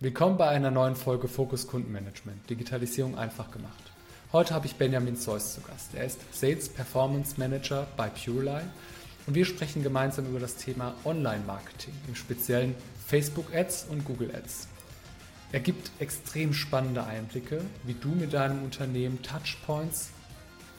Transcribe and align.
Willkommen 0.00 0.36
bei 0.36 0.46
einer 0.46 0.70
neuen 0.70 0.94
Folge 0.94 1.26
Fokus 1.26 1.66
Kundenmanagement. 1.66 2.48
Digitalisierung 2.48 3.18
einfach 3.18 3.50
gemacht. 3.50 3.82
Heute 4.32 4.54
habe 4.54 4.66
ich 4.66 4.76
Benjamin 4.76 5.16
Seuss 5.16 5.54
zu 5.54 5.60
Gast. 5.60 5.92
Er 5.92 6.04
ist 6.04 6.20
Sales 6.32 6.68
Performance 6.68 7.34
Manager 7.36 7.84
bei 7.96 8.08
Pureline 8.08 8.70
und 9.26 9.34
wir 9.34 9.44
sprechen 9.44 9.82
gemeinsam 9.82 10.26
über 10.26 10.38
das 10.38 10.54
Thema 10.54 10.94
Online-Marketing, 11.04 11.94
im 12.06 12.14
speziellen 12.14 12.76
Facebook 13.08 13.52
Ads 13.52 13.86
und 13.90 14.04
Google 14.04 14.32
Ads. 14.32 14.68
Er 15.50 15.58
gibt 15.58 15.90
extrem 15.98 16.54
spannende 16.54 17.02
Einblicke, 17.02 17.60
wie 17.82 17.94
du 17.94 18.10
mit 18.10 18.32
deinem 18.32 18.62
Unternehmen 18.62 19.20
Touchpoints 19.22 20.10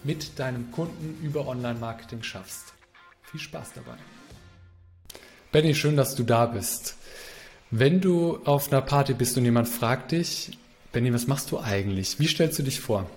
mit 0.02 0.40
deinem 0.40 0.72
Kunden 0.72 1.20
über 1.22 1.46
Online-Marketing 1.46 2.24
schaffst. 2.24 2.74
Viel 3.24 3.42
Spaß 3.42 3.74
dabei. 3.76 3.98
Benny, 5.52 5.76
schön, 5.76 5.98
dass 5.98 6.16
du 6.16 6.24
da 6.24 6.46
bist. 6.46 6.96
Wenn 7.72 8.02
du 8.02 8.40
auf 8.46 8.72
einer 8.72 8.82
Party 8.82 9.14
bist 9.14 9.38
und 9.38 9.46
jemand 9.46 9.68
fragt 9.68 10.12
dich, 10.12 10.58
Benny, 10.92 11.14
was 11.14 11.28
machst 11.28 11.52
du 11.52 11.60
eigentlich? 11.60 12.20
Wie 12.20 12.28
stellst 12.28 12.58
du 12.58 12.64
dich 12.64 12.80
vor? 12.80 13.08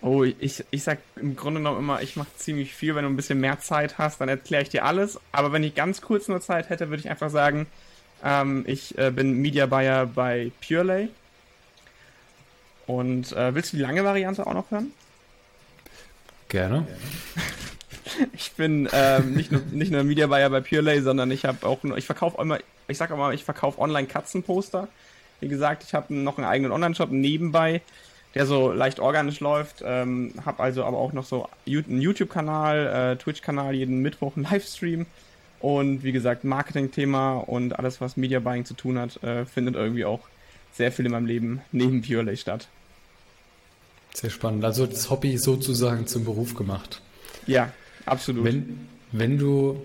Oh, 0.00 0.22
ich, 0.22 0.64
ich 0.70 0.82
sag 0.82 0.98
im 1.16 1.36
Grunde 1.36 1.60
genommen 1.60 1.78
immer, 1.78 2.00
ich 2.02 2.16
mache 2.16 2.28
ziemlich 2.36 2.74
viel. 2.74 2.94
Wenn 2.94 3.04
du 3.04 3.10
ein 3.10 3.16
bisschen 3.16 3.40
mehr 3.40 3.60
Zeit 3.60 3.98
hast, 3.98 4.20
dann 4.20 4.28
erkläre 4.28 4.62
ich 4.62 4.68
dir 4.68 4.84
alles. 4.84 5.20
Aber 5.32 5.52
wenn 5.52 5.64
ich 5.64 5.74
ganz 5.74 6.00
kurz 6.00 6.28
nur 6.28 6.40
Zeit 6.40 6.70
hätte, 6.70 6.88
würde 6.88 7.00
ich 7.00 7.10
einfach 7.10 7.30
sagen, 7.30 7.66
ähm, 8.24 8.64
ich 8.66 8.96
äh, 8.96 9.10
bin 9.10 9.32
Media 9.32 9.66
Buyer 9.66 10.06
bei 10.06 10.52
Purelay. 10.66 11.08
Und 12.86 13.32
äh, 13.32 13.54
willst 13.54 13.72
du 13.72 13.76
die 13.76 13.82
lange 13.82 14.04
Variante 14.04 14.46
auch 14.46 14.54
noch 14.54 14.70
hören? 14.70 14.92
Gerne. 16.48 16.86
Ich 18.32 18.52
bin 18.52 18.88
ähm, 18.92 19.34
nicht, 19.34 19.52
nur, 19.52 19.62
nicht 19.70 19.92
nur 19.92 20.02
Media 20.04 20.26
Buyer 20.26 20.50
bei 20.50 20.60
Purelay, 20.60 21.00
sondern 21.00 21.30
ich 21.30 21.44
habe 21.44 21.66
auch, 21.66 21.82
ich 21.96 22.06
verkaufe 22.06 22.40
immer, 22.40 22.58
ich 22.88 22.98
sage 22.98 23.14
immer, 23.14 23.32
ich 23.32 23.44
verkaufe 23.44 23.80
online 23.80 24.06
Katzenposter. 24.06 24.88
Wie 25.40 25.48
gesagt, 25.48 25.84
ich 25.84 25.94
habe 25.94 26.14
noch 26.14 26.38
einen 26.38 26.46
eigenen 26.46 26.72
Online-Shop 26.72 27.10
nebenbei, 27.10 27.80
der 28.34 28.46
so 28.46 28.72
leicht 28.72 28.98
organisch 28.98 29.40
läuft. 29.40 29.82
Ähm, 29.84 30.34
habe 30.44 30.62
also 30.62 30.84
aber 30.84 30.98
auch 30.98 31.12
noch 31.12 31.24
so 31.24 31.48
einen 31.66 32.00
YouTube-Kanal, 32.00 33.12
äh, 33.12 33.16
Twitch-Kanal, 33.16 33.74
jeden 33.74 34.00
Mittwoch 34.00 34.36
einen 34.36 34.46
Livestream. 34.50 35.06
Und 35.60 36.04
wie 36.04 36.12
gesagt, 36.12 36.44
Marketing-Thema 36.44 37.38
und 37.38 37.78
alles, 37.78 38.00
was 38.00 38.16
Media 38.16 38.40
Buying 38.40 38.64
zu 38.64 38.74
tun 38.74 38.98
hat, 38.98 39.22
äh, 39.22 39.44
findet 39.44 39.74
irgendwie 39.74 40.04
auch 40.04 40.20
sehr 40.72 40.92
viel 40.92 41.06
in 41.06 41.12
meinem 41.12 41.26
Leben 41.26 41.62
neben 41.72 42.02
Purelay 42.02 42.36
statt. 42.36 42.68
Sehr 44.14 44.30
spannend. 44.30 44.64
Also 44.64 44.86
das 44.86 45.10
Hobby 45.10 45.36
sozusagen 45.36 46.06
zum 46.06 46.24
Beruf 46.24 46.54
gemacht. 46.54 47.00
Ja, 47.46 47.72
absolut. 48.08 48.44
Wenn, 48.44 48.86
wenn 49.12 49.38
du 49.38 49.82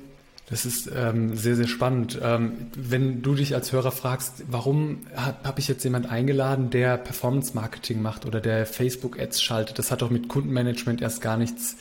das 0.49 0.65
ist 0.65 0.91
ähm, 0.93 1.35
sehr, 1.35 1.55
sehr 1.55 1.67
spannend. 1.67 2.19
Ähm, 2.21 2.67
wenn 2.75 3.21
du 3.21 3.33
dich 3.33 3.55
als 3.55 3.71
Hörer 3.71 3.91
fragst, 3.91 4.43
warum 4.49 4.99
habe 5.15 5.37
hab 5.43 5.57
ich 5.57 5.67
jetzt 5.67 5.83
jemand 5.83 6.09
eingeladen, 6.09 6.69
der 6.69 6.97
Performance-Marketing 6.97 8.01
macht 8.01 8.25
oder 8.25 8.41
der 8.41 8.65
Facebook-Ads 8.65 9.41
schaltet, 9.41 9.79
das 9.79 9.89
hat 9.89 10.01
doch 10.01 10.09
mit 10.09 10.27
Kundenmanagement 10.27 11.01
erst 11.01 11.21
gar 11.21 11.37
nichts, 11.37 11.77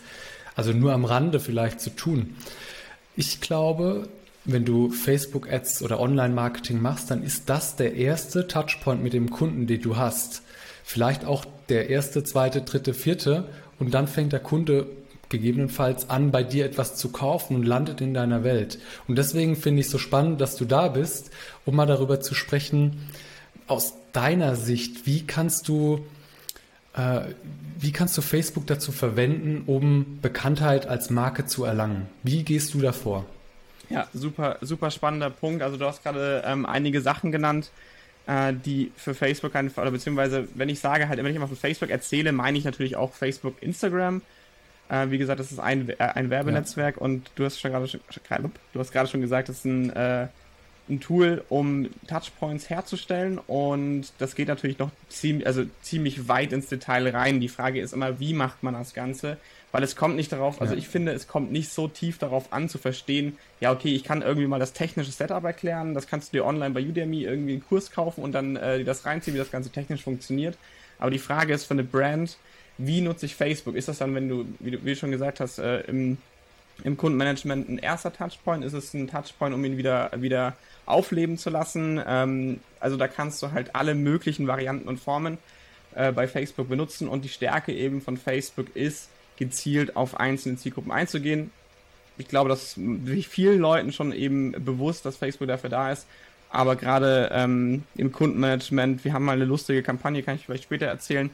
also 0.54 0.72
nur 0.72 0.92
am 0.92 1.04
Rande 1.04 1.40
vielleicht 1.40 1.80
zu 1.80 1.90
tun. 1.90 2.36
Ich 3.16 3.40
glaube, 3.40 4.08
wenn 4.44 4.64
du 4.64 4.90
Facebook-Ads 4.90 5.82
oder 5.82 5.98
Online-Marketing 6.00 6.80
machst, 6.80 7.10
dann 7.10 7.22
ist 7.22 7.50
das 7.50 7.76
der 7.76 7.94
erste 7.94 8.46
Touchpoint 8.46 9.02
mit 9.02 9.12
dem 9.12 9.30
Kunden, 9.30 9.66
den 9.66 9.82
du 9.82 9.96
hast. 9.96 10.42
Vielleicht 10.84 11.24
auch 11.24 11.44
der 11.68 11.90
erste, 11.90 12.24
zweite, 12.24 12.62
dritte, 12.62 12.94
vierte. 12.94 13.48
Und 13.78 13.92
dann 13.92 14.08
fängt 14.08 14.32
der 14.32 14.40
Kunde 14.40 14.86
gegebenenfalls 15.32 16.08
an, 16.08 16.30
bei 16.30 16.44
dir 16.44 16.64
etwas 16.64 16.94
zu 16.94 17.10
kaufen 17.10 17.56
und 17.56 17.64
landet 17.64 18.00
in 18.00 18.14
deiner 18.14 18.44
Welt. 18.44 18.78
Und 19.08 19.18
deswegen 19.18 19.56
finde 19.56 19.80
ich 19.80 19.86
es 19.86 19.92
so 19.92 19.98
spannend, 19.98 20.40
dass 20.40 20.54
du 20.54 20.64
da 20.64 20.86
bist, 20.86 21.32
um 21.64 21.74
mal 21.74 21.86
darüber 21.86 22.20
zu 22.20 22.36
sprechen, 22.36 23.10
aus 23.66 23.94
deiner 24.12 24.54
Sicht, 24.54 25.06
wie 25.06 25.26
kannst 25.26 25.66
du, 25.66 26.06
äh, 26.94 27.22
wie 27.78 27.90
kannst 27.90 28.16
du 28.16 28.22
Facebook 28.22 28.66
dazu 28.66 28.92
verwenden, 28.92 29.64
um 29.66 30.18
Bekanntheit 30.22 30.86
als 30.86 31.10
Marke 31.10 31.46
zu 31.46 31.64
erlangen? 31.64 32.08
Wie 32.22 32.44
gehst 32.44 32.74
du 32.74 32.80
davor? 32.80 33.24
Ja, 33.88 34.06
super, 34.14 34.58
super 34.60 34.90
spannender 34.90 35.30
Punkt. 35.30 35.62
Also 35.62 35.76
du 35.76 35.84
hast 35.84 36.02
gerade 36.02 36.42
ähm, 36.46 36.64
einige 36.66 37.00
Sachen 37.00 37.32
genannt, 37.32 37.70
äh, 38.26 38.52
die 38.52 38.92
für 38.96 39.14
Facebook 39.14 39.52
oder 39.54 39.90
beziehungsweise, 39.90 40.48
wenn 40.54 40.68
ich 40.68 40.80
sage 40.80 41.08
halt, 41.08 41.18
wenn 41.18 41.26
ich 41.26 41.36
immer 41.36 41.48
von 41.48 41.56
Facebook 41.56 41.90
erzähle, 41.90 42.32
meine 42.32 42.56
ich 42.56 42.64
natürlich 42.64 42.96
auch 42.96 43.12
Facebook, 43.12 43.54
Instagram. 43.60 44.22
Äh, 44.92 45.10
wie 45.10 45.16
gesagt, 45.16 45.40
das 45.40 45.50
ist 45.50 45.58
ein, 45.58 45.88
äh, 45.88 45.94
ein 45.98 46.28
Werbenetzwerk 46.28 46.96
ja. 46.96 47.02
und 47.02 47.30
du 47.34 47.46
hast 47.46 47.58
schon 47.58 47.72
gerade 47.72 47.88
du 48.72 48.78
hast 48.78 48.92
gerade 48.92 49.08
schon 49.08 49.22
gesagt, 49.22 49.48
das 49.48 49.58
ist 49.58 49.64
ein, 49.64 49.88
äh, 49.90 50.26
ein 50.90 51.00
Tool, 51.00 51.42
um 51.48 51.88
Touchpoints 52.08 52.68
herzustellen 52.68 53.38
und 53.38 54.12
das 54.18 54.34
geht 54.34 54.48
natürlich 54.48 54.78
noch 54.78 54.90
ziemlich, 55.08 55.46
also 55.46 55.64
ziemlich 55.80 56.28
weit 56.28 56.52
ins 56.52 56.66
Detail 56.66 57.08
rein. 57.08 57.40
Die 57.40 57.48
Frage 57.48 57.80
ist 57.80 57.94
immer, 57.94 58.20
wie 58.20 58.34
macht 58.34 58.62
man 58.62 58.74
das 58.74 58.92
Ganze? 58.92 59.38
Weil 59.70 59.82
es 59.82 59.96
kommt 59.96 60.16
nicht 60.16 60.30
darauf, 60.30 60.60
also 60.60 60.74
ja. 60.74 60.78
ich 60.78 60.88
finde, 60.88 61.12
es 61.12 61.26
kommt 61.26 61.50
nicht 61.50 61.70
so 61.72 61.88
tief 61.88 62.18
darauf 62.18 62.52
an 62.52 62.68
zu 62.68 62.76
verstehen, 62.76 63.38
ja, 63.60 63.72
okay, 63.72 63.94
ich 63.94 64.04
kann 64.04 64.20
irgendwie 64.20 64.46
mal 64.46 64.58
das 64.58 64.74
technische 64.74 65.12
Setup 65.12 65.42
erklären, 65.42 65.94
das 65.94 66.06
kannst 66.06 66.34
du 66.34 66.36
dir 66.36 66.44
online 66.44 66.74
bei 66.74 66.82
Udemy 66.82 67.22
irgendwie 67.22 67.52
einen 67.52 67.66
Kurs 67.66 67.92
kaufen 67.92 68.22
und 68.22 68.32
dann 68.32 68.56
äh, 68.56 68.84
das 68.84 69.06
reinziehen, 69.06 69.32
wie 69.32 69.38
das 69.38 69.50
Ganze 69.50 69.70
technisch 69.70 70.02
funktioniert. 70.02 70.58
Aber 70.98 71.10
die 71.10 71.18
Frage 71.18 71.54
ist 71.54 71.64
für 71.64 71.72
eine 71.72 71.84
Brand, 71.84 72.36
wie 72.78 73.00
nutze 73.00 73.26
ich 73.26 73.34
Facebook? 73.34 73.74
Ist 73.76 73.88
das 73.88 73.98
dann, 73.98 74.14
wenn 74.14 74.28
du, 74.28 74.46
wie 74.58 74.72
du, 74.72 74.84
wie 74.84 74.90
du 74.90 74.96
schon 74.96 75.10
gesagt 75.10 75.40
hast, 75.40 75.58
äh, 75.58 75.80
im, 75.82 76.18
im 76.84 76.96
Kundenmanagement 76.96 77.68
ein 77.68 77.78
erster 77.78 78.12
Touchpoint? 78.12 78.64
Ist 78.64 78.72
es 78.72 78.94
ein 78.94 79.08
Touchpoint, 79.08 79.54
um 79.54 79.64
ihn 79.64 79.76
wieder, 79.76 80.10
wieder 80.16 80.56
aufleben 80.86 81.38
zu 81.38 81.50
lassen? 81.50 82.00
Ähm, 82.06 82.60
also 82.80 82.96
da 82.96 83.08
kannst 83.08 83.42
du 83.42 83.52
halt 83.52 83.74
alle 83.74 83.94
möglichen 83.94 84.46
Varianten 84.46 84.88
und 84.88 84.98
Formen 84.98 85.38
äh, 85.94 86.12
bei 86.12 86.26
Facebook 86.26 86.68
benutzen 86.68 87.08
und 87.08 87.24
die 87.24 87.28
Stärke 87.28 87.72
eben 87.72 88.00
von 88.00 88.16
Facebook 88.16 88.74
ist, 88.74 89.08
gezielt 89.36 89.96
auf 89.96 90.18
einzelne 90.18 90.56
Zielgruppen 90.56 90.92
einzugehen. 90.92 91.50
Ich 92.18 92.28
glaube, 92.28 92.48
das 92.48 92.76
ist 92.76 93.26
vielen 93.26 93.58
Leuten 93.58 93.92
schon 93.92 94.12
eben 94.12 94.52
bewusst, 94.52 95.04
dass 95.04 95.16
Facebook 95.16 95.48
dafür 95.48 95.70
da 95.70 95.90
ist. 95.92 96.06
Aber 96.50 96.76
gerade 96.76 97.30
ähm, 97.32 97.84
im 97.94 98.12
Kundenmanagement, 98.12 99.04
wir 99.04 99.14
haben 99.14 99.24
mal 99.24 99.32
eine 99.32 99.46
lustige 99.46 99.82
Kampagne, 99.82 100.22
kann 100.22 100.36
ich 100.36 100.44
vielleicht 100.44 100.64
später 100.64 100.86
erzählen, 100.86 101.30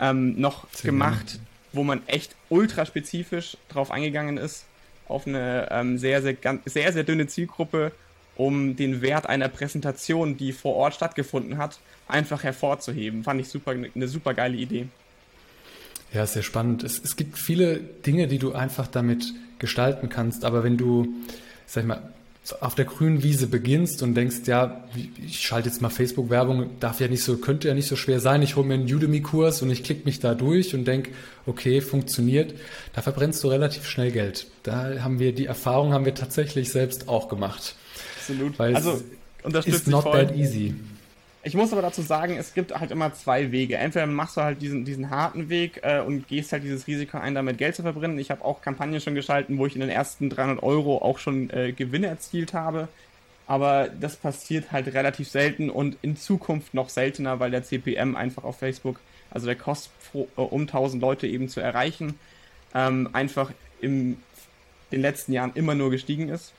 ähm, 0.00 0.40
noch 0.40 0.66
Sehr 0.72 0.90
gemacht, 0.90 1.38
wo 1.72 1.84
man 1.84 2.02
echt 2.06 2.34
ultra 2.48 2.86
spezifisch 2.86 3.56
drauf 3.68 3.90
eingegangen 3.90 4.36
ist, 4.36 4.64
auf 5.08 5.26
eine 5.26 5.68
ähm, 5.70 5.98
sehr, 5.98 6.22
sehr, 6.22 6.34
ganz, 6.34 6.62
sehr, 6.64 6.92
sehr 6.92 7.04
dünne 7.04 7.26
Zielgruppe, 7.26 7.92
um 8.36 8.76
den 8.76 9.02
Wert 9.02 9.26
einer 9.28 9.48
Präsentation, 9.48 10.36
die 10.36 10.52
vor 10.52 10.74
Ort 10.74 10.94
stattgefunden 10.94 11.58
hat, 11.58 11.78
einfach 12.08 12.42
hervorzuheben. 12.42 13.24
Fand 13.24 13.40
ich 13.40 13.48
super, 13.48 13.72
eine 13.72 14.08
super 14.08 14.34
geile 14.34 14.56
Idee. 14.56 14.88
Ja, 16.12 16.26
sehr 16.26 16.42
spannend. 16.42 16.84
Es, 16.84 17.02
es 17.02 17.16
gibt 17.16 17.38
viele 17.38 17.78
Dinge, 17.78 18.28
die 18.28 18.38
du 18.38 18.52
einfach 18.52 18.86
damit 18.86 19.34
gestalten 19.58 20.08
kannst, 20.08 20.44
aber 20.44 20.62
wenn 20.64 20.76
du, 20.76 21.08
sag 21.66 21.82
ich 21.82 21.88
mal, 21.88 22.02
auf 22.60 22.74
der 22.74 22.84
grünen 22.84 23.22
Wiese 23.22 23.46
beginnst 23.46 24.02
und 24.02 24.14
denkst, 24.14 24.46
ja, 24.46 24.84
ich 25.24 25.40
schalte 25.40 25.68
jetzt 25.68 25.80
mal 25.80 25.88
Facebook-Werbung, 25.88 26.70
darf 26.78 27.00
ja 27.00 27.08
nicht 27.08 27.22
so, 27.22 27.38
könnte 27.38 27.68
ja 27.68 27.74
nicht 27.74 27.88
so 27.88 27.96
schwer 27.96 28.20
sein. 28.20 28.42
Ich 28.42 28.56
hole 28.56 28.66
mir 28.66 28.74
einen 28.74 28.84
Udemy-Kurs 28.84 29.62
und 29.62 29.70
ich 29.70 29.82
klicke 29.82 30.04
mich 30.04 30.20
da 30.20 30.34
durch 30.34 30.74
und 30.74 30.84
denke, 30.84 31.10
okay, 31.46 31.80
funktioniert. 31.80 32.54
Da 32.92 33.00
verbrennst 33.00 33.42
du 33.44 33.48
relativ 33.48 33.86
schnell 33.86 34.12
Geld. 34.12 34.46
Da 34.62 35.00
haben 35.00 35.18
wir 35.18 35.34
die 35.34 35.46
Erfahrung 35.46 35.94
haben 35.94 36.04
wir 36.04 36.14
tatsächlich 36.14 36.70
selbst 36.70 37.08
auch 37.08 37.28
gemacht. 37.28 37.76
Absolut. 38.18 38.58
Weil 38.58 38.76
also 38.76 39.02
es 39.42 39.66
ist 39.66 39.88
not 39.88 40.04
that 40.04 40.36
easy. 40.36 40.74
Ich 41.46 41.54
muss 41.54 41.72
aber 41.72 41.82
dazu 41.82 42.00
sagen, 42.00 42.38
es 42.38 42.54
gibt 42.54 42.74
halt 42.74 42.90
immer 42.90 43.12
zwei 43.12 43.52
Wege. 43.52 43.76
Entweder 43.76 44.06
machst 44.06 44.38
du 44.38 44.40
halt 44.40 44.62
diesen, 44.62 44.86
diesen 44.86 45.10
harten 45.10 45.50
Weg 45.50 45.80
äh, 45.82 46.00
und 46.00 46.26
gehst 46.26 46.52
halt 46.52 46.64
dieses 46.64 46.86
Risiko 46.86 47.18
ein, 47.18 47.34
damit 47.34 47.58
Geld 47.58 47.76
zu 47.76 47.82
verbrennen. 47.82 48.18
Ich 48.18 48.30
habe 48.30 48.42
auch 48.42 48.62
Kampagnen 48.62 48.98
schon 49.02 49.14
geschalten, 49.14 49.58
wo 49.58 49.66
ich 49.66 49.74
in 49.74 49.82
den 49.82 49.90
ersten 49.90 50.30
300 50.30 50.62
Euro 50.62 50.98
auch 51.02 51.18
schon 51.18 51.50
äh, 51.50 51.72
Gewinne 51.72 52.06
erzielt 52.06 52.54
habe. 52.54 52.88
Aber 53.46 53.88
das 53.88 54.16
passiert 54.16 54.72
halt 54.72 54.86
relativ 54.94 55.28
selten 55.28 55.68
und 55.68 55.98
in 56.00 56.16
Zukunft 56.16 56.72
noch 56.72 56.88
seltener, 56.88 57.40
weil 57.40 57.50
der 57.50 57.62
CPM 57.62 58.16
einfach 58.16 58.44
auf 58.44 58.58
Facebook, 58.58 58.98
also 59.30 59.44
der 59.46 59.56
Kost 59.56 59.90
pro, 60.10 60.28
äh, 60.38 60.40
um 60.40 60.62
1000 60.62 61.02
Leute 61.02 61.26
eben 61.26 61.50
zu 61.50 61.60
erreichen, 61.60 62.18
ähm, 62.74 63.10
einfach 63.12 63.52
in 63.82 64.16
den 64.92 65.02
letzten 65.02 65.34
Jahren 65.34 65.52
immer 65.54 65.74
nur 65.74 65.90
gestiegen 65.90 66.30
ist. 66.30 66.54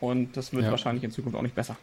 Und 0.00 0.34
das 0.38 0.54
wird 0.54 0.64
ja. 0.64 0.70
wahrscheinlich 0.70 1.04
in 1.04 1.10
Zukunft 1.10 1.36
auch 1.36 1.42
nicht 1.42 1.54
besser. 1.54 1.76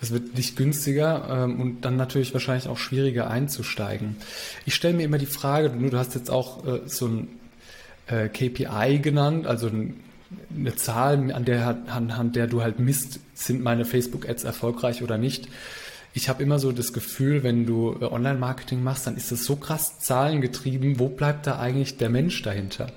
Es 0.00 0.12
wird 0.12 0.36
nicht 0.36 0.56
günstiger 0.56 1.44
ähm, 1.44 1.60
und 1.60 1.80
dann 1.82 1.96
natürlich 1.96 2.32
wahrscheinlich 2.32 2.68
auch 2.68 2.78
schwieriger 2.78 3.28
einzusteigen. 3.30 4.16
Ich 4.64 4.74
stelle 4.74 4.94
mir 4.94 5.04
immer 5.04 5.18
die 5.18 5.26
Frage, 5.26 5.70
du, 5.70 5.90
du 5.90 5.98
hast 5.98 6.14
jetzt 6.14 6.30
auch 6.30 6.64
äh, 6.66 6.80
so 6.86 7.06
ein 7.06 7.28
äh, 8.06 8.28
KPI 8.28 9.00
genannt, 9.00 9.46
also 9.46 9.68
eine 9.68 10.76
Zahl, 10.76 11.32
an 11.32 11.44
der, 11.44 11.78
anhand 11.88 12.36
der 12.36 12.46
du 12.46 12.62
halt 12.62 12.78
misst, 12.78 13.20
sind 13.34 13.62
meine 13.62 13.84
Facebook-Ads 13.84 14.44
erfolgreich 14.44 15.02
oder 15.02 15.18
nicht. 15.18 15.48
Ich 16.14 16.28
habe 16.28 16.42
immer 16.42 16.58
so 16.58 16.72
das 16.72 16.92
Gefühl, 16.92 17.42
wenn 17.42 17.66
du 17.66 17.96
äh, 18.00 18.04
Online-Marketing 18.04 18.82
machst, 18.82 19.06
dann 19.06 19.16
ist 19.16 19.32
das 19.32 19.44
so 19.44 19.56
krass 19.56 19.98
zahlengetrieben. 19.98 20.98
Wo 20.98 21.08
bleibt 21.08 21.46
da 21.46 21.58
eigentlich 21.58 21.96
der 21.96 22.10
Mensch 22.10 22.42
dahinter? 22.42 22.88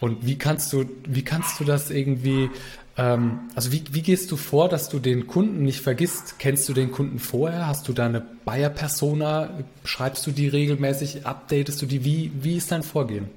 Und 0.00 0.26
wie 0.26 0.36
kannst 0.36 0.72
du, 0.72 0.84
wie 1.06 1.22
kannst 1.22 1.60
du 1.60 1.64
das 1.64 1.90
irgendwie 1.90 2.50
also 2.94 3.72
wie, 3.72 3.84
wie 3.90 4.02
gehst 4.02 4.30
du 4.30 4.36
vor, 4.36 4.68
dass 4.68 4.88
du 4.88 4.98
den 4.98 5.26
Kunden 5.26 5.62
nicht 5.62 5.80
vergisst? 5.80 6.38
Kennst 6.38 6.68
du 6.68 6.74
den 6.74 6.90
Kunden 6.90 7.18
vorher? 7.18 7.66
Hast 7.66 7.88
du 7.88 7.92
da 7.92 8.06
eine 8.06 8.20
Buyer-Persona? 8.20 9.64
Schreibst 9.84 10.26
du 10.26 10.30
die 10.30 10.48
regelmäßig? 10.48 11.26
Updatest 11.26 11.80
du 11.80 11.86
die? 11.86 12.04
Wie, 12.04 12.32
wie 12.34 12.56
ist 12.56 12.70
dein 12.70 12.82
Vorgehen? 12.82 13.30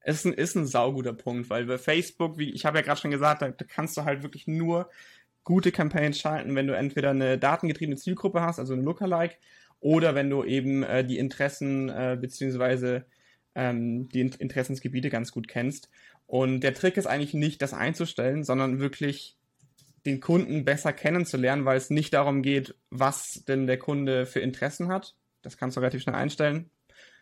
Es 0.00 0.16
ist 0.16 0.26
ein, 0.26 0.32
ist 0.34 0.54
ein 0.54 0.66
sauguter 0.66 1.14
Punkt, 1.14 1.48
weil 1.48 1.64
bei 1.64 1.78
Facebook, 1.78 2.36
wie 2.36 2.50
ich 2.50 2.66
habe 2.66 2.78
ja 2.78 2.84
gerade 2.84 3.00
schon 3.00 3.10
gesagt, 3.10 3.40
da, 3.40 3.48
da 3.48 3.64
kannst 3.64 3.96
du 3.96 4.04
halt 4.04 4.22
wirklich 4.22 4.46
nur 4.46 4.90
gute 5.44 5.72
Campaigns 5.72 6.18
schalten, 6.18 6.54
wenn 6.54 6.66
du 6.66 6.76
entweder 6.76 7.10
eine 7.10 7.38
datengetriebene 7.38 7.96
Zielgruppe 7.96 8.42
hast, 8.42 8.58
also 8.58 8.74
eine 8.74 8.82
Lookalike, 8.82 9.36
oder 9.80 10.14
wenn 10.14 10.28
du 10.28 10.44
eben 10.44 10.82
äh, 10.82 11.04
die 11.04 11.18
Interessen 11.18 11.88
äh, 11.88 12.18
beziehungsweise 12.20 13.06
ähm, 13.54 14.08
die 14.08 14.20
Interessensgebiete 14.20 15.10
ganz 15.10 15.32
gut 15.32 15.48
kennst. 15.48 15.90
Und 16.26 16.60
der 16.60 16.74
Trick 16.74 16.96
ist 16.96 17.06
eigentlich 17.06 17.34
nicht, 17.34 17.62
das 17.62 17.74
einzustellen, 17.74 18.44
sondern 18.44 18.80
wirklich 18.80 19.36
den 20.06 20.20
Kunden 20.20 20.64
besser 20.64 20.92
kennenzulernen, 20.92 21.64
weil 21.64 21.76
es 21.76 21.90
nicht 21.90 22.12
darum 22.12 22.42
geht, 22.42 22.74
was 22.90 23.44
denn 23.46 23.66
der 23.66 23.78
Kunde 23.78 24.26
für 24.26 24.40
Interessen 24.40 24.88
hat. 24.88 25.14
Das 25.42 25.56
kannst 25.56 25.76
du 25.76 25.80
relativ 25.80 26.02
schnell 26.02 26.14
einstellen, 26.14 26.70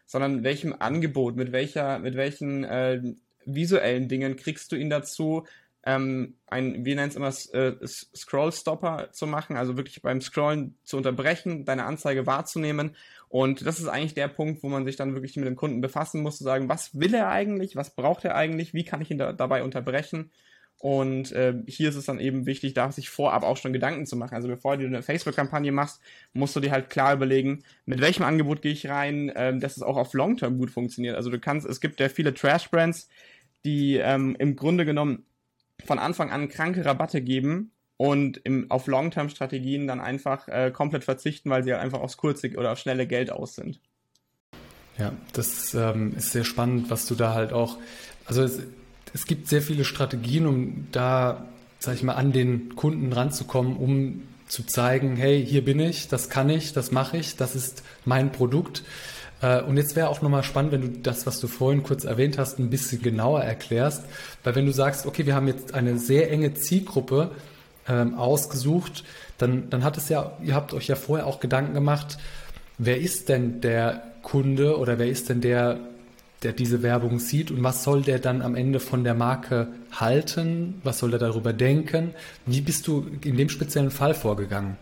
sondern 0.06 0.44
welchem 0.44 0.75
Angebot, 0.78 1.37
mit 1.37 1.52
welcher, 1.52 1.99
mit 1.99 2.16
welchen 2.16 2.64
äh, 2.64 3.00
visuellen 3.44 4.08
Dingen 4.08 4.37
kriegst 4.37 4.72
du 4.72 4.76
ihn 4.76 4.90
dazu, 4.90 5.44
ähm, 5.84 6.37
ein, 6.46 6.84
wir 6.84 6.94
nennen 6.94 7.08
es 7.08 7.16
immer 7.16 7.32
äh, 7.54 7.87
Scroll-Stopper 7.87 9.10
zu 9.12 9.26
machen, 9.26 9.56
also 9.56 9.76
wirklich 9.76 10.00
beim 10.00 10.20
Scrollen 10.20 10.76
zu 10.84 10.96
unterbrechen, 10.96 11.64
deine 11.64 11.84
Anzeige 11.84 12.26
wahrzunehmen. 12.26 12.94
Und 13.32 13.64
das 13.64 13.81
ist 13.81 13.88
eigentlich 13.88 14.12
der 14.12 14.29
Punkt, 14.29 14.62
wo 14.62 14.69
man 14.69 14.84
sich 14.84 14.96
dann 14.96 15.14
wirklich 15.14 15.37
mit 15.37 15.46
dem 15.46 15.56
Kunden 15.56 15.81
befassen 15.81 16.20
muss, 16.20 16.37
zu 16.37 16.44
sagen, 16.44 16.69
was 16.69 17.00
will 17.00 17.14
er 17.14 17.31
eigentlich, 17.31 17.76
was 17.76 17.94
braucht 17.94 18.26
er 18.26 18.34
eigentlich, 18.34 18.75
wie 18.75 18.84
kann 18.84 19.00
ich 19.00 19.11
ihn 19.11 19.17
da, 19.17 19.32
dabei 19.32 19.62
unterbrechen. 19.62 20.31
Und 20.76 21.32
äh, 21.32 21.55
hier 21.67 21.88
ist 21.88 21.96
es 21.96 22.05
dann 22.05 22.20
eben 22.20 22.44
wichtig, 22.44 22.75
da 22.75 22.93
sich 22.93 23.08
vorab 23.08 23.43
auch 23.43 23.56
schon 23.56 23.73
Gedanken 23.73 24.05
zu 24.05 24.17
machen. 24.17 24.34
Also 24.34 24.49
bevor 24.49 24.76
du 24.76 24.84
eine 24.84 25.00
Facebook-Kampagne 25.02 25.73
machst, 25.73 26.02
musst 26.34 26.55
du 26.55 26.61
dir 26.61 26.73
halt 26.73 26.90
klar 26.90 27.14
überlegen, 27.14 27.64
mit 27.87 28.02
welchem 28.02 28.25
Angebot 28.25 28.61
gehe 28.61 28.73
ich 28.73 28.90
rein, 28.90 29.31
äh, 29.31 29.58
dass 29.58 29.78
es 29.78 29.82
auch 29.82 29.96
auf 29.96 30.12
Long-Term 30.12 30.58
gut 30.58 30.70
funktioniert. 30.70 31.17
Also 31.17 31.31
du 31.31 31.40
kannst, 31.40 31.67
es 31.67 31.81
gibt 31.81 32.00
ja 32.00 32.11
viele 32.11 32.35
Trash-Brands, 32.35 33.08
die 33.64 33.96
ähm, 33.96 34.37
im 34.40 34.56
Grunde 34.56 34.85
genommen 34.85 35.25
von 35.87 35.99
Anfang 35.99 36.31
an 36.31 36.50
kranke 36.50 36.85
Rabatte 36.85 37.23
geben 37.23 37.73
und 38.02 38.38
im, 38.38 38.69
auf 38.69 38.88
Long-Term-Strategien 38.88 39.87
dann 39.87 40.00
einfach 40.00 40.49
äh, 40.49 40.72
komplett 40.72 41.04
verzichten, 41.04 41.50
weil 41.50 41.62
sie 41.62 41.72
halt 41.72 41.81
einfach 41.81 42.00
aufs 42.00 42.16
kurze 42.16 42.50
oder 42.56 42.72
auf 42.72 42.78
schnelle 42.78 43.06
Geld 43.06 43.31
aus 43.31 43.54
sind. 43.54 43.78
Ja, 44.99 45.12
das 45.34 45.72
ähm, 45.75 46.12
ist 46.16 46.32
sehr 46.32 46.43
spannend, 46.43 46.90
was 46.90 47.06
du 47.06 47.14
da 47.14 47.32
halt 47.32 47.52
auch, 47.52 47.78
also 48.25 48.43
es, 48.43 48.60
es 49.14 49.25
gibt 49.25 49.46
sehr 49.46 49.62
viele 49.62 49.84
Strategien, 49.84 50.49
um 50.49 50.88
da, 50.90 51.46
sag 51.78 51.94
ich 51.94 52.02
mal, 52.02 52.14
an 52.14 52.32
den 52.32 52.75
Kunden 52.75 53.12
ranzukommen, 53.12 53.76
um 53.76 54.22
zu 54.49 54.64
zeigen, 54.64 55.14
hey, 55.14 55.46
hier 55.46 55.64
bin 55.64 55.78
ich, 55.78 56.08
das 56.08 56.28
kann 56.28 56.50
ich, 56.50 56.72
das 56.72 56.90
mache 56.90 57.19
ich, 57.19 57.37
das 57.37 57.54
ist 57.54 57.84
mein 58.04 58.32
Produkt. 58.32 58.82
Äh, 59.43 59.62
und 59.62 59.76
jetzt 59.76 59.94
wäre 59.94 60.08
auch 60.08 60.22
nochmal 60.22 60.43
spannend, 60.43 60.72
wenn 60.72 60.81
du 60.81 60.88
das, 60.88 61.25
was 61.25 61.38
du 61.38 61.46
vorhin 61.46 61.84
kurz 61.84 62.02
erwähnt 62.02 62.37
hast, 62.37 62.58
ein 62.58 62.69
bisschen 62.69 63.00
genauer 63.00 63.43
erklärst. 63.43 64.06
Weil 64.43 64.56
wenn 64.56 64.66
du 64.66 64.72
sagst, 64.72 65.06
okay, 65.06 65.25
wir 65.25 65.37
haben 65.37 65.46
jetzt 65.46 65.72
eine 65.72 66.00
sehr 66.00 66.32
enge 66.32 66.52
Zielgruppe 66.54 67.31
ähm, 67.88 68.14
ausgesucht, 68.14 69.05
dann, 69.38 69.70
dann 69.70 69.84
hat 69.84 69.96
es 69.96 70.08
ja, 70.08 70.32
ihr 70.43 70.55
habt 70.55 70.73
euch 70.73 70.88
ja 70.88 70.96
vorher 70.96 71.26
auch 71.26 71.40
Gedanken 71.40 71.75
gemacht, 71.75 72.19
wer 72.79 73.00
ist 73.00 73.29
denn 73.29 73.61
der 73.61 74.02
Kunde 74.23 74.79
oder 74.79 74.99
wer 74.99 75.08
ist 75.08 75.29
denn 75.29 75.40
der, 75.40 75.79
der 76.43 76.52
diese 76.52 76.82
Werbung 76.82 77.19
sieht 77.19 77.50
und 77.50 77.62
was 77.62 77.82
soll 77.82 78.02
der 78.02 78.19
dann 78.19 78.43
am 78.43 78.55
Ende 78.55 78.81
von 78.81 79.05
der 79.05 79.14
Marke 79.14 79.69
halten? 79.93 80.81
Was 80.84 80.99
soll 80.99 81.11
der 81.11 81.19
darüber 81.19 81.52
denken? 81.52 82.14
Wie 82.46 82.61
bist 82.61 82.87
du 82.87 83.06
in 83.23 83.37
dem 83.37 83.49
speziellen 83.49 83.90
Fall 83.90 84.14
vorgegangen? 84.14 84.76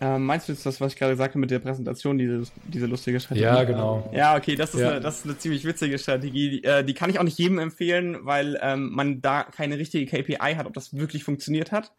Ähm, 0.00 0.26
meinst 0.26 0.48
du 0.48 0.52
jetzt 0.52 0.66
das, 0.66 0.80
was 0.80 0.92
ich 0.92 0.98
gerade 0.98 1.12
gesagt 1.12 1.32
habe 1.32 1.38
mit 1.40 1.50
der 1.50 1.58
Präsentation, 1.58 2.18
diese, 2.18 2.42
diese 2.64 2.86
lustige 2.86 3.18
Strategie? 3.18 3.44
Ja, 3.44 3.64
genau. 3.64 4.10
Ja, 4.14 4.36
okay, 4.36 4.54
das 4.54 4.74
ist, 4.74 4.80
ja. 4.80 4.90
Eine, 4.90 5.00
das 5.00 5.18
ist 5.18 5.24
eine 5.24 5.38
ziemlich 5.38 5.64
witzige 5.64 5.98
Strategie. 5.98 6.50
Die, 6.50 6.64
äh, 6.64 6.84
die 6.84 6.92
kann 6.92 7.08
ich 7.08 7.18
auch 7.18 7.24
nicht 7.24 7.38
jedem 7.38 7.58
empfehlen, 7.58 8.18
weil 8.20 8.58
ähm, 8.60 8.90
man 8.92 9.22
da 9.22 9.44
keine 9.44 9.78
richtige 9.78 10.04
KPI 10.04 10.56
hat, 10.56 10.66
ob 10.66 10.74
das 10.74 10.94
wirklich 10.94 11.24
funktioniert 11.24 11.72
hat. 11.72 11.92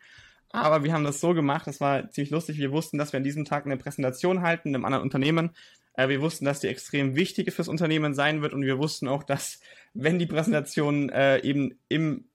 Aber 0.51 0.83
wir 0.83 0.93
haben 0.93 1.03
das 1.03 1.19
so 1.19 1.33
gemacht, 1.33 1.67
das 1.67 1.81
war 1.81 2.09
ziemlich 2.09 2.31
lustig. 2.31 2.57
Wir 2.57 2.71
wussten, 2.71 2.97
dass 2.97 3.13
wir 3.13 3.17
an 3.17 3.23
diesem 3.23 3.45
Tag 3.45 3.65
eine 3.65 3.77
Präsentation 3.77 4.41
halten, 4.41 4.69
einem 4.69 4.85
anderen 4.85 5.03
Unternehmen. 5.03 5.51
Äh, 5.93 6.09
wir 6.09 6.21
wussten, 6.21 6.45
dass 6.45 6.61
die 6.61 6.67
extrem 6.67 7.15
wichtig 7.15 7.51
fürs 7.53 7.67
Unternehmen 7.67 8.13
sein 8.13 8.41
wird 8.41 8.53
und 8.53 8.63
wir 8.63 8.77
wussten 8.77 9.07
auch, 9.07 9.23
dass 9.23 9.59
wenn 9.93 10.19
die 10.19 10.25
Präsentation 10.25 11.09
äh, 11.09 11.39
eben 11.41 11.77
im 11.89 12.25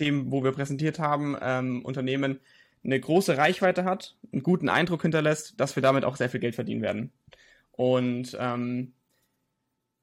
dem, 0.00 0.32
wo 0.32 0.42
wir 0.42 0.52
präsentiert 0.52 0.98
haben, 0.98 1.36
ähm, 1.40 1.84
Unternehmen 1.84 2.40
eine 2.84 2.98
große 2.98 3.36
Reichweite 3.36 3.84
hat, 3.84 4.16
einen 4.32 4.42
guten 4.42 4.68
Eindruck 4.68 5.02
hinterlässt, 5.02 5.60
dass 5.60 5.76
wir 5.76 5.82
damit 5.82 6.04
auch 6.04 6.16
sehr 6.16 6.28
viel 6.28 6.40
Geld 6.40 6.56
verdienen 6.56 6.82
werden. 6.82 7.12
Und 7.70 8.36
ähm, 8.38 8.92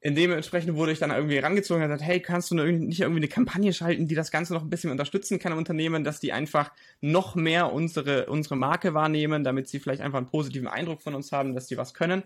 in 0.02 0.16
dementsprechend 0.16 0.76
wurde 0.76 0.94
ich 0.94 1.00
dann 1.00 1.12
irgendwie 1.12 1.36
herangezogen 1.36 1.84
und 1.84 1.90
gesagt, 1.90 2.08
hey, 2.08 2.22
kannst 2.22 2.52
du 2.52 2.56
nicht 2.56 3.02
irgendwie 3.02 3.20
eine 3.20 3.28
Kampagne 3.28 3.74
schalten, 3.74 4.08
die 4.08 4.16
das 4.16 4.32
Ganze 4.32 4.54
noch 4.54 4.62
ein 4.62 4.70
bisschen 4.70 4.92
unterstützen 4.92 5.40
kann 5.40 5.52
im 5.52 5.58
Unternehmen, 5.58 6.06
dass 6.06 6.22
die 6.22 6.32
einfach 6.32 6.72
noch 7.02 7.36
mehr 7.36 7.74
unsere, 7.74 8.28
unsere 8.28 8.56
Marke 8.56 8.94
wahrnehmen, 8.94 9.44
damit 9.44 9.68
sie 9.68 9.80
vielleicht 9.80 10.02
einfach 10.02 10.20
einen 10.20 10.28
positiven 10.28 10.70
Eindruck 10.70 11.02
von 11.02 11.16
uns 11.16 11.34
haben, 11.34 11.54
dass 11.54 11.68
die 11.68 11.78
was 11.78 11.94
können. 11.94 12.24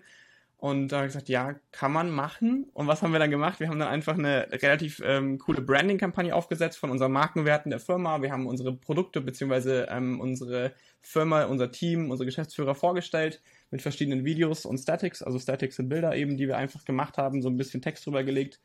Und 0.57 0.89
da 0.89 0.97
habe 0.97 1.07
ich 1.07 1.13
gesagt, 1.13 1.29
ja, 1.29 1.55
kann 1.71 1.91
man 1.91 2.09
machen. 2.09 2.67
Und 2.73 2.87
was 2.87 3.01
haben 3.01 3.11
wir 3.11 3.19
dann 3.19 3.31
gemacht? 3.31 3.59
Wir 3.59 3.67
haben 3.67 3.79
dann 3.79 3.89
einfach 3.89 4.17
eine 4.17 4.47
relativ 4.49 5.01
ähm, 5.03 5.37
coole 5.37 5.61
Branding-Kampagne 5.61 6.33
aufgesetzt 6.33 6.77
von 6.77 6.89
unseren 6.89 7.11
Markenwerten 7.11 7.69
der 7.69 7.81
Firma. 7.81 8.21
Wir 8.21 8.31
haben 8.31 8.47
unsere 8.47 8.71
Produkte 8.71 9.19
beziehungsweise 9.19 9.87
ähm, 9.89 10.21
unsere 10.21 10.71
Firma, 11.01 11.43
unser 11.45 11.71
Team, 11.71 12.11
unsere 12.11 12.25
Geschäftsführer 12.25 12.75
vorgestellt 12.75 13.41
mit 13.73 13.81
verschiedenen 13.81 14.23
Videos 14.23 14.67
und 14.67 14.77
Statics. 14.77 15.23
Also 15.23 15.39
Statics 15.39 15.77
sind 15.77 15.89
Bilder 15.89 16.15
eben, 16.15 16.37
die 16.37 16.47
wir 16.47 16.57
einfach 16.57 16.85
gemacht 16.85 17.17
haben, 17.17 17.41
so 17.41 17.49
ein 17.49 17.57
bisschen 17.57 17.81
Text 17.81 18.05
drüber 18.05 18.23
gelegt. 18.23 18.59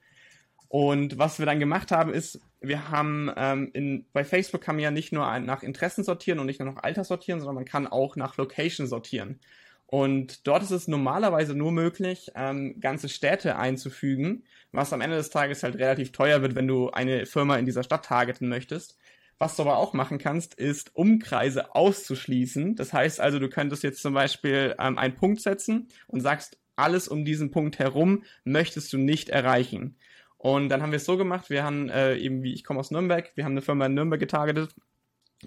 Und 0.69 1.17
was 1.17 1.39
wir 1.39 1.47
dann 1.47 1.61
gemacht 1.61 1.91
haben, 1.91 2.13
ist, 2.13 2.43
wir 2.61 2.91
haben 2.91 3.33
ähm, 3.39 3.71
in, 3.73 4.05
bei 4.13 4.23
Facebook 4.23 4.61
kann 4.61 4.77
man 4.77 4.83
ja 4.83 4.91
nicht 4.91 5.11
nur 5.11 5.39
nach 5.41 5.63
Interessen 5.63 6.05
sortieren 6.05 6.41
und 6.41 6.45
nicht 6.45 6.61
nur 6.61 6.71
nach 6.71 6.83
Alter 6.83 7.05
sortieren, 7.05 7.41
sondern 7.41 7.55
man 7.55 7.65
kann 7.65 7.87
auch 7.87 8.17
nach 8.17 8.37
Location 8.37 8.87
sortieren. 8.87 9.41
Und 9.87 10.47
dort 10.47 10.63
ist 10.63 10.73
es 10.73 10.89
normalerweise 10.89 11.55
nur 11.55 11.73
möglich, 11.73 12.31
ähm, 12.35 12.79
ganze 12.79 13.09
Städte 13.09 13.57
einzufügen, 13.57 14.45
was 14.73 14.93
am 14.93 15.01
Ende 15.01 15.17
des 15.17 15.31
Tages 15.31 15.63
halt 15.63 15.77
relativ 15.77 16.13
teuer 16.13 16.43
wird, 16.43 16.55
wenn 16.55 16.69
du 16.69 16.91
eine 16.91 17.25
Firma 17.25 17.57
in 17.57 17.65
dieser 17.65 17.83
Stadt 17.83 18.05
targeten 18.05 18.51
möchtest. 18.51 18.99
Was 19.39 19.57
du 19.57 19.63
aber 19.63 19.77
auch 19.77 19.93
machen 19.93 20.19
kannst, 20.19 20.55
ist 20.55 20.97
Umkreise 20.97 21.75
auszuschließen. 21.75 22.75
Das 22.75 22.93
heißt 22.93 23.21
also, 23.21 23.39
du 23.39 23.49
könntest 23.49 23.85
jetzt 23.85 24.03
zum 24.03 24.15
Beispiel 24.15 24.75
ähm, 24.79 24.99
einen 24.99 25.15
Punkt 25.15 25.41
setzen 25.41 25.89
und 26.09 26.21
sagst, 26.21 26.59
alles 26.75 27.09
um 27.09 27.25
diesen 27.25 27.51
Punkt 27.51 27.79
herum 27.79 28.25
möchtest 28.45 28.93
du 28.93 28.99
nicht 28.99 29.29
erreichen. 29.29 29.97
Und 30.39 30.69
dann 30.69 30.83
haben 30.83 30.93
wir 30.93 30.97
es 30.97 31.05
so 31.05 31.17
gemacht, 31.17 31.51
wir 31.51 31.65
haben 31.65 31.89
äh, 31.89 32.17
eben, 32.17 32.43
wie 32.43 32.53
ich 32.53 32.65
komme 32.65 32.81
aus 32.81 32.91
Nürnberg, 32.91 33.33
wir 33.35 33.45
haben 33.45 33.53
eine 33.53 33.63
Firma 33.63 33.87
in 33.87 33.95
Nürnberg 33.95 34.21
getargetet 34.21 34.75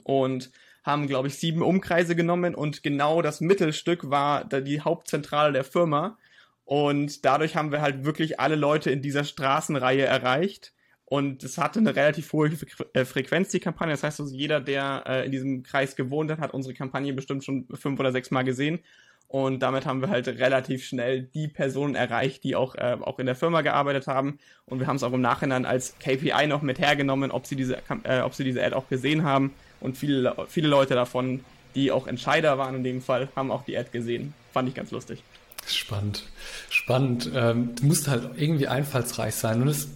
und 0.03 0.51
haben, 0.83 1.07
glaube 1.07 1.27
ich, 1.27 1.35
sieben 1.35 1.61
Umkreise 1.61 2.15
genommen 2.15 2.55
und 2.55 2.83
genau 2.83 3.21
das 3.21 3.39
Mittelstück 3.39 4.09
war 4.09 4.45
die 4.45 4.81
Hauptzentrale 4.81 5.53
der 5.53 5.63
Firma. 5.63 6.17
Und 6.65 7.25
dadurch 7.25 7.55
haben 7.55 7.71
wir 7.71 7.81
halt 7.81 8.03
wirklich 8.03 8.39
alle 8.39 8.55
Leute 8.55 8.91
in 8.91 9.01
dieser 9.01 9.23
Straßenreihe 9.23 10.05
erreicht. 10.05 10.73
Und 11.11 11.43
es 11.43 11.57
hatte 11.57 11.79
eine 11.79 11.93
relativ 11.93 12.31
hohe 12.31 12.51
äh, 12.93 13.03
Frequenz, 13.03 13.49
die 13.49 13.59
Kampagne. 13.59 13.91
Das 13.91 14.01
heißt 14.01 14.21
also, 14.21 14.33
jeder, 14.33 14.61
der 14.61 15.03
äh, 15.05 15.25
in 15.25 15.33
diesem 15.33 15.61
Kreis 15.61 15.97
gewohnt 15.97 16.31
hat, 16.31 16.39
hat 16.39 16.53
unsere 16.53 16.73
Kampagne 16.73 17.11
bestimmt 17.11 17.43
schon 17.43 17.67
fünf 17.73 17.99
oder 17.99 18.13
sechs 18.13 18.31
Mal 18.31 18.43
gesehen. 18.43 18.79
Und 19.27 19.59
damit 19.59 19.85
haben 19.85 19.99
wir 19.99 20.07
halt 20.07 20.29
relativ 20.29 20.85
schnell 20.85 21.23
die 21.23 21.49
Personen 21.49 21.95
erreicht, 21.95 22.45
die 22.45 22.55
auch, 22.55 22.75
äh, 22.75 22.95
auch 23.01 23.19
in 23.19 23.25
der 23.25 23.35
Firma 23.35 23.59
gearbeitet 23.59 24.07
haben. 24.07 24.39
Und 24.65 24.79
wir 24.79 24.87
haben 24.87 24.95
es 24.95 25.03
auch 25.03 25.11
im 25.11 25.19
Nachhinein 25.19 25.65
als 25.65 25.99
KPI 25.99 26.47
noch 26.47 26.61
mit 26.61 26.79
hergenommen, 26.79 27.31
ob 27.31 27.45
sie 27.45 27.57
diese, 27.57 27.79
äh, 28.05 28.21
ob 28.21 28.33
sie 28.33 28.45
diese 28.45 28.63
Ad 28.63 28.73
auch 28.73 28.87
gesehen 28.87 29.23
haben. 29.23 29.53
Und 29.81 29.97
viele, 29.97 30.33
viele 30.47 30.69
Leute 30.69 30.93
davon, 30.93 31.43
die 31.75 31.91
auch 31.91 32.07
Entscheider 32.07 32.57
waren 32.57 32.75
in 32.75 32.85
dem 32.85 33.01
Fall, 33.01 33.27
haben 33.35 33.51
auch 33.51 33.65
die 33.65 33.77
Ad 33.77 33.89
gesehen. 33.91 34.33
Fand 34.53 34.69
ich 34.69 34.75
ganz 34.75 34.91
lustig. 34.91 35.21
Spannend. 35.67 36.23
Spannend. 36.69 37.29
Ähm, 37.35 37.75
du 37.75 37.85
musst 37.85 38.07
halt 38.07 38.29
irgendwie 38.37 38.69
einfallsreich 38.69 39.35
sein. 39.35 39.61
Und 39.61 39.67
es, 39.67 39.89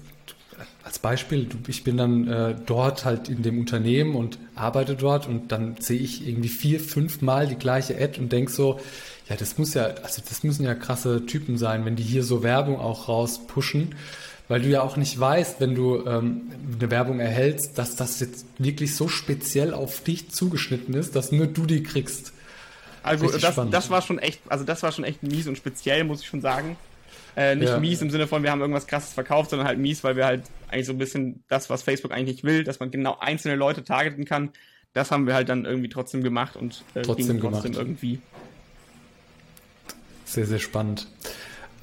als 0.85 0.99
Beispiel, 0.99 1.49
ich 1.67 1.83
bin 1.83 1.97
dann 1.97 2.27
äh, 2.27 2.55
dort 2.65 3.03
halt 3.03 3.27
in 3.27 3.41
dem 3.41 3.59
Unternehmen 3.59 4.15
und 4.15 4.37
arbeite 4.53 4.95
dort 4.95 5.27
und 5.27 5.51
dann 5.51 5.75
sehe 5.79 5.99
ich 5.99 6.27
irgendwie 6.27 6.47
vier, 6.47 6.79
fünf 6.79 7.21
Mal 7.21 7.47
die 7.47 7.55
gleiche 7.55 7.95
Ad 7.99 8.19
und 8.21 8.31
denk 8.31 8.49
so, 8.49 8.79
ja, 9.27 9.35
das 9.35 9.57
muss 9.57 9.73
ja, 9.73 9.85
also 10.03 10.21
das 10.27 10.43
müssen 10.43 10.63
ja 10.63 10.75
krasse 10.75 11.25
Typen 11.25 11.57
sein, 11.57 11.83
wenn 11.85 11.95
die 11.95 12.03
hier 12.03 12.23
so 12.23 12.43
Werbung 12.43 12.79
auch 12.79 13.09
rauspushen 13.09 13.95
weil 14.47 14.61
du 14.61 14.69
ja 14.69 14.81
auch 14.81 14.95
nicht 14.95 15.19
weißt, 15.19 15.59
wenn 15.59 15.75
du 15.75 16.05
ähm, 16.05 16.51
eine 16.79 16.91
Werbung 16.91 17.19
erhältst, 17.19 17.77
dass 17.77 17.95
das 17.95 18.19
jetzt 18.19 18.45
wirklich 18.57 18.95
so 18.95 19.07
speziell 19.07 19.73
auf 19.73 20.01
dich 20.01 20.29
zugeschnitten 20.29 20.93
ist, 20.93 21.15
dass 21.15 21.31
nur 21.31 21.47
du 21.47 21.65
die 21.65 21.83
kriegst. 21.83 22.31
Also 23.01 23.27
das, 23.27 23.55
das 23.69 23.89
war 23.89 24.01
schon 24.01 24.19
echt, 24.19 24.41
also 24.47 24.63
das 24.63 24.83
war 24.83 24.91
schon 24.91 25.03
echt 25.03 25.23
mies 25.23 25.47
und 25.47 25.57
speziell, 25.57 26.03
muss 26.03 26.21
ich 26.21 26.27
schon 26.27 26.41
sagen. 26.41 26.75
Äh, 27.35 27.55
nicht 27.55 27.69
ja. 27.69 27.79
mies 27.79 28.01
im 28.01 28.09
Sinne 28.09 28.27
von, 28.27 28.43
wir 28.43 28.51
haben 28.51 28.61
irgendwas 28.61 28.87
krasses 28.87 29.13
verkauft, 29.13 29.49
sondern 29.49 29.67
halt 29.67 29.77
mies, 29.77 30.03
weil 30.03 30.15
wir 30.15 30.25
halt 30.25 30.43
eigentlich 30.69 30.85
so 30.85 30.93
ein 30.93 30.97
bisschen 30.97 31.43
das, 31.47 31.69
was 31.69 31.83
Facebook 31.83 32.11
eigentlich 32.11 32.43
will, 32.43 32.63
dass 32.63 32.79
man 32.79 32.91
genau 32.91 33.17
einzelne 33.19 33.55
Leute 33.55 33.83
targeten 33.83 34.25
kann, 34.25 34.51
das 34.93 35.11
haben 35.11 35.27
wir 35.27 35.33
halt 35.33 35.49
dann 35.49 35.65
irgendwie 35.65 35.89
trotzdem 35.89 36.23
gemacht 36.23 36.55
und 36.55 36.83
äh, 36.93 37.01
trotzdem, 37.01 37.39
trotzdem 37.41 37.73
gemacht. 37.73 37.75
irgendwie. 37.75 38.21
Sehr, 40.23 40.45
sehr 40.45 40.59
spannend. 40.59 41.07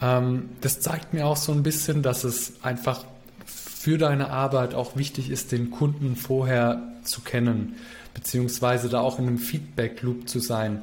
Ähm, 0.01 0.49
das 0.63 0.81
zeigt 0.81 1.13
mir 1.13 1.27
auch 1.27 1.37
so 1.37 1.53
ein 1.53 1.63
bisschen, 1.63 2.03
dass 2.03 2.25
es 2.25 2.63
einfach 2.63 3.05
für 3.45 3.99
deine 3.99 4.31
Arbeit 4.31 4.75
auch 4.75 4.97
wichtig 4.97 5.31
ist, 5.31 5.53
den 5.53 5.71
Kunden 5.71 6.17
vorher 6.17 6.83
zu 7.03 7.21
kennen, 7.21 7.77
beziehungsweise 8.15 8.89
da 8.89 9.01
auch 9.01 9.19
in 9.19 9.27
einem 9.27 9.39
Feedback-Loop 9.39 10.29
zu 10.29 10.39
sein. 10.39 10.83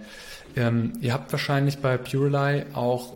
Ähm, 0.56 0.94
ihr 1.02 1.14
habt 1.14 1.32
wahrscheinlich 1.32 1.80
bei 1.80 1.98
Purely 1.98 2.66
auch 2.74 3.16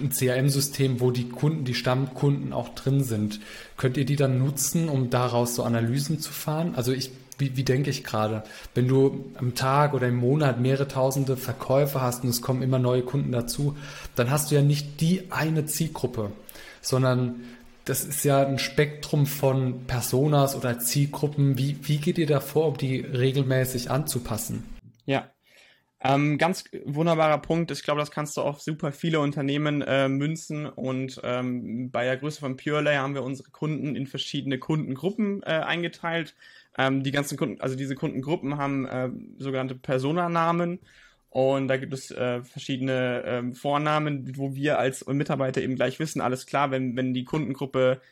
ein 0.00 0.10
CRM-System, 0.10 1.00
wo 1.00 1.10
die 1.10 1.28
Kunden, 1.28 1.64
die 1.64 1.74
Stammkunden 1.74 2.52
auch 2.52 2.70
drin 2.70 3.02
sind. 3.02 3.40
Könnt 3.76 3.96
ihr 3.96 4.04
die 4.04 4.16
dann 4.16 4.38
nutzen, 4.38 4.88
um 4.88 5.10
daraus 5.10 5.54
so 5.54 5.62
Analysen 5.62 6.20
zu 6.20 6.32
fahren? 6.32 6.74
Also 6.76 6.92
ich, 6.92 7.10
wie, 7.38 7.56
wie 7.56 7.64
denke 7.64 7.90
ich 7.90 8.04
gerade? 8.04 8.44
Wenn 8.74 8.88
du 8.88 9.24
am 9.36 9.54
Tag 9.54 9.94
oder 9.94 10.08
im 10.08 10.16
Monat 10.16 10.60
mehrere 10.60 10.88
tausende 10.88 11.36
Verkäufe 11.36 12.00
hast 12.00 12.24
und 12.24 12.30
es 12.30 12.42
kommen 12.42 12.62
immer 12.62 12.78
neue 12.78 13.02
Kunden 13.02 13.32
dazu, 13.32 13.76
dann 14.14 14.30
hast 14.30 14.50
du 14.50 14.54
ja 14.54 14.62
nicht 14.62 15.00
die 15.00 15.30
eine 15.30 15.66
Zielgruppe, 15.66 16.32
sondern 16.80 17.36
das 17.84 18.04
ist 18.04 18.24
ja 18.24 18.46
ein 18.46 18.58
Spektrum 18.58 19.26
von 19.26 19.86
Personas 19.86 20.54
oder 20.54 20.78
Zielgruppen. 20.78 21.58
Wie, 21.58 21.76
wie 21.82 21.98
geht 21.98 22.18
ihr 22.18 22.26
da 22.26 22.40
vor, 22.40 22.68
um 22.68 22.76
die 22.76 23.00
regelmäßig 23.00 23.90
anzupassen? 23.90 24.64
Ja, 25.04 25.26
ähm, 26.04 26.36
ganz 26.36 26.64
wunderbarer 26.84 27.38
Punkt. 27.38 27.70
Ich 27.70 27.82
glaube, 27.82 28.00
das 28.00 28.10
kannst 28.10 28.36
du 28.36 28.40
auf 28.42 28.60
super 28.60 28.90
viele 28.92 29.20
Unternehmen 29.20 29.82
äh, 29.82 30.08
münzen. 30.08 30.66
Und 30.66 31.20
ähm, 31.22 31.90
bei 31.90 32.04
der 32.04 32.16
Größe 32.16 32.40
von 32.40 32.56
PureLay 32.56 32.96
haben 32.96 33.14
wir 33.14 33.22
unsere 33.22 33.50
Kunden 33.50 33.94
in 33.94 34.06
verschiedene 34.06 34.58
Kundengruppen 34.58 35.42
äh, 35.42 35.60
eingeteilt. 35.60 36.34
Ähm, 36.76 37.04
die 37.04 37.12
ganzen 37.12 37.38
Kunden, 37.38 37.60
also 37.60 37.76
diese 37.76 37.94
Kundengruppen 37.94 38.56
haben 38.56 38.86
äh, 38.86 39.10
sogenannte 39.38 39.76
Personanamen. 39.76 40.80
Und 41.30 41.68
da 41.68 41.76
gibt 41.76 41.94
es 41.94 42.10
äh, 42.10 42.42
verschiedene 42.42 43.22
äh, 43.22 43.54
Vornamen, 43.54 44.36
wo 44.36 44.54
wir 44.54 44.78
als 44.78 45.06
Mitarbeiter 45.06 45.62
eben 45.62 45.76
gleich 45.76 45.98
wissen, 45.98 46.20
alles 46.20 46.46
klar, 46.46 46.70
wenn, 46.70 46.94
wenn 46.96 47.14
die 47.14 47.24
Kundengruppe 47.24 48.02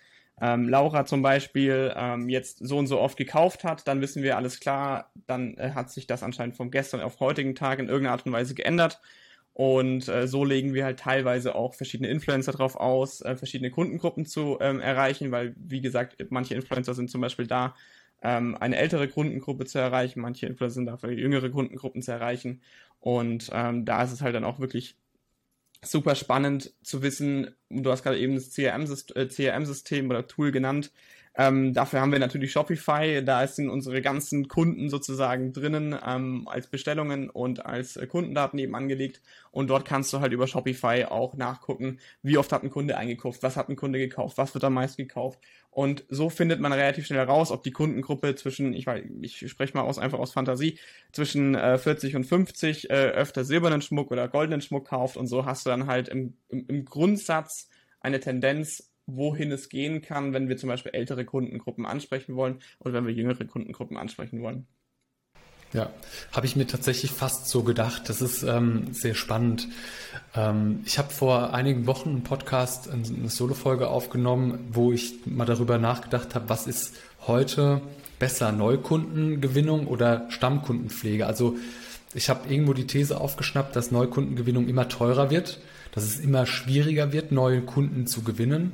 ähm, 0.41 0.69
Laura 0.69 1.05
zum 1.05 1.23
Beispiel 1.23 1.93
ähm, 1.97 2.29
jetzt 2.29 2.59
so 2.67 2.79
und 2.79 2.87
so 2.87 2.99
oft 3.01 3.17
gekauft 3.17 3.65
hat, 3.65 3.87
dann 3.87 4.01
wissen 4.01 4.23
wir 4.23 4.37
alles 4.37 4.61
klar, 4.61 5.11
dann 5.27 5.55
äh, 5.59 5.73
hat 5.75 5.91
sich 5.91 6.07
das 6.07 6.23
anscheinend 6.23 6.57
vom 6.57 6.71
gestern 6.71 7.01
auf 7.01 7.21
heutigen 7.21 7.55
Tag 7.55 7.79
in 7.79 7.89
irgendeiner 7.89 8.13
Art 8.13 8.27
und 8.27 8.33
Weise 8.33 8.55
geändert. 8.55 9.01
Und 9.53 10.09
äh, 10.09 10.27
so 10.27 10.45
legen 10.45 10.73
wir 10.75 10.85
halt 10.85 11.01
teilweise 11.01 11.55
auch 11.55 11.75
verschiedene 11.75 12.09
Influencer 12.09 12.53
drauf 12.53 12.77
aus, 12.77 13.21
äh, 13.21 13.37
verschiedene 13.37 13.71
Kundengruppen 13.71 14.25
zu 14.25 14.59
ähm, 14.61 14.81
erreichen, 14.81 15.33
weil, 15.33 15.55
wie 15.57 15.81
gesagt, 15.81 16.17
manche 16.31 16.55
Influencer 16.55 16.95
sind 16.95 17.11
zum 17.11 17.21
Beispiel 17.21 17.47
da, 17.47 17.75
ähm, 18.23 18.57
eine 18.59 18.77
ältere 18.77 19.09
Kundengruppe 19.09 19.67
zu 19.67 19.79
erreichen, 19.79 20.21
manche 20.21 20.47
Influencer 20.47 20.75
sind 20.75 20.87
da 20.87 20.97
für 20.97 21.13
jüngere 21.13 21.51
Kundengruppen 21.51 22.03
zu 22.03 22.13
erreichen. 22.13 22.63
Und 23.01 23.51
ähm, 23.53 23.85
da 23.85 24.03
ist 24.03 24.13
es 24.13 24.23
halt 24.23 24.35
dann 24.35 24.45
auch 24.45 24.61
wirklich 24.61 24.97
super 25.85 26.15
spannend 26.15 26.75
zu 26.83 27.03
wissen, 27.03 27.55
du 27.71 27.91
hast 27.91 28.03
gerade 28.03 28.19
eben 28.19 28.35
das 28.35 28.51
CRM-System 28.51 30.05
äh, 30.05 30.09
oder 30.09 30.27
Tool 30.27 30.53
genannt, 30.53 30.93
ähm, 31.37 31.73
dafür 31.73 32.01
haben 32.01 32.11
wir 32.11 32.19
natürlich 32.19 32.51
Shopify, 32.51 33.23
da 33.25 33.47
sind 33.47 33.71
unsere 33.71 34.03
ganzen 34.03 34.49
Kunden 34.49 34.91
sozusagen 34.91 35.53
drinnen 35.53 35.97
ähm, 36.05 36.49
als 36.49 36.67
Bestellungen 36.67 37.31
und 37.31 37.65
als 37.65 37.97
äh, 37.97 38.07
Kundendaten 38.09 38.59
eben 38.59 38.75
angelegt. 38.75 39.23
Und 39.53 39.71
dort 39.71 39.85
kannst 39.85 40.13
du 40.13 40.21
halt 40.21 40.33
über 40.33 40.49
Shopify 40.49 41.05
auch 41.09 41.35
nachgucken, 41.37 42.01
wie 42.23 42.37
oft 42.37 42.51
hat 42.53 42.65
ein 42.65 42.71
Kunde 42.71 42.97
eingekauft, 42.97 43.45
was 43.45 43.57
hat 43.57 43.69
ein 43.69 43.77
Kunde 43.77 44.01
gekauft, 44.01 44.39
was 44.39 44.55
wird 44.55 44.65
am 44.65 44.75
meisten 44.75 45.03
gekauft. 45.03 45.39
Und 45.71 46.05
so 46.09 46.31
findet 46.31 46.59
man 46.59 46.73
relativ 46.73 47.07
schnell 47.07 47.23
raus, 47.23 47.53
ob 47.53 47.63
die 47.63 47.71
Kundengruppe 47.71 48.35
zwischen, 48.35 48.73
ich 48.73 48.87
weiß, 48.87 49.05
ich 49.21 49.49
spreche 49.49 49.77
mal 49.77 49.85
aus 49.85 50.01
einfach 50.01 50.19
aus 50.19 50.33
Fantasie, 50.33 50.81
zwischen 51.13 51.55
äh, 51.55 51.79
40 51.79 52.17
und 52.17 52.25
50 52.25 52.91
äh, 52.91 52.93
öfter 52.93 53.45
silbernen 53.45 53.83
Schmuck 53.83 54.11
oder 54.11 54.27
goldenen 54.27 54.63
Schmuck 54.63 54.89
kauft. 54.89 55.17
Und 55.17 55.29
so 55.29 55.47
hast 55.47 55.65
du 55.65 55.71
dann 55.71 55.87
halt 55.87 56.09
im, 56.09 56.35
im, 56.49 56.67
im 56.67 56.85
Grundsatz 56.85 57.69
eine 58.01 58.19
Tendenz, 58.19 58.90
wohin 59.17 59.53
es 59.53 59.69
gehen 59.69 60.03
kann, 60.03 60.33
wenn 60.33 60.49
wir 60.49 60.57
zum 60.57 60.69
Beispiel 60.69 60.93
ältere 60.95 61.25
Kundengruppen 61.25 61.87
ansprechen 61.87 62.37
wollen 62.37 62.61
oder 62.79 62.93
wenn 62.95 63.07
wir 63.07 63.13
jüngere 63.13 63.45
Kundengruppen 63.45 63.97
ansprechen 63.97 64.43
wollen. 64.43 64.67
Ja, 65.73 65.91
habe 66.33 66.47
ich 66.47 66.57
mir 66.57 66.67
tatsächlich 66.67 67.13
fast 67.13 67.47
so 67.47 67.63
gedacht. 67.63 68.09
Das 68.09 68.21
ist 68.21 68.43
ähm, 68.43 68.93
sehr 68.93 69.15
spannend. 69.15 69.69
Ähm, 70.35 70.81
ich 70.85 70.99
habe 70.99 71.11
vor 71.11 71.55
einigen 71.55 71.87
Wochen 71.87 72.09
einen 72.09 72.23
Podcast, 72.25 72.91
eine 72.91 73.29
Solo-Folge 73.29 73.87
aufgenommen, 73.87 74.69
wo 74.73 74.93
ich 74.93 75.27
mal 75.27 75.45
darüber 75.45 75.79
nachgedacht 75.79 76.35
habe, 76.35 76.49
was 76.49 76.67
ist 76.67 76.97
heute 77.27 77.83
besser, 78.19 78.51
Neukundengewinnung 78.51 79.87
oder 79.87 80.27
Stammkundenpflege? 80.31 81.27
Also 81.27 81.57
ich 82.15 82.29
habe 82.29 82.53
irgendwo 82.53 82.73
die 82.73 82.89
These 82.89 83.21
aufgeschnappt, 83.21 83.77
dass 83.77 83.93
Neukundengewinnung 83.93 84.67
immer 84.67 84.89
teurer 84.89 85.31
wird 85.31 85.61
dass 85.93 86.05
es 86.05 86.21
immer 86.21 86.47
schwieriger 86.47 87.13
wird, 87.13 87.33
neue 87.33 87.63
Kunden 87.63 88.07
zu 88.07 88.23
gewinnen. 88.23 88.73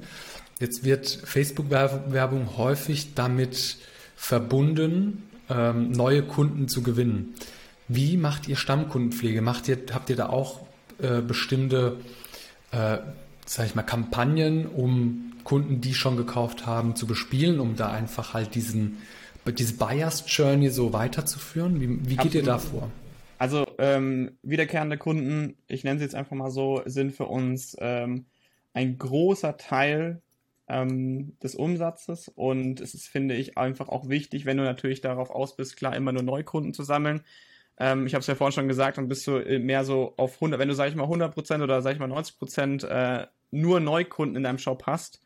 Jetzt 0.60 0.84
wird 0.84 1.06
Facebook-Werbung 1.08 2.56
häufig 2.56 3.14
damit 3.14 3.76
verbunden, 4.16 5.22
ähm, 5.50 5.92
neue 5.92 6.22
Kunden 6.22 6.68
zu 6.68 6.82
gewinnen. 6.82 7.34
Wie 7.88 8.16
macht 8.16 8.48
ihr 8.48 8.56
Stammkundenpflege? 8.56 9.42
Macht 9.42 9.68
ihr, 9.68 9.78
habt 9.92 10.10
ihr 10.10 10.16
da 10.16 10.28
auch 10.28 10.60
äh, 11.00 11.20
bestimmte, 11.20 11.98
äh, 12.72 12.98
sag 13.44 13.66
ich 13.66 13.74
mal, 13.74 13.82
Kampagnen, 13.82 14.66
um 14.66 15.32
Kunden, 15.44 15.80
die 15.80 15.94
schon 15.94 16.16
gekauft 16.16 16.66
haben, 16.66 16.96
zu 16.96 17.06
bespielen, 17.06 17.60
um 17.60 17.76
da 17.76 17.90
einfach 17.90 18.34
halt 18.34 18.54
diesen, 18.54 18.98
diese 19.46 19.74
Buyers 19.74 20.24
Journey 20.26 20.70
so 20.70 20.92
weiterzuführen? 20.92 21.80
Wie, 21.80 21.88
wie 22.08 22.16
geht 22.16 22.18
Absolut. 22.18 22.34
ihr 22.34 22.42
da 22.42 22.58
vor? 22.58 22.90
Ähm, 23.78 24.38
wiederkehrende 24.42 24.98
Kunden, 24.98 25.58
ich 25.68 25.84
nenne 25.84 25.98
sie 25.98 26.04
jetzt 26.04 26.14
einfach 26.14 26.36
mal 26.36 26.50
so, 26.50 26.82
sind 26.86 27.12
für 27.12 27.26
uns 27.26 27.76
ähm, 27.80 28.26
ein 28.72 28.98
großer 28.98 29.56
Teil 29.56 30.22
ähm, 30.68 31.38
des 31.40 31.54
Umsatzes 31.54 32.28
und 32.28 32.80
es 32.80 32.94
ist, 32.94 33.08
finde 33.08 33.34
ich, 33.34 33.58
einfach 33.58 33.88
auch 33.88 34.08
wichtig, 34.08 34.46
wenn 34.46 34.56
du 34.56 34.64
natürlich 34.64 35.00
darauf 35.00 35.30
aus 35.30 35.56
bist, 35.56 35.76
klar 35.76 35.94
immer 35.94 36.12
nur 36.12 36.22
Neukunden 36.22 36.74
zu 36.74 36.82
sammeln. 36.82 37.22
Ähm, 37.78 38.06
ich 38.06 38.14
habe 38.14 38.20
es 38.20 38.26
ja 38.26 38.34
vorhin 38.34 38.52
schon 38.52 38.68
gesagt, 38.68 38.98
dann 38.98 39.08
bist 39.08 39.26
du 39.26 39.36
äh, 39.36 39.58
mehr 39.58 39.84
so 39.84 40.14
auf 40.16 40.34
100, 40.36 40.58
wenn 40.58 40.68
du, 40.68 40.74
sag 40.74 40.88
ich 40.88 40.96
mal, 40.96 41.06
100% 41.06 41.62
oder 41.62 41.82
sag 41.82 41.92
ich 41.92 41.98
mal 41.98 42.10
90% 42.10 42.86
äh, 42.86 43.26
nur 43.50 43.80
Neukunden 43.80 44.36
in 44.36 44.42
deinem 44.42 44.58
Shop 44.58 44.84
hast, 44.86 45.22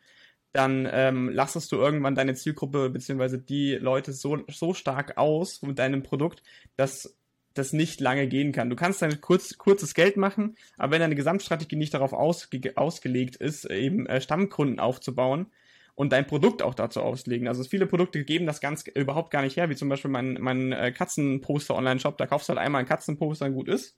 dann 0.53 0.87
ähm, 0.91 1.29
lassest 1.29 1.71
du 1.71 1.77
irgendwann 1.77 2.15
deine 2.15 2.35
Zielgruppe 2.35 2.89
beziehungsweise 2.89 3.39
die 3.39 3.75
Leute 3.75 4.11
so, 4.11 4.39
so 4.49 4.73
stark 4.73 5.17
aus 5.17 5.61
mit 5.61 5.79
deinem 5.79 6.03
Produkt, 6.03 6.43
dass 6.75 7.17
das 7.53 7.73
nicht 7.73 7.99
lange 7.99 8.27
gehen 8.27 8.51
kann. 8.51 8.69
Du 8.69 8.75
kannst 8.75 9.01
dann 9.01 9.21
kurz, 9.21 9.57
kurzes 9.57 9.93
Geld 9.93 10.17
machen, 10.17 10.55
aber 10.77 10.93
wenn 10.93 11.01
deine 11.01 11.15
Gesamtstrategie 11.15 11.75
nicht 11.75 11.93
darauf 11.93 12.13
ausge 12.13 12.73
ausgelegt 12.75 13.35
ist, 13.35 13.65
eben 13.65 14.05
äh, 14.05 14.21
Stammkunden 14.21 14.79
aufzubauen 14.79 15.47
und 15.95 16.11
dein 16.13 16.25
Produkt 16.25 16.61
auch 16.61 16.73
dazu 16.73 17.01
auslegen. 17.01 17.47
Also 17.47 17.63
viele 17.63 17.85
Produkte 17.85 18.23
geben 18.23 18.45
das 18.45 18.61
ganz 18.61 18.85
überhaupt 18.87 19.31
gar 19.31 19.41
nicht 19.41 19.57
her, 19.57 19.69
wie 19.69 19.75
zum 19.75 19.89
Beispiel 19.89 20.11
mein, 20.11 20.37
mein 20.39 20.71
äh, 20.71 20.91
Katzenposter-Online-Shop. 20.91 22.17
Da 22.17 22.27
kaufst 22.27 22.49
du 22.49 22.53
halt 22.53 22.59
einmal 22.59 22.81
ein 22.81 22.87
Katzenposter 22.87 23.45
und 23.45 23.53
gut 23.53 23.67
ist. 23.67 23.97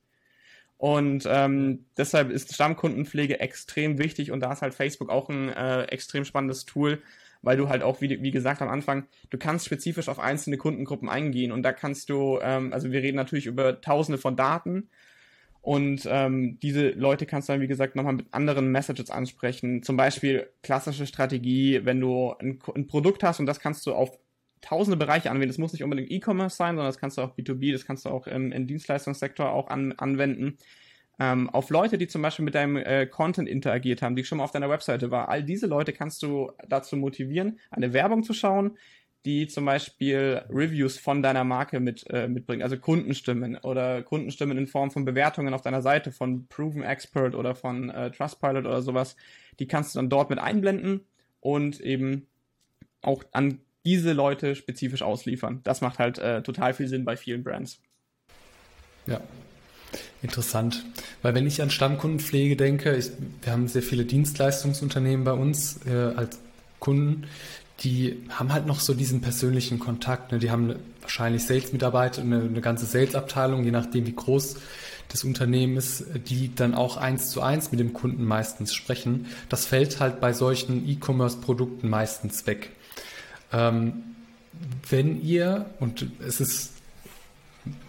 Und 0.77 1.25
ähm, 1.29 1.85
deshalb 1.95 2.29
ist 2.29 2.53
Stammkundenpflege 2.53 3.39
extrem 3.39 3.99
wichtig 3.99 4.31
und 4.31 4.41
da 4.41 4.51
ist 4.51 4.61
halt 4.61 4.73
Facebook 4.73 5.09
auch 5.09 5.29
ein 5.29 5.49
äh, 5.49 5.83
extrem 5.83 6.25
spannendes 6.25 6.65
Tool, 6.65 7.01
weil 7.43 7.57
du 7.57 7.69
halt 7.69 7.83
auch, 7.83 8.01
wie, 8.01 8.23
wie 8.23 8.31
gesagt 8.31 8.61
am 8.61 8.69
Anfang, 8.69 9.05
du 9.29 9.37
kannst 9.37 9.65
spezifisch 9.65 10.09
auf 10.09 10.19
einzelne 10.19 10.57
Kundengruppen 10.57 11.09
eingehen 11.09 11.51
und 11.51 11.61
da 11.61 11.73
kannst 11.73 12.09
du, 12.09 12.39
ähm, 12.41 12.73
also 12.73 12.91
wir 12.91 13.01
reden 13.03 13.17
natürlich 13.17 13.45
über 13.45 13.81
tausende 13.81 14.17
von 14.17 14.35
Daten 14.35 14.89
und 15.61 16.07
ähm, 16.09 16.57
diese 16.61 16.89
Leute 16.89 17.25
kannst 17.25 17.47
du 17.47 17.53
dann, 17.53 17.61
wie 17.61 17.67
gesagt, 17.67 17.95
nochmal 17.95 18.13
mit 18.13 18.27
anderen 18.31 18.71
Messages 18.71 19.09
ansprechen. 19.11 19.83
Zum 19.83 19.95
Beispiel 19.95 20.49
klassische 20.61 21.05
Strategie, 21.05 21.81
wenn 21.83 22.01
du 22.01 22.33
ein, 22.39 22.59
ein 22.75 22.87
Produkt 22.87 23.23
hast 23.23 23.39
und 23.39 23.45
das 23.45 23.59
kannst 23.59 23.85
du 23.85 23.93
auf 23.93 24.17
tausende 24.61 24.97
Bereiche 24.97 25.29
anwenden. 25.29 25.49
Das 25.49 25.57
muss 25.57 25.73
nicht 25.73 25.83
unbedingt 25.83 26.11
E-Commerce 26.11 26.55
sein, 26.55 26.75
sondern 26.75 26.87
das 26.87 26.97
kannst 26.97 27.17
du 27.17 27.21
auch 27.21 27.37
B2B, 27.37 27.71
das 27.71 27.85
kannst 27.85 28.05
du 28.05 28.09
auch 28.09 28.27
im, 28.27 28.51
im 28.51 28.67
Dienstleistungssektor 28.67 29.51
auch 29.51 29.67
an, 29.69 29.93
anwenden 29.93 30.57
ähm, 31.19 31.49
auf 31.49 31.69
Leute, 31.69 31.97
die 31.97 32.07
zum 32.07 32.21
Beispiel 32.21 32.45
mit 32.45 32.55
deinem 32.55 32.77
äh, 32.77 33.05
Content 33.05 33.47
interagiert 33.47 34.01
haben, 34.01 34.15
die 34.15 34.23
schon 34.23 34.39
mal 34.39 34.43
auf 34.43 34.51
deiner 34.51 34.69
Webseite 34.69 35.11
war. 35.11 35.29
All 35.29 35.43
diese 35.43 35.67
Leute 35.67 35.93
kannst 35.93 36.23
du 36.23 36.51
dazu 36.67 36.97
motivieren, 36.97 37.59
eine 37.69 37.93
Werbung 37.93 38.23
zu 38.23 38.33
schauen, 38.33 38.77
die 39.25 39.47
zum 39.47 39.65
Beispiel 39.65 40.41
Reviews 40.49 40.97
von 40.97 41.21
deiner 41.21 41.43
Marke 41.43 41.79
mit, 41.79 42.05
äh, 42.09 42.27
mitbringen, 42.27 42.61
also 42.61 42.77
Kundenstimmen 42.77 43.57
oder 43.57 44.03
Kundenstimmen 44.03 44.57
in 44.57 44.67
Form 44.67 44.91
von 44.91 45.05
Bewertungen 45.05 45.53
auf 45.53 45.61
deiner 45.61 45.81
Seite 45.81 46.11
von 46.11 46.47
Proven 46.47 46.83
Expert 46.83 47.35
oder 47.35 47.55
von 47.55 47.89
äh, 47.89 48.11
Trustpilot 48.11 48.65
oder 48.65 48.81
sowas. 48.81 49.15
Die 49.59 49.67
kannst 49.67 49.95
du 49.95 49.99
dann 49.99 50.09
dort 50.09 50.29
mit 50.29 50.39
einblenden 50.39 51.01
und 51.39 51.79
eben 51.79 52.27
auch 53.01 53.23
an 53.31 53.59
diese 53.85 54.13
Leute 54.13 54.55
spezifisch 54.55 55.01
ausliefern. 55.01 55.61
Das 55.63 55.81
macht 55.81 55.99
halt 55.99 56.17
äh, 56.17 56.41
total 56.41 56.73
viel 56.73 56.87
Sinn 56.87 57.05
bei 57.05 57.15
vielen 57.15 57.43
Brands. 57.43 57.81
Ja, 59.05 59.21
Interessant, 60.23 60.85
weil 61.21 61.35
wenn 61.35 61.45
ich 61.45 61.61
an 61.61 61.69
Stammkundenpflege 61.69 62.55
denke, 62.55 62.95
ich, 62.95 63.11
wir 63.41 63.51
haben 63.51 63.67
sehr 63.67 63.83
viele 63.83 64.05
Dienstleistungsunternehmen 64.05 65.25
bei 65.25 65.33
uns 65.33 65.81
äh, 65.85 66.13
als 66.15 66.39
Kunden, 66.79 67.27
die 67.81 68.23
haben 68.29 68.53
halt 68.53 68.65
noch 68.65 68.79
so 68.79 68.93
diesen 68.93 69.19
persönlichen 69.19 69.79
Kontakt. 69.79 70.31
Ne? 70.31 70.39
Die 70.39 70.49
haben 70.49 70.75
wahrscheinlich 71.01 71.43
Sales-Mitarbeiter, 71.43 72.21
eine, 72.21 72.39
eine 72.39 72.61
ganze 72.61 72.85
Sales-Abteilung, 72.85 73.65
je 73.65 73.71
nachdem 73.71 74.07
wie 74.07 74.15
groß 74.15 74.55
das 75.09 75.25
Unternehmen 75.25 75.75
ist, 75.75 76.05
die 76.29 76.55
dann 76.55 76.73
auch 76.73 76.95
eins 76.95 77.29
zu 77.29 77.41
eins 77.41 77.71
mit 77.71 77.81
dem 77.81 77.91
Kunden 77.91 78.23
meistens 78.23 78.73
sprechen. 78.73 79.25
Das 79.49 79.65
fällt 79.65 79.99
halt 79.99 80.21
bei 80.21 80.31
solchen 80.31 80.87
E-Commerce-Produkten 80.87 81.89
meistens 81.89 82.47
weg. 82.47 82.69
Ähm, 83.51 84.03
wenn 84.89 85.21
ihr, 85.21 85.65
und 85.81 86.07
es 86.25 86.39
ist 86.39 86.72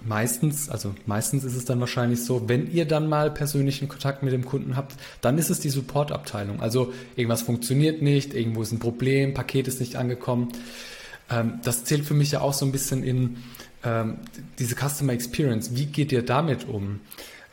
meistens, 0.05 0.69
also 0.69 0.95
meistens 1.07 1.45
ist 1.45 1.57
es 1.57 1.65
dann 1.65 1.81
wahrscheinlich 1.81 2.25
so, 2.25 2.49
wenn 2.49 2.71
ihr 2.71 2.85
dann 2.85 3.09
mal 3.09 3.31
persönlichen 3.31 3.89
Kontakt 3.89 4.23
mit 4.23 4.33
dem 4.33 4.45
Kunden 4.45 4.77
habt, 4.77 4.95
dann 5.21 5.39
ist 5.39 5.51
es 5.51 5.61
die 5.61 5.71
Support-Abteilung. 5.71 6.61
Also 6.61 6.93
irgendwas 7.17 7.43
funktioniert 7.43 8.03
nicht, 8.03 8.35
irgendwo 8.35 8.63
ist 8.63 8.73
ein 8.73 8.79
Problem, 8.79 9.35
Paket 9.35 9.69
ist 9.69 9.81
nicht 9.81 9.97
angekommen. 9.97 10.49
Ähm, 11.31 11.61
das 11.63 11.85
zählt 11.85 12.05
für 12.05 12.15
mich 12.15 12.33
ja 12.33 12.41
auch 12.41 12.53
so 12.53 12.65
ein 12.65 12.73
bisschen 12.73 13.03
in 13.03 13.39
ähm, 13.85 14.19
diese 14.59 14.77
Customer 14.77 15.13
Experience. 15.13 15.75
Wie 15.75 15.87
geht 15.87 16.13
ihr 16.13 16.23
damit 16.23 16.69
um? 16.69 17.01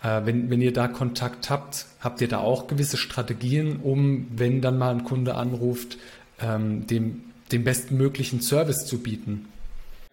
Äh, 0.04 0.22
wenn, 0.26 0.50
wenn 0.50 0.62
ihr 0.62 0.74
da 0.74 0.88
Kontakt 0.88 1.50
habt, 1.50 1.86
habt 2.00 2.22
ihr 2.22 2.28
da 2.28 2.40
auch 2.40 2.68
gewisse 2.68 2.98
Strategien, 2.98 3.78
um, 3.78 4.28
wenn 4.36 4.62
dann 4.62 4.78
mal 4.78 4.94
ein 4.94 5.04
Kunde 5.04 5.36
anruft, 5.36 5.98
ähm, 6.40 6.88
dem, 6.88 7.24
den 7.52 7.64
bestmöglichen 7.64 8.42
Service 8.42 8.86
zu 8.86 9.00
bieten? 9.00 9.48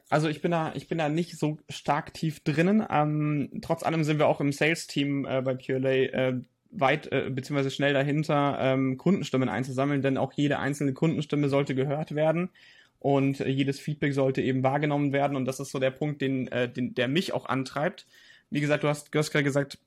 Also 0.08 0.28
ich 0.28 0.40
bin 0.40 0.50
da, 0.50 0.72
ich 0.74 0.88
bin 0.88 0.98
da 0.98 1.08
nicht 1.08 1.38
so 1.38 1.58
stark 1.68 2.14
tief 2.14 2.40
drinnen. 2.40 2.84
Ähm, 2.88 3.50
trotz 3.62 3.82
allem 3.82 4.04
sind 4.04 4.18
wir 4.18 4.26
auch 4.26 4.40
im 4.40 4.52
Sales-Team 4.52 5.26
äh, 5.26 5.42
bei 5.42 5.54
Purelay 5.54 6.06
äh, 6.06 6.40
weit 6.70 7.10
äh, 7.12 7.30
bzw. 7.30 7.70
schnell 7.70 7.92
dahinter, 7.92 8.58
ähm, 8.60 8.96
Kundenstimmen 8.96 9.48
einzusammeln, 9.48 10.02
denn 10.02 10.18
auch 10.18 10.32
jede 10.32 10.58
einzelne 10.58 10.92
Kundenstimme 10.92 11.48
sollte 11.48 11.74
gehört 11.74 12.14
werden 12.14 12.50
und 12.98 13.40
äh, 13.40 13.48
jedes 13.48 13.80
Feedback 13.80 14.14
sollte 14.14 14.42
eben 14.42 14.62
wahrgenommen 14.62 15.12
werden 15.12 15.36
und 15.36 15.44
das 15.44 15.60
ist 15.60 15.70
so 15.70 15.78
der 15.78 15.90
Punkt, 15.90 16.20
den, 16.20 16.48
äh, 16.48 16.70
den 16.70 16.94
der 16.94 17.08
mich 17.08 17.32
auch 17.32 17.46
antreibt. 17.46 18.06
Wie 18.50 18.60
gesagt, 18.60 18.84
du 18.84 18.88
hast, 18.88 19.12
gerade 19.12 19.44
gesagt, 19.44 19.78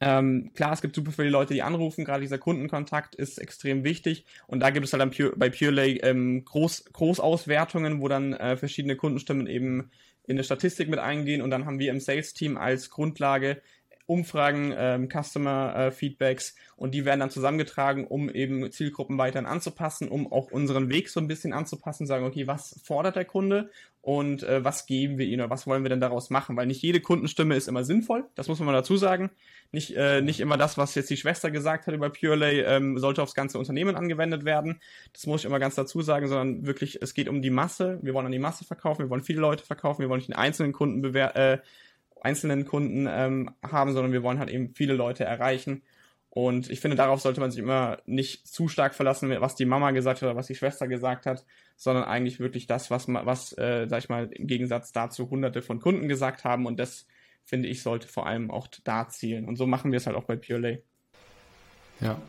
ähm, 0.00 0.50
klar, 0.54 0.72
es 0.72 0.80
gibt 0.80 0.94
super 0.94 1.12
viele 1.12 1.30
Leute, 1.30 1.54
die 1.54 1.62
anrufen, 1.62 2.04
gerade 2.04 2.20
dieser 2.20 2.38
Kundenkontakt 2.38 3.14
ist 3.14 3.38
extrem 3.38 3.84
wichtig. 3.84 4.24
Und 4.46 4.60
da 4.60 4.70
gibt 4.70 4.86
es 4.86 4.92
halt 4.92 5.00
dann 5.00 5.10
Pure, 5.10 5.34
bei 5.36 5.50
PureLay 5.50 5.98
ähm, 6.02 6.44
Groß, 6.44 6.92
Großauswertungen, 6.92 8.00
wo 8.00 8.08
dann 8.08 8.32
äh, 8.34 8.56
verschiedene 8.56 8.96
Kundenstimmen 8.96 9.46
eben 9.46 9.90
in 10.26 10.36
eine 10.36 10.44
Statistik 10.44 10.88
mit 10.88 10.98
eingehen. 10.98 11.42
Und 11.42 11.50
dann 11.50 11.64
haben 11.66 11.78
wir 11.78 11.90
im 11.90 12.00
Sales-Team 12.00 12.56
als 12.56 12.90
Grundlage 12.90 13.62
Umfragen, 14.08 14.72
ähm, 14.74 15.08
Customer-Feedbacks 15.10 16.50
äh, 16.52 16.54
und 16.76 16.94
die 16.94 17.04
werden 17.04 17.20
dann 17.20 17.30
zusammengetragen, 17.30 18.06
um 18.06 18.30
eben 18.30 18.72
Zielgruppen 18.72 19.18
weiterhin 19.18 19.44
anzupassen, 19.46 20.08
um 20.08 20.32
auch 20.32 20.50
unseren 20.50 20.88
Weg 20.88 21.10
so 21.10 21.20
ein 21.20 21.28
bisschen 21.28 21.52
anzupassen, 21.52 22.06
sagen, 22.06 22.24
okay, 22.24 22.46
was 22.46 22.80
fordert 22.82 23.16
der 23.16 23.26
Kunde 23.26 23.70
und 24.08 24.42
äh, 24.42 24.64
was 24.64 24.86
geben 24.86 25.18
wir 25.18 25.26
ihnen 25.26 25.42
oder 25.42 25.50
was 25.50 25.66
wollen 25.66 25.82
wir 25.82 25.90
denn 25.90 26.00
daraus 26.00 26.30
machen? 26.30 26.56
Weil 26.56 26.66
nicht 26.66 26.80
jede 26.80 26.98
Kundenstimme 26.98 27.54
ist 27.56 27.68
immer 27.68 27.84
sinnvoll, 27.84 28.24
das 28.36 28.48
muss 28.48 28.58
man 28.58 28.64
mal 28.64 28.72
dazu 28.72 28.96
sagen. 28.96 29.30
Nicht, 29.70 29.94
äh, 29.98 30.22
nicht 30.22 30.40
immer 30.40 30.56
das, 30.56 30.78
was 30.78 30.94
jetzt 30.94 31.10
die 31.10 31.18
Schwester 31.18 31.50
gesagt 31.50 31.86
hat 31.86 31.92
über 31.92 32.08
Purelay, 32.08 32.62
ähm, 32.62 32.96
sollte 32.96 33.22
aufs 33.22 33.34
ganze 33.34 33.58
Unternehmen 33.58 33.96
angewendet 33.96 34.46
werden. 34.46 34.80
Das 35.12 35.26
muss 35.26 35.42
ich 35.42 35.44
immer 35.44 35.58
ganz 35.58 35.74
dazu 35.74 36.00
sagen, 36.00 36.26
sondern 36.26 36.64
wirklich, 36.64 37.02
es 37.02 37.12
geht 37.12 37.28
um 37.28 37.42
die 37.42 37.50
Masse. 37.50 37.98
Wir 38.00 38.14
wollen 38.14 38.24
an 38.24 38.32
die 38.32 38.38
Masse 38.38 38.64
verkaufen, 38.64 39.02
wir 39.02 39.10
wollen 39.10 39.22
viele 39.22 39.42
Leute 39.42 39.66
verkaufen, 39.66 40.00
wir 40.00 40.08
wollen 40.08 40.20
nicht 40.20 40.30
den 40.30 40.36
einzelnen 40.36 40.72
Kunden 40.72 41.02
bewer 41.02 41.36
äh, 41.36 41.58
einzelnen 42.22 42.64
Kunden 42.64 43.06
ähm, 43.10 43.50
haben, 43.62 43.92
sondern 43.92 44.12
wir 44.12 44.22
wollen 44.22 44.38
halt 44.38 44.48
eben 44.48 44.72
viele 44.74 44.94
Leute 44.94 45.24
erreichen. 45.24 45.82
Und 46.38 46.70
ich 46.70 46.78
finde, 46.78 46.96
darauf 46.96 47.20
sollte 47.20 47.40
man 47.40 47.50
sich 47.50 47.58
immer 47.58 47.98
nicht 48.06 48.46
zu 48.46 48.68
stark 48.68 48.94
verlassen, 48.94 49.28
was 49.40 49.56
die 49.56 49.64
Mama 49.64 49.90
gesagt 49.90 50.22
hat 50.22 50.28
oder 50.28 50.36
was 50.36 50.46
die 50.46 50.54
Schwester 50.54 50.86
gesagt 50.86 51.26
hat, 51.26 51.44
sondern 51.76 52.04
eigentlich 52.04 52.38
wirklich 52.38 52.68
das, 52.68 52.92
was, 52.92 53.08
was 53.08 53.58
äh, 53.58 53.88
sag 53.90 54.04
ich 54.04 54.08
mal, 54.08 54.30
im 54.30 54.46
Gegensatz 54.46 54.92
dazu 54.92 55.28
hunderte 55.30 55.62
von 55.62 55.80
Kunden 55.80 56.06
gesagt 56.06 56.44
haben. 56.44 56.66
Und 56.66 56.78
das, 56.78 57.08
finde 57.42 57.66
ich, 57.66 57.82
sollte 57.82 58.06
vor 58.06 58.28
allem 58.28 58.52
auch 58.52 58.68
da 58.84 59.08
zielen. 59.08 59.48
Und 59.48 59.56
so 59.56 59.66
machen 59.66 59.90
wir 59.90 59.96
es 59.96 60.06
halt 60.06 60.16
auch 60.16 60.26
bei 60.26 60.36
Purelay. 60.36 60.80
Ja, 62.00 62.22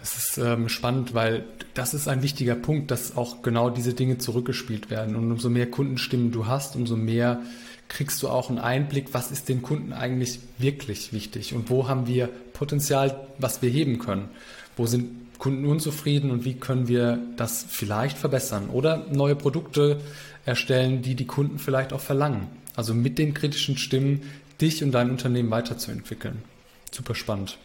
es 0.00 0.16
ist 0.16 0.38
ähm, 0.38 0.68
spannend, 0.68 1.12
weil 1.14 1.42
das 1.74 1.92
ist 1.92 2.06
ein 2.06 2.22
wichtiger 2.22 2.54
Punkt, 2.54 2.92
dass 2.92 3.16
auch 3.16 3.42
genau 3.42 3.68
diese 3.68 3.94
Dinge 3.94 4.18
zurückgespielt 4.18 4.90
werden. 4.90 5.16
Und 5.16 5.32
umso 5.32 5.50
mehr 5.50 5.68
Kundenstimmen 5.68 6.30
du 6.30 6.46
hast, 6.46 6.76
umso 6.76 6.94
mehr 6.94 7.42
kriegst 7.88 8.22
du 8.22 8.28
auch 8.28 8.48
einen 8.48 8.58
Einblick, 8.58 9.12
was 9.12 9.30
ist 9.30 9.48
dem 9.48 9.62
Kunden 9.62 9.92
eigentlich 9.92 10.40
wirklich 10.58 11.12
wichtig 11.12 11.54
und 11.54 11.70
wo 11.70 11.88
haben 11.88 12.06
wir 12.06 12.30
Potenzial, 12.56 13.28
was 13.38 13.62
wir 13.62 13.70
heben 13.70 13.98
können. 13.98 14.28
Wo 14.76 14.86
sind 14.86 15.38
Kunden 15.38 15.66
unzufrieden 15.66 16.30
und 16.30 16.44
wie 16.44 16.54
können 16.54 16.88
wir 16.88 17.18
das 17.36 17.64
vielleicht 17.68 18.16
verbessern 18.16 18.70
oder 18.70 19.06
neue 19.12 19.36
Produkte 19.36 20.00
erstellen, 20.46 21.02
die 21.02 21.14
die 21.14 21.26
Kunden 21.26 21.58
vielleicht 21.58 21.92
auch 21.92 22.00
verlangen. 22.00 22.48
Also 22.74 22.94
mit 22.94 23.18
den 23.18 23.34
kritischen 23.34 23.76
Stimmen 23.76 24.22
dich 24.60 24.82
und 24.82 24.92
dein 24.92 25.10
Unternehmen 25.10 25.50
weiterzuentwickeln. 25.50 26.42
Super 26.90 27.14
spannend. 27.14 27.58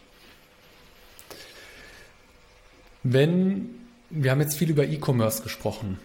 Wenn, 3.03 3.69
wir 4.09 4.31
haben 4.31 4.41
jetzt 4.41 4.57
viel 4.57 4.69
über 4.69 4.85
E-Commerce 4.85 5.41
gesprochen. 5.41 5.97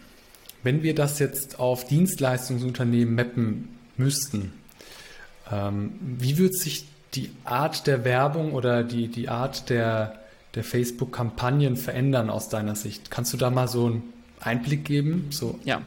Wenn 0.62 0.82
wir 0.82 0.94
das 0.94 1.18
jetzt 1.18 1.58
auf 1.58 1.86
Dienstleistungsunternehmen 1.86 3.14
mappen 3.14 3.68
müssten. 3.96 4.52
Ähm, 5.50 5.92
wie 6.00 6.38
wird 6.38 6.54
sich 6.54 6.86
die 7.16 7.30
Art 7.44 7.86
der 7.86 8.04
Werbung 8.04 8.52
oder 8.52 8.84
die, 8.84 9.08
die 9.08 9.28
Art 9.28 9.70
der, 9.70 10.20
der 10.54 10.64
Facebook-Kampagnen 10.64 11.76
verändern 11.76 12.30
aus 12.30 12.48
deiner 12.48 12.76
Sicht? 12.76 13.10
Kannst 13.10 13.32
du 13.32 13.36
da 13.36 13.50
mal 13.50 13.68
so 13.68 13.86
einen 13.86 14.12
Einblick 14.40 14.84
geben? 14.84 15.26
So 15.30 15.58
ja. 15.64 15.82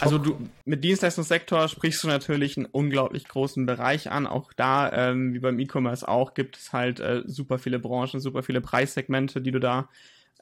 Also 0.00 0.16
du 0.16 0.38
mit 0.64 0.82
Dienstleistungssektor 0.82 1.68
sprichst 1.68 2.02
du 2.04 2.08
natürlich 2.08 2.56
einen 2.56 2.66
unglaublich 2.66 3.28
großen 3.28 3.66
Bereich 3.66 4.10
an. 4.10 4.26
Auch 4.26 4.52
da, 4.54 4.90
ähm, 5.10 5.34
wie 5.34 5.40
beim 5.40 5.58
E-Commerce 5.58 6.08
auch, 6.08 6.32
gibt 6.32 6.56
es 6.56 6.72
halt 6.72 7.00
äh, 7.00 7.22
super 7.26 7.58
viele 7.58 7.78
Branchen, 7.78 8.18
super 8.18 8.42
viele 8.42 8.62
Preissegmente, 8.62 9.42
die 9.42 9.50
du 9.50 9.60
da 9.60 9.90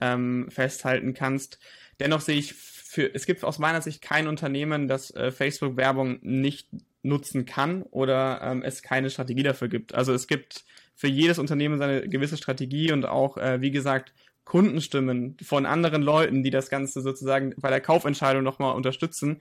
ähm, 0.00 0.46
festhalten 0.48 1.12
kannst. 1.12 1.58
Dennoch 1.98 2.20
sehe 2.20 2.38
ich 2.38 2.54
für, 2.54 3.12
es 3.14 3.26
gibt 3.26 3.42
aus 3.42 3.58
meiner 3.58 3.82
Sicht 3.82 4.00
kein 4.00 4.28
Unternehmen, 4.28 4.86
das 4.86 5.10
äh, 5.10 5.32
Facebook-Werbung 5.32 6.18
nicht 6.22 6.68
nutzen 7.02 7.44
kann 7.44 7.82
oder 7.82 8.40
ähm, 8.42 8.62
es 8.62 8.82
keine 8.82 9.10
Strategie 9.10 9.42
dafür 9.42 9.68
gibt. 9.68 9.94
Also 9.94 10.12
es 10.12 10.26
gibt 10.26 10.64
für 10.94 11.08
jedes 11.08 11.38
Unternehmen 11.38 11.78
seine 11.78 12.08
gewisse 12.08 12.36
Strategie 12.36 12.92
und 12.92 13.06
auch, 13.06 13.36
äh, 13.36 13.60
wie 13.60 13.70
gesagt, 13.70 14.12
Kundenstimmen 14.44 15.36
von 15.42 15.66
anderen 15.66 16.02
Leuten, 16.02 16.42
die 16.42 16.50
das 16.50 16.68
Ganze 16.68 17.00
sozusagen 17.00 17.54
bei 17.58 17.70
der 17.70 17.80
Kaufentscheidung 17.80 18.42
nochmal 18.42 18.74
unterstützen, 18.74 19.40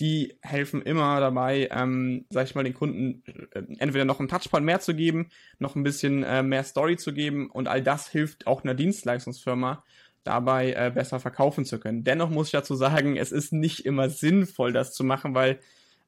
die 0.00 0.36
helfen 0.42 0.82
immer 0.82 1.18
dabei, 1.20 1.68
ähm, 1.72 2.24
sag 2.30 2.46
ich 2.46 2.54
mal, 2.54 2.62
den 2.62 2.74
Kunden 2.74 3.22
äh, 3.52 3.62
entweder 3.78 4.04
noch 4.04 4.20
einen 4.20 4.28
Touchpoint 4.28 4.64
mehr 4.64 4.80
zu 4.80 4.94
geben, 4.94 5.28
noch 5.58 5.74
ein 5.74 5.82
bisschen 5.82 6.22
äh, 6.22 6.42
mehr 6.42 6.64
Story 6.64 6.96
zu 6.96 7.12
geben 7.12 7.50
und 7.50 7.68
all 7.68 7.82
das 7.82 8.08
hilft 8.08 8.46
auch 8.46 8.62
einer 8.62 8.74
Dienstleistungsfirma 8.74 9.82
dabei 10.24 10.72
äh, 10.72 10.92
besser 10.94 11.20
verkaufen 11.20 11.64
zu 11.64 11.80
können. 11.80 12.04
Dennoch 12.04 12.30
muss 12.30 12.48
ich 12.48 12.52
dazu 12.52 12.74
sagen, 12.74 13.16
es 13.16 13.32
ist 13.32 13.52
nicht 13.52 13.86
immer 13.86 14.08
sinnvoll, 14.08 14.72
das 14.72 14.92
zu 14.92 15.02
machen, 15.02 15.34
weil 15.34 15.58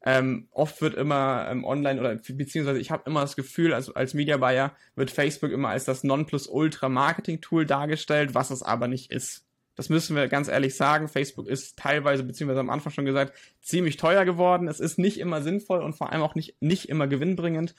ähm, 0.02 0.48
oft 0.52 0.80
wird 0.80 0.94
immer 0.94 1.46
ähm, 1.50 1.64
online 1.64 2.00
oder 2.00 2.14
beziehungsweise 2.14 2.80
ich 2.80 2.90
habe 2.90 3.02
immer 3.06 3.20
das 3.20 3.36
Gefühl, 3.36 3.74
als, 3.74 3.94
als 3.94 4.14
Media 4.14 4.38
Buyer 4.38 4.72
wird 4.94 5.10
Facebook 5.10 5.50
immer 5.50 5.68
als 5.68 5.84
das 5.84 6.04
Nonplusultra-Marketing-Tool 6.04 7.66
dargestellt, 7.66 8.34
was 8.34 8.50
es 8.50 8.62
aber 8.62 8.88
nicht 8.88 9.10
ist. 9.10 9.44
Das 9.76 9.88
müssen 9.88 10.16
wir 10.16 10.28
ganz 10.28 10.48
ehrlich 10.48 10.74
sagen. 10.74 11.08
Facebook 11.08 11.46
ist 11.46 11.78
teilweise, 11.78 12.22
beziehungsweise 12.22 12.60
am 12.60 12.70
Anfang 12.70 12.92
schon 12.92 13.04
gesagt, 13.04 13.34
ziemlich 13.60 13.98
teuer 13.98 14.24
geworden. 14.24 14.68
Es 14.68 14.80
ist 14.80 14.98
nicht 14.98 15.18
immer 15.18 15.42
sinnvoll 15.42 15.80
und 15.80 15.94
vor 15.94 16.12
allem 16.12 16.22
auch 16.22 16.34
nicht, 16.34 16.60
nicht 16.60 16.88
immer 16.88 17.06
gewinnbringend. 17.06 17.74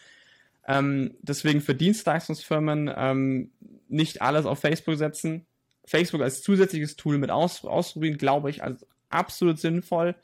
Ähm, 0.68 1.16
deswegen 1.22 1.62
für 1.62 1.76
Dienstleistungsfirmen 1.76 2.92
ähm, 2.96 3.52
nicht 3.88 4.22
alles 4.22 4.46
auf 4.46 4.60
Facebook 4.60 4.98
setzen. 4.98 5.46
Facebook 5.86 6.22
als 6.22 6.44
zusätzliches 6.44 6.96
Tool 6.96 7.18
mit 7.18 7.32
aus, 7.32 7.66
ausprobieren, 7.66 8.18
glaube 8.18 8.52
ich, 8.52 8.64
als 8.64 8.86
absolut 9.10 9.60
sinnvoll. 9.60 10.16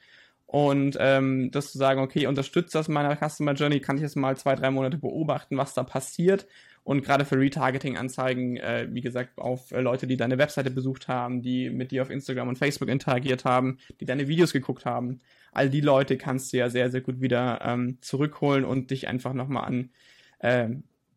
Und 0.47 0.95
ähm, 0.99 1.51
das 1.51 1.73
zu 1.73 1.77
sagen, 1.77 1.99
okay, 1.99 2.25
unterstützt 2.25 2.73
das 2.73 2.87
meiner 2.87 3.17
Customer 3.17 3.51
Journey, 3.51 3.81
kann 3.81 3.97
ich 3.97 4.01
jetzt 4.01 4.15
mal 4.15 4.37
zwei, 4.37 4.55
drei 4.55 4.71
Monate 4.71 4.97
beobachten, 4.97 5.57
was 5.57 5.73
da 5.73 5.83
passiert. 5.83 6.47
Und 6.85 7.03
gerade 7.03 7.25
für 7.25 7.37
Retargeting-Anzeigen, 7.37 8.55
äh, 8.55 8.87
wie 8.89 9.01
gesagt, 9.01 9.37
auf 9.37 9.73
äh, 9.73 9.81
Leute, 9.81 10.07
die 10.07 10.15
deine 10.15 10.37
Webseite 10.37 10.71
besucht 10.71 11.09
haben, 11.09 11.41
die 11.41 11.69
mit 11.69 11.91
dir 11.91 12.01
auf 12.01 12.09
Instagram 12.09 12.47
und 12.47 12.57
Facebook 12.57 12.87
interagiert 12.87 13.43
haben, 13.43 13.79
die 13.99 14.05
deine 14.05 14.29
Videos 14.29 14.53
geguckt 14.53 14.85
haben, 14.85 15.19
all 15.51 15.69
die 15.69 15.81
Leute 15.81 16.17
kannst 16.17 16.53
du 16.53 16.57
ja 16.57 16.69
sehr, 16.69 16.89
sehr 16.91 17.01
gut 17.01 17.19
wieder 17.19 17.59
ähm, 17.61 17.97
zurückholen 17.99 18.63
und 18.63 18.89
dich 18.89 19.09
einfach 19.09 19.33
nochmal 19.33 19.65
an, 19.65 19.89
äh, 20.39 20.69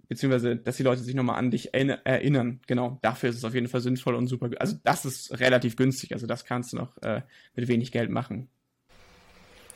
beziehungsweise, 0.09 0.57
dass 0.57 0.77
die 0.77 0.83
Leute 0.83 1.03
sich 1.03 1.14
nochmal 1.14 1.38
an 1.38 1.53
dich 1.53 1.73
erinnern. 1.73 2.59
Genau, 2.66 2.99
dafür 3.01 3.31
ist 3.31 3.37
es 3.37 3.45
auf 3.45 3.55
jeden 3.55 3.69
Fall 3.69 3.81
sinnvoll 3.81 4.16
und 4.16 4.27
super. 4.27 4.51
Also 4.59 4.77
das 4.83 5.05
ist 5.05 5.38
relativ 5.38 5.77
günstig, 5.77 6.14
also 6.14 6.27
das 6.27 6.45
kannst 6.45 6.73
du 6.73 6.79
noch 6.79 7.01
äh, 7.03 7.23
mit 7.55 7.69
wenig 7.69 7.93
Geld 7.93 8.11
machen. 8.11 8.49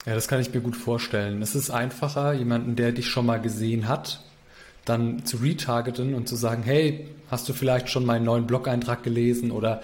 Ja, 0.06 0.14
das 0.14 0.28
kann 0.28 0.40
ich 0.40 0.52
mir 0.52 0.60
gut 0.60 0.76
vorstellen. 0.76 1.40
Es 1.40 1.54
ist 1.54 1.70
einfacher, 1.70 2.34
jemanden, 2.34 2.76
der 2.76 2.92
dich 2.92 3.08
schon 3.08 3.24
mal 3.24 3.40
gesehen 3.40 3.88
hat, 3.88 4.20
dann 4.84 5.24
zu 5.24 5.38
retargeten 5.38 6.14
und 6.14 6.28
zu 6.28 6.36
sagen, 6.36 6.62
hey, 6.62 7.08
hast 7.30 7.48
du 7.48 7.54
vielleicht 7.54 7.88
schon 7.88 8.04
meinen 8.04 8.26
neuen 8.26 8.46
Blog-Eintrag 8.46 9.02
gelesen 9.02 9.50
oder 9.50 9.82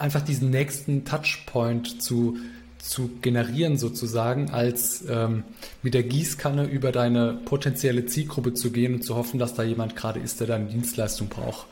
einfach 0.00 0.22
diesen 0.22 0.50
nächsten 0.50 1.04
Touchpoint 1.04 2.02
zu, 2.02 2.38
zu 2.78 3.10
generieren 3.20 3.76
sozusagen, 3.76 4.50
als 4.50 5.04
ähm, 5.08 5.44
mit 5.82 5.94
der 5.94 6.02
Gießkanne 6.02 6.64
über 6.64 6.90
deine 6.90 7.34
potenzielle 7.44 8.06
Zielgruppe 8.06 8.54
zu 8.54 8.72
gehen 8.72 8.94
und 8.94 9.04
zu 9.04 9.14
hoffen, 9.14 9.38
dass 9.38 9.54
da 9.54 9.62
jemand 9.62 9.94
gerade 9.94 10.18
ist, 10.18 10.40
der 10.40 10.48
deine 10.48 10.66
Dienstleistung 10.66 11.28
braucht. 11.28 11.66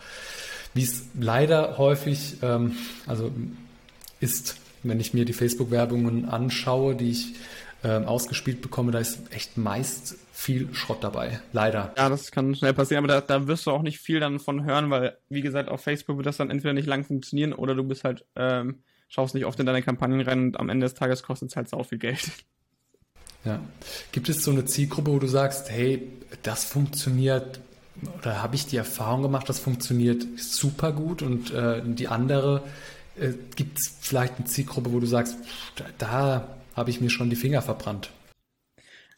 Wie 0.74 0.85
es 0.85 1.03
leider 1.18 1.76
häufig, 1.79 2.37
ähm, 2.42 2.76
also 3.09 3.33
ist, 4.20 4.57
wenn 4.85 5.00
ich 5.00 5.12
mir 5.12 5.24
die 5.24 5.33
Facebook-Werbungen 5.33 6.29
anschaue, 6.29 6.94
die 6.94 7.11
ich 7.11 7.35
ähm, 7.82 8.04
ausgespielt 8.04 8.62
bekomme, 8.62 8.92
da 8.92 8.98
ist 8.98 9.32
echt 9.32 9.56
meist 9.56 10.16
viel 10.32 10.74
Schrott 10.74 11.02
dabei. 11.02 11.40
Leider. 11.52 11.92
Ja, 11.96 12.08
das 12.08 12.30
kann 12.30 12.54
schnell 12.54 12.74
passieren, 12.74 13.04
aber 13.04 13.20
da, 13.20 13.20
da 13.20 13.46
wirst 13.46 13.66
du 13.66 13.70
auch 13.70 13.82
nicht 13.82 13.98
viel 13.98 14.20
dann 14.20 14.38
von 14.38 14.64
hören, 14.64 14.90
weil, 14.90 15.16
wie 15.28 15.40
gesagt, 15.40 15.68
auf 15.68 15.82
Facebook 15.82 16.16
wird 16.16 16.26
das 16.26 16.36
dann 16.36 16.50
entweder 16.50 16.72
nicht 16.72 16.86
lang 16.86 17.04
funktionieren 17.04 17.52
oder 17.52 17.74
du 17.74 17.84
bist 17.84 18.04
halt 18.04 18.24
ähm, 18.36 18.82
schaust 19.10 19.34
nicht 19.34 19.44
oft 19.44 19.60
in 19.60 19.66
deine 19.66 19.82
Kampagnen 19.82 20.20
rein 20.22 20.44
und 20.44 20.60
am 20.60 20.70
Ende 20.70 20.86
des 20.86 20.94
Tages 20.94 21.22
kostet 21.22 21.50
es 21.50 21.56
halt 21.56 21.68
sau 21.68 21.82
viel 21.82 21.98
Geld. 21.98 22.30
Ja. 23.44 23.60
Gibt 24.12 24.28
es 24.28 24.44
so 24.44 24.50
eine 24.50 24.64
Zielgruppe, 24.64 25.12
wo 25.12 25.18
du 25.18 25.26
sagst, 25.26 25.70
hey, 25.70 26.10
das 26.42 26.64
funktioniert 26.64 27.60
oder 28.18 28.42
habe 28.42 28.54
ich 28.54 28.66
die 28.66 28.76
Erfahrung 28.76 29.22
gemacht, 29.22 29.48
das 29.48 29.58
funktioniert 29.58 30.24
super 30.36 30.92
gut 30.92 31.22
und 31.22 31.50
äh, 31.50 31.82
die 31.84 32.08
andere, 32.08 32.62
äh, 33.18 33.32
gibt 33.56 33.78
es 33.78 33.94
vielleicht 34.00 34.36
eine 34.36 34.46
Zielgruppe, 34.46 34.92
wo 34.92 35.00
du 35.00 35.06
sagst, 35.06 35.36
da, 35.76 35.84
da 35.98 36.59
habe 36.74 36.90
ich 36.90 37.00
mir 37.00 37.11
schon 37.11 37.30
die 37.30 37.37
Finger 37.37 37.62
verbrannt? 37.62 38.11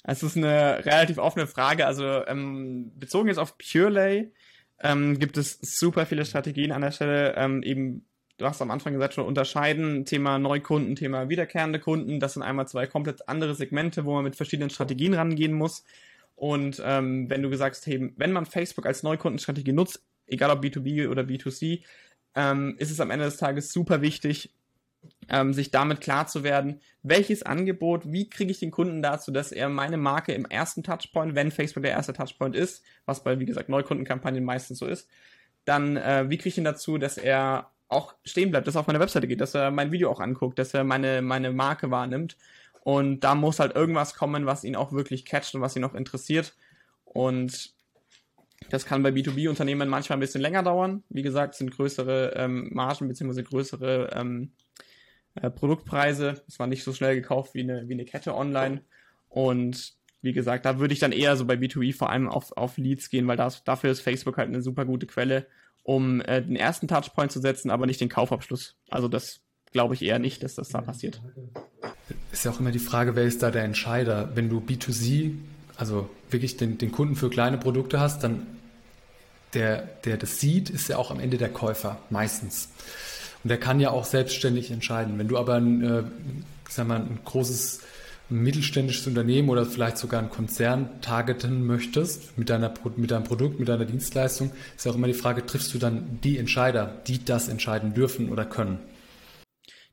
Es 0.05 0.23
ist 0.23 0.37
eine 0.37 0.85
relativ 0.85 1.19
offene 1.19 1.47
Frage. 1.47 1.87
Also 1.87 2.05
ähm, 2.27 2.93
bezogen 2.97 3.29
jetzt 3.29 3.39
auf 3.39 3.57
Purelay 3.57 4.33
ähm, 4.81 5.19
gibt 5.19 5.37
es 5.37 5.59
super 5.61 6.07
viele 6.07 6.25
Strategien 6.25 6.73
an 6.73 6.83
der 6.83 6.91
Stelle, 6.91 7.35
ähm, 7.37 7.63
eben 7.63 8.05
du 8.43 8.49
hast 8.49 8.61
am 8.61 8.71
Anfang 8.71 8.93
gesagt, 8.93 9.15
schon 9.15 9.27
unterscheiden, 9.27 10.05
Thema 10.05 10.39
Neukunden, 10.39 10.97
Thema 10.97 11.29
wiederkehrende 11.29 11.79
Kunden. 11.79 12.21
Das 12.21 12.35
sind 12.35 12.43
einmal 12.43 12.67
zwei 12.67 12.87
komplett 12.87 13.29
andere 13.29 13.55
Segmente, 13.55 14.05
wo 14.05 14.15
man 14.15 14.25
mit 14.25 14.37
verschiedenen 14.37 14.71
Strategien 14.71 15.15
rangehen 15.15 15.53
muss. 15.53 15.85
Und 16.35 16.83
ähm, 16.85 17.31
wenn 17.31 17.43
du 17.43 17.55
sagst, 17.57 17.87
hey, 17.87 18.13
wenn 18.17 18.33
man 18.33 18.47
Facebook 18.47 18.87
als 18.87 19.03
Neukundenstrategie 19.03 19.73
nutzt, 19.73 20.05
egal 20.27 20.51
ob 20.51 20.65
B2B 20.65 21.09
oder 21.09 21.23
B2C, 21.23 21.85
ähm, 22.35 22.75
ist 22.79 22.91
es 22.91 23.01
am 23.01 23.11
Ende 23.11 23.27
des 23.27 23.37
Tages 23.37 23.73
super 23.73 24.01
wichtig, 24.01 24.53
ähm, 25.29 25.53
sich 25.53 25.71
damit 25.71 26.01
klar 26.01 26.27
zu 26.27 26.45
werden, 26.45 26.81
welches 27.03 27.43
Angebot, 27.43 28.13
wie 28.13 28.29
kriege 28.29 28.51
ich 28.51 28.59
den 28.59 28.71
Kunden 28.71 29.03
dazu, 29.03 29.31
dass 29.31 29.53
er 29.53 29.69
meine 29.69 29.97
Marke 29.97 30.33
im 30.33 30.45
ersten 30.45 30.83
Touchpoint, 30.83 31.35
wenn 31.35 31.51
Facebook 31.51 31.83
der 31.83 31.93
erste 31.93 32.13
Touchpoint 32.13 32.55
ist, 32.55 32.85
was 33.07 33.25
bei, 33.25 33.39
wie 33.39 33.47
gesagt, 33.47 33.69
Neukundenkampagnen 33.69 34.45
meistens 34.45 34.79
so 34.79 34.87
ist, 34.87 35.09
dann 35.65 35.97
äh, 35.97 36.29
wie 36.29 36.37
kriege 36.37 36.51
ich 36.51 36.59
ihn 36.59 36.65
dazu, 36.65 36.99
dass 36.99 37.19
er 37.19 37.71
auch 37.89 38.15
stehen 38.25 38.51
bleibt, 38.51 38.67
dass 38.67 38.75
er 38.75 38.81
auf 38.81 38.87
meine 38.87 39.01
Webseite 39.01 39.29
geht, 39.29 39.41
dass 39.41 39.55
er 39.55 39.71
mein 39.71 39.93
Video 39.93 40.11
auch 40.11 40.21
anguckt, 40.21 40.59
dass 40.59 40.75
er 40.75 40.83
meine, 40.85 41.23
meine 41.23 41.53
Marke 41.53 41.91
wahrnimmt. 41.91 42.37
Und 42.85 43.21
da 43.21 43.35
muss 43.35 43.61
halt 43.61 43.77
irgendwas 43.77 44.15
kommen, 44.15 44.47
was 44.47 44.65
ihn 44.65 44.77
auch 44.77 44.93
wirklich 44.93 45.25
catcht 45.25 45.55
und 45.55 45.61
was 45.61 45.77
ihn 45.77 45.85
auch 45.85 45.95
interessiert. 45.95 46.55
Und 47.05 47.75
das 48.71 48.87
kann 48.87 49.03
bei 49.03 49.11
B2B-Unternehmen 49.11 49.89
manchmal 49.89 50.17
ein 50.17 50.21
bisschen 50.21 50.41
länger 50.41 50.63
dauern. 50.63 51.05
Wie 51.11 51.23
gesagt, 51.23 51.55
sind 51.55 51.71
größere 51.71 52.33
ähm, 52.37 52.71
Margen 52.73 53.09
bzw. 53.09 53.43
größere 53.43 54.11
ähm, 54.15 54.53
äh, 55.35 55.51
Produktpreise. 55.51 56.43
Es 56.49 56.59
war 56.59 56.67
nicht 56.67 56.85
so 56.85 56.93
schnell 56.93 57.15
gekauft 57.15 57.55
wie 57.55 57.63
eine, 57.63 57.89
wie 57.89 57.95
eine 57.95 58.05
Kette 58.05 58.35
online. 58.35 58.83
Und 59.29 59.95
wie 60.21 60.33
gesagt, 60.33 60.65
da 60.65 60.79
würde 60.79 60.95
ich 60.95 61.01
dann 61.01 61.13
eher 61.13 61.37
so 61.37 61.45
bei 61.45 61.55
B2B 61.55 61.97
vor 61.97 62.11
allem 62.11 62.29
auf, 62.29 62.57
auf 62.57 62.77
Leads 62.77 63.11
gehen, 63.11 63.27
weil 63.27 63.37
das, 63.37 63.65
dafür 63.65 63.91
ist 63.91 64.01
Facebook 64.01 64.37
halt 64.37 64.49
eine 64.49 64.63
super 64.63 64.85
gute 64.85 65.07
Quelle 65.07 65.47
um 65.83 66.21
äh, 66.23 66.43
den 66.43 66.57
ersten 66.57 66.89
Touchpoint 66.89 67.33
zu 67.33 67.41
setzen, 67.41 67.71
aber 67.71 67.87
nicht 67.87 68.01
den 68.01 68.09
Kaufabschluss. 68.09 68.77
Also 68.91 69.09
das 69.09 69.41
glaube 69.73 69.95
ich 69.95 70.03
eher 70.03 70.19
nicht, 70.19 70.43
dass 70.43 70.55
das 70.55 70.69
da 70.69 70.81
passiert. 70.81 71.21
Ist 72.31 72.45
ja 72.45 72.51
auch 72.51 72.61
immer 72.61 72.71
die 72.71 72.79
Frage, 72.79 73.17
wer 73.17 73.25
ist 73.25 73.43
da 73.43 73.51
der 73.51 73.65
Entscheider? 73.65 74.31
Wenn 74.35 74.49
du 74.49 74.61
B2C, 74.61 75.35
also 75.77 76.09
wirklich 76.31 76.57
den, 76.57 76.79
den 76.79 76.93
Kunden 76.93 77.17
für 77.17 77.31
kleine 77.31 77.59
Produkte 77.59 78.01
hast, 78.01 78.23
dann 78.23 78.47
der, 79.55 79.83
der 80.05 80.17
das 80.17 80.41
sieht, 80.41 80.71
ist 80.71 80.89
ja 80.89 80.97
auch 80.97 81.11
am 81.11 81.21
Ende 81.21 81.37
der 81.37 81.51
Käufer, 81.51 81.99
meistens. 82.11 82.71
Und 83.43 83.49
der 83.49 83.59
kann 83.59 83.81
ja 83.81 83.91
auch 83.91 84.05
selbstständig 84.05 84.71
entscheiden. 84.71 85.19
Wenn 85.19 85.29
du 85.29 85.39
aber 85.39 85.55
ein, 85.55 85.83
äh, 85.83 86.03
sag 86.69 86.87
mal, 86.87 87.01
ein 87.01 87.19
großes 87.25 87.81
ein 88.33 88.43
mittelständisches 88.43 89.07
Unternehmen 89.07 89.49
oder 89.51 89.67
vielleicht 89.67 89.99
sogar 89.99 90.21
einen 90.21 90.31
Konzern 90.31 90.89
targeten 91.03 91.67
möchtest 91.67 92.37
mit, 92.39 92.51
deiner, 92.51 92.73
mit 92.97 93.11
deinem 93.11 93.25
Produkt, 93.25 93.61
mit 93.61 93.69
deiner 93.69 93.85
Dienstleistung, 93.85 94.51
ist 94.77 94.87
ja 94.87 94.93
auch 94.93 94.97
immer 94.97 95.07
die 95.07 95.13
Frage, 95.13 95.45
triffst 95.45 95.73
du 95.75 95.79
dann 95.79 96.19
die 96.25 96.39
Entscheider, 96.39 97.03
die 97.07 97.25
das 97.25 97.49
entscheiden 97.49 97.95
dürfen 97.95 98.31
oder 98.31 98.45
können? 98.45 98.79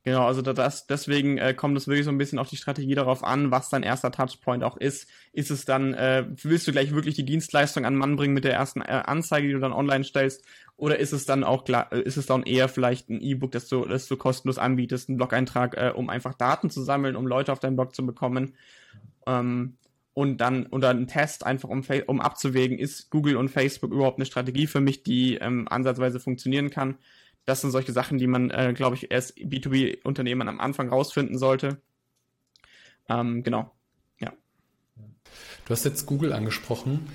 Genau, 0.04 0.26
also 0.26 0.42
das, 0.42 0.88
deswegen 0.88 1.38
äh, 1.38 1.54
kommt 1.54 1.78
es 1.78 1.88
wirklich 1.88 2.06
so 2.06 2.12
ein 2.12 2.18
bisschen 2.18 2.40
auf 2.40 2.50
die 2.50 2.56
Strategie 2.56 2.96
darauf 2.96 3.22
an, 3.22 3.52
was 3.52 3.70
dein 3.70 3.84
erster 3.84 4.12
Touchpoint 4.12 4.64
auch 4.64 4.78
ist. 4.78 5.10
Ist 5.34 5.52
es 5.52 5.66
dann, 5.66 5.94
äh, 5.94 6.26
willst 6.42 6.68
du 6.68 6.72
gleich 6.72 6.94
wirklich 6.94 7.16
die 7.16 7.26
Dienstleistung 7.26 7.86
an 7.86 7.96
Mann 7.96 8.16
bringen 8.16 8.34
mit 8.34 8.46
der 8.46 8.54
ersten 8.54 8.82
äh, 8.82 9.04
Anzeige, 9.06 9.48
die 9.48 9.54
du 9.54 9.60
dann 9.60 9.74
online 9.74 10.06
stellst? 10.06 10.46
Oder 10.78 11.00
ist 11.00 11.12
es 11.12 11.26
dann 11.26 11.44
auch 11.44 11.68
äh, 11.68 12.02
ist 12.02 12.16
es 12.16 12.26
dann 12.26 12.44
eher 12.44 12.70
vielleicht 12.70 13.10
ein 13.10 13.20
E-Book, 13.20 13.52
das 13.52 13.68
du, 13.68 13.86
das 13.86 14.08
du 14.08 14.16
kostenlos 14.16 14.58
anbietest, 14.58 15.10
ein 15.10 15.18
Blog-Eintrag, 15.18 15.76
äh, 15.76 15.92
um 15.94 16.10
einfach 16.10 16.34
Daten 16.34 16.70
zu 16.70 16.82
sammeln, 16.82 17.18
um 17.18 17.28
Leute 17.28 17.52
auf 17.52 17.60
deinen 17.60 17.76
Blog 17.76 17.94
zu 17.94 18.06
bekommen? 18.06 18.56
Ähm, 19.28 19.76
und 20.14 20.38
dann 20.40 20.66
oder 20.68 20.90
ein 20.90 21.08
Test 21.08 21.46
einfach 21.46 21.70
um, 21.70 21.84
um 22.08 22.22
abzuwägen, 22.22 22.78
ist 22.80 23.10
Google 23.10 23.36
und 23.36 23.50
Facebook 23.50 23.92
überhaupt 23.92 24.18
eine 24.18 24.26
Strategie 24.26 24.68
für 24.68 24.82
mich, 24.82 25.04
die 25.04 25.36
ähm, 25.36 25.68
ansatzweise 25.70 26.22
funktionieren 26.22 26.70
kann? 26.70 26.98
Das 27.50 27.62
sind 27.62 27.72
solche 27.72 27.94
Sachen, 27.94 28.20
die 28.20 28.28
man, 28.28 28.52
äh, 28.52 28.74
glaube 28.76 28.96
ich, 28.96 29.10
erst 29.10 29.36
B2B-Unternehmen 29.36 30.48
am 30.48 30.60
Anfang 30.60 30.90
rausfinden 30.90 31.40
sollte. 31.40 31.82
Ähm, 33.10 33.42
genau. 33.42 33.72
Ja. 34.20 34.34
Du 35.66 35.72
hast 35.72 35.84
jetzt 35.84 36.06
Google 36.06 36.32
angesprochen. 36.32 37.08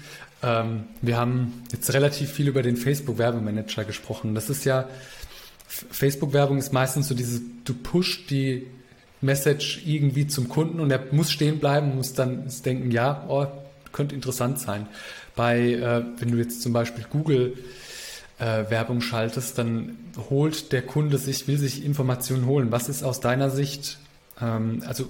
Ähm, 0.43 0.87
wir 1.03 1.19
haben 1.19 1.63
jetzt 1.71 1.95
relativ 1.95 2.33
viel 2.33 2.49
über 2.49 2.63
den 2.63 2.77
Facebook-Werbemanager 2.77 3.85
gesprochen. 3.85 4.35
Das 4.35 4.51
ist 4.51 4.65
ja, 4.65 4.89
Facebook-Werbung 5.69 6.59
ist 6.59 6.73
meistens 6.73 7.07
so 7.07 7.15
dieses, 7.15 7.41
du 7.63 7.73
push 7.73 8.27
die 8.27 8.67
Message 9.21 9.83
irgendwie 9.87 10.27
zum 10.27 10.49
Kunden 10.49 10.81
und 10.81 10.91
er 10.91 11.13
muss 11.13 11.31
stehen 11.31 11.61
bleiben, 11.61 11.95
muss 11.95 12.13
dann 12.13 12.51
denken, 12.65 12.91
ja, 12.91 13.25
oh, 13.29 13.47
könnte 13.93 14.17
interessant 14.17 14.59
sein. 14.59 14.89
Bei, 15.37 15.61
äh, 15.61 16.05
wenn 16.19 16.33
du 16.33 16.39
jetzt 16.39 16.61
zum 16.61 16.73
Beispiel 16.73 17.05
Google 17.09 17.57
äh, 18.39 18.71
Werbung 18.71 19.01
schaltest, 19.01 19.59
dann 19.59 19.97
holt 20.31 20.73
der 20.73 20.83
Kunde 20.83 21.19
sich, 21.19 21.47
will 21.49 21.59
sich 21.59 21.85
Informationen 21.85 22.47
holen. 22.47 22.73
Was 22.73 22.89
ist 22.89 23.03
aus 23.03 23.21
deiner 23.21 23.51
Sicht, 23.51 23.99
ähm, 24.41 24.83
also 24.87 25.07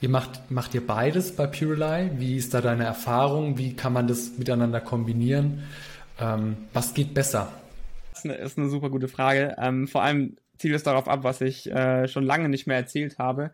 ihr 0.00 0.08
macht, 0.08 0.50
macht 0.50 0.74
ihr 0.74 0.86
beides 0.86 1.34
bei 1.34 1.46
Purely? 1.46 2.10
Wie 2.18 2.36
ist 2.36 2.54
da 2.54 2.60
deine 2.60 2.84
Erfahrung? 2.84 3.58
Wie 3.58 3.74
kann 3.74 3.92
man 3.92 4.06
das 4.06 4.38
miteinander 4.38 4.80
kombinieren? 4.80 5.64
Ähm, 6.20 6.56
was 6.72 6.94
geht 6.94 7.14
besser? 7.14 7.52
Das 8.10 8.20
ist 8.20 8.30
eine, 8.30 8.34
ist 8.34 8.58
eine 8.58 8.68
super 8.68 8.90
gute 8.90 9.08
Frage. 9.08 9.56
Ähm, 9.58 9.88
vor 9.88 10.02
allem 10.02 10.36
zielt 10.58 10.74
es 10.74 10.82
darauf 10.82 11.08
ab, 11.08 11.20
was 11.22 11.40
ich 11.40 11.70
äh, 11.70 12.08
schon 12.08 12.24
lange 12.24 12.48
nicht 12.48 12.66
mehr 12.66 12.76
erzählt 12.76 13.18
habe, 13.18 13.52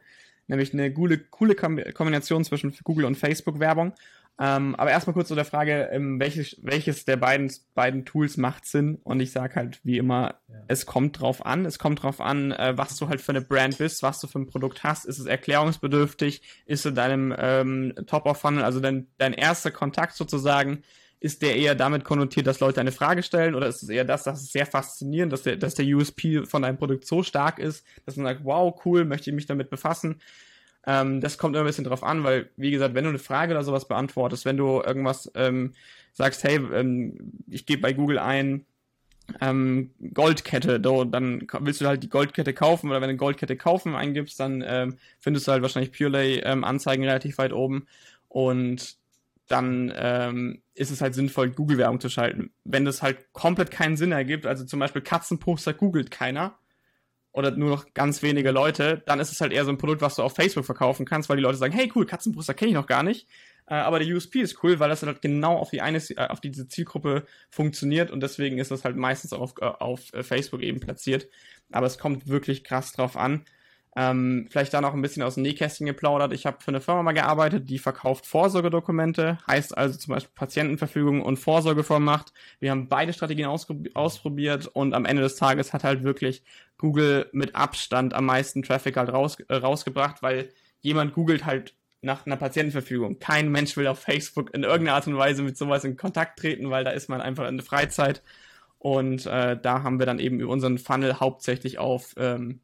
nämlich 0.49 0.73
eine 0.73 0.93
coole, 0.93 1.19
coole 1.19 1.55
Kombination 1.55 2.45
zwischen 2.45 2.75
Google 2.83 3.05
und 3.05 3.17
Facebook 3.17 3.61
Werbung. 3.61 3.93
Ähm, 4.41 4.75
aber 4.75 4.91
erstmal 4.91 5.15
kurz 5.15 5.29
zu 5.29 5.37
der 5.37 5.45
Frage, 5.45 5.91
ähm, 5.93 6.19
welches, 6.19 6.57
welches 6.63 7.05
der 7.05 7.17
beiden, 7.17 7.53
beiden 7.75 8.05
Tools 8.05 8.37
macht 8.37 8.67
Sinn? 8.67 8.99
Und 9.05 9.21
ich 9.21 9.31
sage 9.31 9.55
halt 9.55 9.81
wie 9.85 9.97
immer, 9.97 10.41
ja. 10.49 10.57
es 10.67 10.87
kommt 10.87 11.21
drauf 11.21 11.47
an. 11.47 11.65
Es 11.65 11.79
kommt 11.79 12.03
drauf 12.03 12.21
an, 12.21 12.51
äh, 12.51 12.77
was 12.77 12.97
du 12.97 13.09
halt 13.09 13.21
für 13.21 13.31
eine 13.31 13.43
Brand 13.43 13.79
bist, 13.79 14.03
was 14.03 14.21
du 14.21 14.27
für 14.27 14.41
ein 14.41 14.47
Produkt 14.47 14.83
hast. 14.83 15.05
Ist 15.05 15.21
es 15.21 15.27
erklärungsbedürftig? 15.27 16.43
Ist 16.67 16.85
es 16.85 16.95
deinem 16.95 17.33
ähm, 17.39 17.95
Top-of-Funnel, 18.07 18.65
also 18.65 18.81
dein, 18.81 19.07
dein 19.19 19.35
erster 19.35 19.71
Kontakt 19.71 20.17
sozusagen, 20.17 20.83
ist 21.21 21.41
der 21.41 21.57
eher 21.57 21.75
damit 21.75 22.05
konnotiert, 22.05 22.47
dass 22.47 22.61
Leute 22.61 22.81
eine 22.81 22.93
Frage 22.93 23.23
stellen? 23.23 23.55
Oder 23.55 23.69
ist 23.69 23.85
es 23.85 23.89
eher 23.89 24.05
das, 24.05 24.25
das 24.25 24.43
ist 24.43 24.53
sehr 24.53 24.67
faszinierend, 24.67 25.33
dass 25.33 25.43
der, 25.43 25.57
dass 25.57 25.75
der 25.75 25.87
USP 25.87 26.45
von 26.45 26.63
deinem 26.63 26.77
Produkt 26.77 27.07
so 27.07 27.23
stark 27.23 27.61
ist, 27.61 27.87
dass 28.05 28.17
man 28.17 28.27
sagt, 28.27 28.45
wow, 28.45 28.79
cool, 28.85 29.05
möchte 29.05 29.31
ich 29.31 29.35
mich 29.35 29.47
damit 29.47 29.71
befassen? 29.71 30.21
Ähm, 30.87 31.21
das 31.21 31.39
kommt 31.39 31.57
immer 31.57 31.65
ein 31.65 31.67
bisschen 31.67 31.85
drauf 31.85 32.03
an, 32.03 32.25
weil, 32.25 32.51
wie 32.57 32.71
gesagt, 32.71 32.95
wenn 32.95 33.05
du 33.05 33.11
eine 33.11 33.19
Frage 33.19 33.53
oder 33.53 33.65
sowas 33.65 33.89
beantwortest, 33.89 34.45
wenn 34.45 34.57
du 34.57 34.83
irgendwas 34.83 35.31
ähm, 35.35 35.73
sagst, 36.13 36.45
hey, 36.45 36.57
ähm, 36.57 37.33
ich 37.49 37.67
gebe 37.67 37.83
bei 37.83 37.93
Google 37.93 38.19
ein, 38.19 38.67
ähm, 39.41 39.91
Goldkette, 40.13 40.81
do, 40.81 41.05
dann 41.05 41.47
willst 41.61 41.81
du 41.81 41.87
halt 41.87 42.03
die 42.03 42.11
Goldkette 42.11 42.53
kaufen 42.53 42.91
oder 42.91 43.01
wenn 43.01 43.11
du 43.11 43.17
Goldkette 43.17 43.57
kaufen 43.57 43.95
eingibst, 43.95 44.39
dann 44.39 44.63
ähm, 44.67 44.99
findest 45.19 45.49
du 45.49 45.53
halt 45.53 45.63
wahrscheinlich 45.63 45.93
Purelay 45.93 46.41
ähm, 46.41 46.63
Anzeigen 46.65 47.05
relativ 47.05 47.39
weit 47.39 47.53
oben 47.53 47.87
und 48.29 48.97
dann 49.49 49.93
ähm, 49.97 50.63
ist 50.75 50.91
es 50.91 51.01
halt 51.01 51.15
sinnvoll, 51.15 51.51
Google-Werbung 51.51 52.01
zu 52.01 52.09
schalten. 52.09 52.51
Wenn 52.65 52.85
das 52.85 53.03
halt 53.03 53.33
komplett 53.33 53.71
keinen 53.71 53.97
Sinn 53.97 54.13
ergibt, 54.13 54.47
also 54.47 54.65
zum 54.65 54.81
Beispiel 54.81 55.03
Katzenposter 55.03 55.75
googelt 55.75 56.11
keiner, 56.11 56.59
oder 57.35 57.51
nur 57.51 57.69
noch 57.69 57.93
ganz 57.95 58.23
wenige 58.23 58.53
Leute, 58.53 59.03
dann 59.07 59.19
ist 59.19 59.33
es 59.33 59.41
halt 59.41 59.53
eher 59.53 59.65
so 59.65 59.71
ein 59.71 59.77
Produkt, 59.77 60.01
was 60.03 60.15
du 60.15 60.23
auf 60.23 60.37
Facebook 60.37 60.65
verkaufen 60.65 61.05
kannst, 61.05 61.29
weil 61.29 61.37
die 61.37 61.43
Leute 61.43 61.59
sagen, 61.59 61.75
hey 61.75 61.91
cool, 61.95 62.07
Katzenbrüster 62.07 62.55
kenne 62.55 62.71
ich 62.71 62.77
noch 62.77 62.87
gar 62.87 63.03
nicht. 63.03 63.29
Äh, 63.67 63.75
aber 63.75 63.99
der 63.99 64.15
USP 64.15 64.41
ist 64.41 64.63
cool, 64.63 64.79
weil 64.79 64.89
das 64.89 65.03
halt 65.03 65.21
genau 65.21 65.57
auf 65.57 65.71
die 65.71 65.81
eine, 65.81 65.99
äh, 65.99 66.29
auf 66.29 66.41
diese 66.41 66.69
Zielgruppe 66.69 67.27
funktioniert 67.51 68.13
und 68.13 68.23
deswegen 68.23 68.59
ist 68.59 68.71
das 68.71 68.85
halt 68.85 68.97
meistens 68.97 69.33
auch 69.33 69.41
auf, 69.41 69.55
äh, 69.61 69.65
auf 69.65 70.27
Facebook 70.27 70.63
eben 70.63 70.79
platziert. 70.79 71.29
Aber 71.73 71.87
es 71.87 71.99
kommt 71.99 72.29
wirklich 72.29 72.63
krass 72.63 72.93
drauf 72.93 73.17
an. 73.17 73.45
Ähm, 73.97 74.49
vielleicht 74.51 74.75
da 74.75 74.81
noch 74.81 74.93
ein 74.93 75.03
bisschen 75.03 75.23
aus 75.23 75.35
dem 75.35 75.45
Nähkästchen 75.45 75.87
geplaudert. 75.87 76.33
Ich 76.33 76.47
habe 76.47 76.57
für 76.61 76.69
eine 76.69 76.81
Firma 76.81 77.05
mal 77.05 77.13
gearbeitet, 77.13 77.71
die 77.71 77.79
verkauft 77.79 78.27
Vorsorgedokumente, 78.27 79.39
heißt 79.47 79.77
also 79.77 79.97
zum 79.97 80.15
Beispiel 80.15 80.33
Patientenverfügung 80.35 81.23
und 81.23 81.39
Vorsorgevollmacht. 81.39 82.33
Wir 82.59 82.73
haben 82.73 82.89
beide 82.89 83.13
Strategien 83.13 83.47
ausprobiert 83.47 84.67
und 84.67 84.95
am 84.95 85.05
Ende 85.05 85.23
des 85.23 85.37
Tages 85.37 85.73
hat 85.73 85.85
halt 85.85 86.03
wirklich 86.03 86.43
Google 86.77 87.29
mit 87.33 87.55
Abstand 87.55 88.15
am 88.15 88.27
meisten 88.27 88.65
Traffic 88.65 88.97
halt 88.97 89.13
raus, 89.13 89.39
äh, 89.49 89.55
rausgebracht, 89.55 90.23
weil 90.23 90.49
jemand 90.81 91.15
googelt 91.15 91.47
halt 91.47 91.75
nach 92.01 92.27
einer 92.27 92.37
Patientenverfügung. 92.37 93.21
Kein 93.21 93.49
Mensch 93.51 93.77
will 93.77 93.87
auf 93.87 94.01
Facebook 94.01 94.53
in 94.55 94.65
irgendeiner 94.65 94.97
Art 94.97 95.07
und 95.07 95.17
Weise 95.17 95.43
mit 95.43 95.57
sowas 95.57 95.85
in 95.85 95.97
Kontakt 95.97 96.39
treten, 96.41 96.71
weil 96.71 96.85
da 96.85 96.91
ist 96.91 97.09
man 97.09 97.21
einfach 97.21 97.49
in 97.49 97.59
der 97.59 97.67
Freizeit. 97.67 98.23
Und 98.79 99.25
äh, 99.25 99.57
da 99.61 99.83
haben 99.83 99.99
wir 99.99 100.05
dann 100.05 100.19
eben 100.19 100.41
über 100.41 100.53
unseren 100.53 100.79
Funnel 100.79 101.21
hauptsächlich 101.21 101.79
auf 101.79 102.15
ähm, 102.19 102.61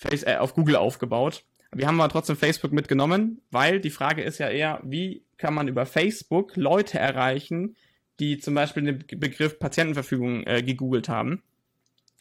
Face, 0.00 0.22
äh, 0.22 0.36
auf 0.36 0.54
Google 0.54 0.76
aufgebaut. 0.76 1.44
Wir 1.72 1.86
haben 1.86 2.00
aber 2.00 2.10
trotzdem 2.10 2.36
Facebook 2.36 2.72
mitgenommen, 2.72 3.42
weil 3.50 3.80
die 3.80 3.90
Frage 3.90 4.22
ist 4.22 4.38
ja 4.38 4.48
eher, 4.48 4.80
wie 4.82 5.24
kann 5.36 5.54
man 5.54 5.68
über 5.68 5.86
Facebook 5.86 6.56
Leute 6.56 6.98
erreichen, 6.98 7.76
die 8.18 8.38
zum 8.38 8.54
Beispiel 8.54 8.82
den 8.82 9.20
Begriff 9.20 9.58
Patientenverfügung 9.58 10.44
äh, 10.46 10.62
gegoogelt 10.62 11.08
haben. 11.08 11.42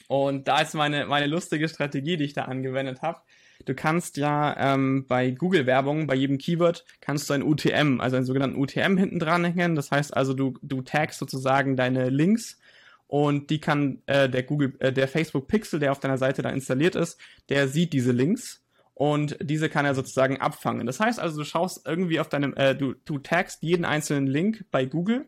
Und 0.08 0.48
da 0.48 0.62
ist 0.62 0.74
meine, 0.74 1.06
meine 1.06 1.28
lustige 1.28 1.70
Strategie, 1.70 2.18
die 2.18 2.26
ich 2.26 2.34
da 2.34 2.44
angewendet 2.46 3.02
habe. 3.02 3.22
Du 3.66 3.74
kannst 3.74 4.18
ja 4.18 4.56
ähm, 4.58 5.06
bei 5.08 5.32
Google-Werbung, 5.32 6.08
bei 6.08 6.16
jedem 6.16 6.38
Keyword, 6.38 6.86
kannst 7.02 7.30
du 7.30 7.34
ein 7.34 7.44
UTM, 7.44 8.02
also 8.02 8.18
einen 8.18 8.26
sogenannten 8.26 8.60
UTM 8.60 8.98
hinten 8.98 9.20
dran 9.20 9.46
hängen. 9.46 9.76
Das 9.76 9.92
heißt 9.92 10.16
also, 10.16 10.34
du, 10.34 10.58
du 10.62 10.82
tagst 10.82 11.20
sozusagen 11.20 11.76
deine 11.76 12.10
Links 12.10 12.60
und 13.10 13.50
die 13.50 13.60
kann 13.60 14.04
äh, 14.06 14.30
der 14.30 14.44
Google, 14.44 14.76
äh, 14.78 14.94
der 14.94 15.08
Facebook 15.08 15.48
Pixel, 15.48 15.80
der 15.80 15.92
auf 15.92 16.00
deiner 16.00 16.20
Seite 16.20 16.44
da 16.44 16.52
installiert 16.52 16.96
ist, 16.96 17.20
der 17.50 17.68
sieht 17.68 17.92
diese 17.92 18.12
Links 18.12 18.64
und 18.94 19.36
diese 19.42 19.68
kann 19.68 19.84
er 19.84 19.96
sozusagen 19.96 20.40
abfangen. 20.40 20.86
Das 20.86 21.00
heißt 21.00 21.20
also, 21.20 21.40
du 21.40 21.44
schaust 21.44 21.88
irgendwie 21.88 22.20
auf 22.20 22.30
deinem, 22.30 22.54
äh, 22.54 22.76
du, 22.76 22.94
du 23.06 23.18
tagst 23.18 23.64
jeden 23.64 23.84
einzelnen 23.84 24.28
Link 24.28 24.66
bei 24.70 24.86
Google 24.86 25.28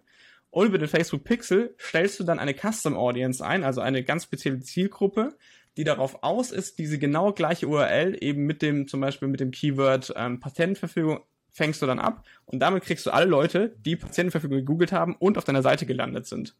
und 0.51 0.67
über 0.67 0.77
den 0.77 0.89
Facebook 0.89 1.23
Pixel 1.23 1.73
stellst 1.79 2.19
du 2.19 2.23
dann 2.23 2.37
eine 2.37 2.53
Custom 2.53 2.95
Audience 2.95 3.43
ein, 3.43 3.63
also 3.63 3.81
eine 3.81 4.03
ganz 4.03 4.25
spezielle 4.25 4.59
Zielgruppe, 4.59 5.35
die 5.75 5.83
darauf 5.83 6.21
aus 6.21 6.51
ist, 6.51 6.77
diese 6.77 6.99
genau 6.99 7.33
gleiche 7.33 7.67
URL 7.67 8.15
eben 8.21 8.45
mit 8.45 8.61
dem, 8.61 8.87
zum 8.87 9.01
Beispiel 9.01 9.27
mit 9.27 9.39
dem 9.39 9.49
Keyword 9.49 10.13
ähm, 10.15 10.39
Patentenverfügung 10.39 11.21
fängst 11.49 11.81
du 11.81 11.87
dann 11.87 11.97
ab 11.97 12.27
und 12.45 12.59
damit 12.59 12.83
kriegst 12.83 13.07
du 13.07 13.09
alle 13.09 13.25
Leute, 13.25 13.75
die 13.79 13.95
Patientenverfügung 13.95 14.59
gegoogelt 14.59 14.91
haben 14.91 15.15
und 15.15 15.39
auf 15.39 15.45
deiner 15.45 15.63
Seite 15.63 15.87
gelandet 15.87 16.27
sind. 16.27 16.55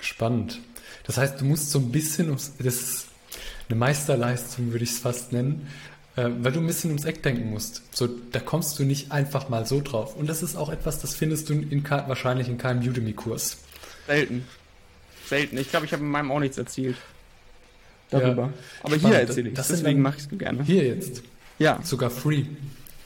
Spannend. 0.00 0.60
Das 1.04 1.18
heißt, 1.18 1.40
du 1.40 1.44
musst 1.44 1.70
so 1.70 1.78
ein 1.78 1.92
bisschen, 1.92 2.28
ums, 2.28 2.52
das 2.58 2.74
ist 2.74 3.06
eine 3.68 3.78
Meisterleistung, 3.78 4.72
würde 4.72 4.84
ich 4.84 4.90
es 4.90 4.98
fast 4.98 5.32
nennen, 5.32 5.68
äh, 6.16 6.28
weil 6.40 6.52
du 6.52 6.60
ein 6.60 6.66
bisschen 6.66 6.90
ums 6.90 7.04
Eck 7.04 7.22
denken 7.22 7.50
musst. 7.50 7.82
So, 7.94 8.08
da 8.32 8.40
kommst 8.40 8.78
du 8.78 8.84
nicht 8.84 9.12
einfach 9.12 9.48
mal 9.48 9.66
so 9.66 9.80
drauf. 9.80 10.16
Und 10.16 10.28
das 10.28 10.42
ist 10.42 10.56
auch 10.56 10.68
etwas, 10.68 11.00
das 11.00 11.14
findest 11.14 11.48
du 11.48 11.54
in, 11.54 11.88
wahrscheinlich 11.88 12.48
in 12.48 12.58
keinem 12.58 12.82
Udemy-Kurs. 12.88 13.58
Selten. 14.06 14.44
Selten. 15.26 15.58
Ich 15.58 15.70
glaube, 15.70 15.86
ich 15.86 15.92
habe 15.92 16.02
in 16.02 16.10
meinem 16.10 16.30
auch 16.30 16.40
nichts 16.40 16.58
erzählt. 16.58 16.96
Darüber. 18.10 18.42
Ja, 18.42 18.52
Aber 18.82 18.96
spannend. 18.96 19.16
hier 19.16 19.28
erzähle 19.28 19.48
ich 19.48 19.54
das 19.54 19.68
Deswegen 19.68 20.00
mache 20.00 20.16
ich 20.18 20.24
es 20.30 20.38
gerne. 20.38 20.62
Hier 20.62 20.84
jetzt. 20.84 21.22
Ja. 21.58 21.80
Sogar 21.82 22.10
free. 22.10 22.44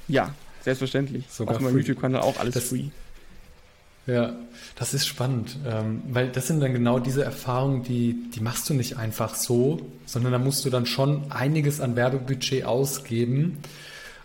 Ja, 0.09 0.35
selbstverständlich. 0.63 1.25
Sogar 1.31 1.57
Auf 1.57 1.63
meinem 1.63 1.79
YouTube-Kanal 1.79 2.21
auch 2.21 2.39
alles 2.39 2.55
das, 2.55 2.69
free. 2.69 2.89
Ja, 4.07 4.35
das 4.77 4.95
ist 4.95 5.07
spannend, 5.07 5.57
ähm, 5.67 6.03
weil 6.09 6.31
das 6.31 6.47
sind 6.47 6.61
dann 6.61 6.73
genau 6.73 6.99
diese 6.99 7.23
Erfahrungen, 7.23 7.83
die, 7.83 8.31
die 8.35 8.41
machst 8.41 8.69
du 8.69 8.75
nicht 8.75 8.97
einfach 8.97 9.35
so, 9.35 9.81
sondern 10.07 10.33
da 10.33 10.39
musst 10.39 10.65
du 10.65 10.71
dann 10.71 10.87
schon 10.87 11.31
einiges 11.31 11.81
an 11.81 11.97
Werbebudget 11.97 12.65
ausgeben, 12.65 13.59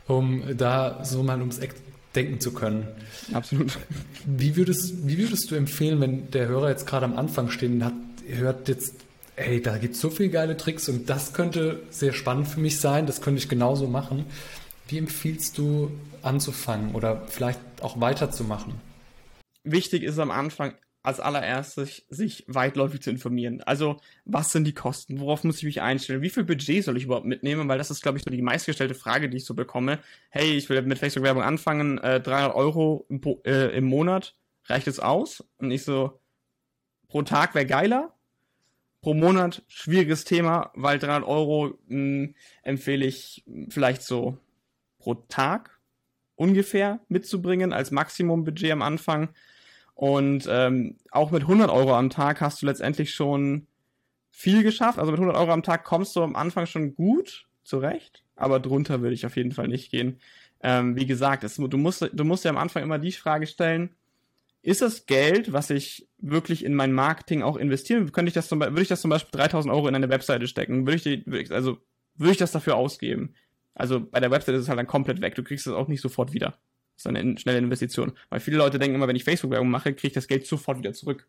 um 0.07 0.43
da 0.57 1.03
so 1.03 1.23
mal 1.23 1.39
ums 1.39 1.59
Eck 1.59 1.75
denken 2.15 2.39
zu 2.39 2.53
können. 2.53 2.87
Absolut. 3.33 3.77
Wie 4.25 4.55
würdest, 4.55 5.07
wie 5.07 5.17
würdest 5.17 5.51
du 5.51 5.55
empfehlen, 5.55 5.99
wenn 5.99 6.31
der 6.31 6.47
Hörer 6.47 6.69
jetzt 6.69 6.87
gerade 6.87 7.05
am 7.05 7.17
Anfang 7.17 7.49
steht 7.49 7.71
und 7.71 7.83
hat, 7.83 7.93
hört 8.27 8.69
jetzt, 8.69 8.95
ey, 9.35 9.61
da 9.61 9.77
gibt 9.77 9.95
es 9.95 10.01
so 10.01 10.09
viele 10.09 10.29
geile 10.29 10.57
Tricks 10.57 10.87
und 10.87 11.09
das 11.09 11.33
könnte 11.33 11.81
sehr 11.89 12.13
spannend 12.13 12.47
für 12.47 12.61
mich 12.61 12.79
sein, 12.79 13.05
das 13.05 13.21
könnte 13.21 13.39
ich 13.39 13.49
genauso 13.49 13.87
machen. 13.87 14.25
Wie 14.87 14.97
empfiehlst 14.97 15.57
du 15.57 15.91
anzufangen 16.21 16.95
oder 16.95 17.23
vielleicht 17.27 17.59
auch 17.81 17.99
weiterzumachen? 17.99 18.75
Wichtig 19.65 20.03
ist 20.03 20.19
am 20.19 20.31
Anfang 20.31 20.75
als 21.05 21.19
allererstes, 21.19 22.03
sich 22.09 22.43
weitläufig 22.47 23.01
zu 23.01 23.11
informieren. 23.11 23.61
Also, 23.61 23.97
was 24.25 24.51
sind 24.51 24.65
die 24.65 24.73
Kosten? 24.73 25.19
Worauf 25.19 25.43
muss 25.43 25.59
ich 25.59 25.63
mich 25.63 25.81
einstellen? 25.81 26.23
Wie 26.23 26.31
viel 26.31 26.43
Budget 26.43 26.83
soll 26.83 26.97
ich 26.97 27.03
überhaupt 27.03 27.27
mitnehmen? 27.27 27.67
Weil 27.69 27.77
das 27.77 27.91
ist, 27.91 28.01
glaube 28.01 28.17
ich, 28.17 28.23
so 28.23 28.31
die 28.31 28.41
meistgestellte 28.41 28.95
Frage, 28.95 29.29
die 29.29 29.37
ich 29.37 29.45
so 29.45 29.53
bekomme. 29.53 29.99
Hey, 30.29 30.57
ich 30.57 30.67
will 30.67 30.81
mit 30.81 30.97
Facebook-Werbung 30.97 31.43
anfangen, 31.43 31.99
äh, 31.99 32.19
300 32.19 32.55
Euro 32.55 33.05
im, 33.09 33.21
äh, 33.45 33.77
im 33.77 33.85
Monat, 33.85 34.35
reicht 34.65 34.87
es 34.87 34.99
aus? 34.99 35.43
Und 35.59 35.69
ich 35.69 35.83
so, 35.83 36.19
pro 37.07 37.21
Tag 37.21 37.53
wäre 37.53 37.67
geiler. 37.67 38.13
Pro 39.01 39.13
Monat 39.13 39.61
schwieriges 39.67 40.23
Thema, 40.23 40.71
weil 40.73 40.97
300 40.97 41.29
Euro 41.29 41.77
mh, 41.87 41.89
hm, 41.89 42.35
empfehle 42.63 43.05
ich 43.05 43.45
vielleicht 43.69 44.01
so 44.01 44.39
pro 44.97 45.13
Tag 45.13 45.79
ungefähr 46.35 46.99
mitzubringen 47.09 47.73
als 47.73 47.91
Maximumbudget 47.91 48.71
am 48.71 48.81
Anfang 48.81 49.29
und 49.95 50.47
ähm, 50.49 50.97
auch 51.09 51.31
mit 51.31 51.43
100 51.43 51.69
Euro 51.71 51.95
am 51.95 52.09
Tag 52.09 52.41
hast 52.41 52.61
du 52.61 52.65
letztendlich 52.65 53.13
schon 53.13 53.65
viel 54.29 54.61
geschafft. 54.61 54.99
Also 54.99 55.11
mit 55.11 55.19
100 55.19 55.37
Euro 55.39 55.51
am 55.51 55.63
Tag 55.63 55.85
kommst 55.85 56.15
du 56.15 56.21
am 56.21 56.35
Anfang 56.35 56.65
schon 56.65 56.93
gut 56.93 57.47
zurecht, 57.63 58.23
aber 58.35 58.59
drunter 58.59 59.01
würde 59.01 59.15
ich 59.15 59.25
auf 59.25 59.37
jeden 59.37 59.53
Fall 59.53 59.69
nicht 59.69 59.89
gehen. 59.89 60.19
Ähm, 60.61 60.97
wie 60.97 61.05
gesagt, 61.05 61.43
es, 61.45 61.55
du, 61.55 61.77
musst, 61.77 62.07
du 62.11 62.23
musst 62.25 62.43
ja 62.43 62.51
am 62.51 62.57
Anfang 62.57 62.83
immer 62.83 62.99
die 62.99 63.13
Frage 63.13 63.47
stellen, 63.47 63.89
ist 64.61 64.81
das 64.81 65.05
Geld, 65.05 65.53
was 65.53 65.69
ich 65.69 66.07
wirklich 66.17 66.65
in 66.65 66.73
mein 66.73 66.91
Marketing 66.91 67.43
auch 67.43 67.55
investieren, 67.55 68.11
könnte 68.11 68.29
ich 68.29 68.33
das 68.33 68.47
zum, 68.47 68.59
würde 68.59 68.81
ich 68.81 68.87
das 68.87 69.01
zum 69.01 69.11
Beispiel 69.11 69.39
3000 69.39 69.73
Euro 69.73 69.87
in 69.87 69.95
eine 69.95 70.09
Webseite 70.09 70.47
stecken? 70.47 70.87
Würde 70.87 70.95
ich, 70.95 71.03
die, 71.03 71.25
würde 71.25 71.41
ich, 71.43 71.51
also, 71.51 71.77
würde 72.15 72.31
ich 72.31 72.37
das 72.37 72.51
dafür 72.51 72.75
ausgeben? 72.75 73.35
Also 73.75 73.99
bei 73.99 74.19
der 74.19 74.31
Webseite 74.31 74.57
ist 74.57 74.63
es 74.63 74.69
halt 74.69 74.79
dann 74.79 74.87
komplett 74.87 75.21
weg. 75.21 75.35
Du 75.35 75.43
kriegst 75.43 75.67
es 75.67 75.73
auch 75.73 75.87
nicht 75.87 76.01
sofort 76.01 76.33
wieder. 76.33 76.57
Das 76.95 77.05
ist 77.05 77.07
eine 77.07 77.37
schnelle 77.37 77.59
Investition. 77.59 78.13
Weil 78.29 78.39
viele 78.39 78.57
Leute 78.57 78.79
denken 78.79 78.95
immer, 78.95 79.07
wenn 79.07 79.15
ich 79.15 79.23
Facebook-Werbung 79.23 79.69
mache, 79.69 79.93
kriege 79.93 80.07
ich 80.07 80.13
das 80.13 80.27
Geld 80.27 80.45
sofort 80.45 80.77
wieder 80.77 80.93
zurück. 80.93 81.27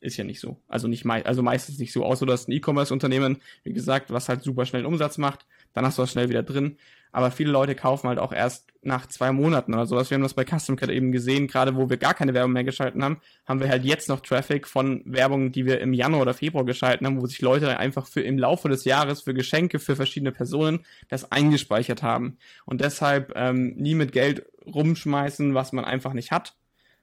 Ist 0.00 0.18
ja 0.18 0.24
nicht 0.24 0.40
so. 0.40 0.60
Also 0.68 0.88
nicht 0.88 1.04
mei 1.04 1.24
also 1.24 1.42
meistens 1.42 1.78
nicht 1.78 1.92
so. 1.92 2.04
Außer 2.04 2.26
du 2.26 2.32
hast 2.32 2.48
ein 2.48 2.52
E-Commerce-Unternehmen, 2.52 3.38
wie 3.64 3.72
gesagt, 3.72 4.10
was 4.12 4.28
halt 4.28 4.42
super 4.42 4.66
schnell 4.66 4.84
Umsatz 4.84 5.16
macht, 5.16 5.46
dann 5.72 5.86
hast 5.86 5.96
du 5.96 6.02
das 6.02 6.12
schnell 6.12 6.28
wieder 6.28 6.42
drin. 6.42 6.76
Aber 7.12 7.30
viele 7.30 7.50
Leute 7.50 7.74
kaufen 7.74 8.08
halt 8.08 8.18
auch 8.18 8.32
erst 8.32 8.68
nach 8.82 9.06
zwei 9.06 9.32
Monaten 9.32 9.72
oder 9.72 9.86
sowas. 9.86 10.10
Wir 10.10 10.16
haben 10.16 10.22
das 10.22 10.34
bei 10.34 10.44
Custom 10.44 10.76
Cat 10.76 10.90
eben 10.90 11.12
gesehen, 11.12 11.46
gerade 11.46 11.74
wo 11.74 11.88
wir 11.88 11.96
gar 11.96 12.12
keine 12.12 12.34
Werbung 12.34 12.52
mehr 12.52 12.64
geschalten 12.64 13.02
haben, 13.02 13.22
haben 13.46 13.58
wir 13.58 13.70
halt 13.70 13.84
jetzt 13.84 14.10
noch 14.10 14.20
Traffic 14.20 14.68
von 14.68 15.02
Werbung, 15.06 15.50
die 15.50 15.64
wir 15.64 15.80
im 15.80 15.94
Januar 15.94 16.22
oder 16.22 16.34
Februar 16.34 16.66
geschalten 16.66 17.06
haben, 17.06 17.20
wo 17.20 17.26
sich 17.26 17.40
Leute 17.40 17.78
einfach 17.78 18.06
für 18.06 18.20
im 18.20 18.38
Laufe 18.38 18.68
des 18.68 18.84
Jahres 18.84 19.22
für 19.22 19.32
Geschenke 19.32 19.78
für 19.78 19.96
verschiedene 19.96 20.30
Personen 20.30 20.80
das 21.08 21.32
eingespeichert 21.32 22.02
haben. 22.02 22.36
Und 22.66 22.82
deshalb 22.82 23.32
ähm, 23.34 23.74
nie 23.76 23.94
mit 23.94 24.12
Geld 24.12 24.44
rumschmeißen, 24.66 25.54
was 25.54 25.72
man 25.72 25.84
einfach 25.84 26.12
nicht 26.12 26.32
hat, 26.32 26.56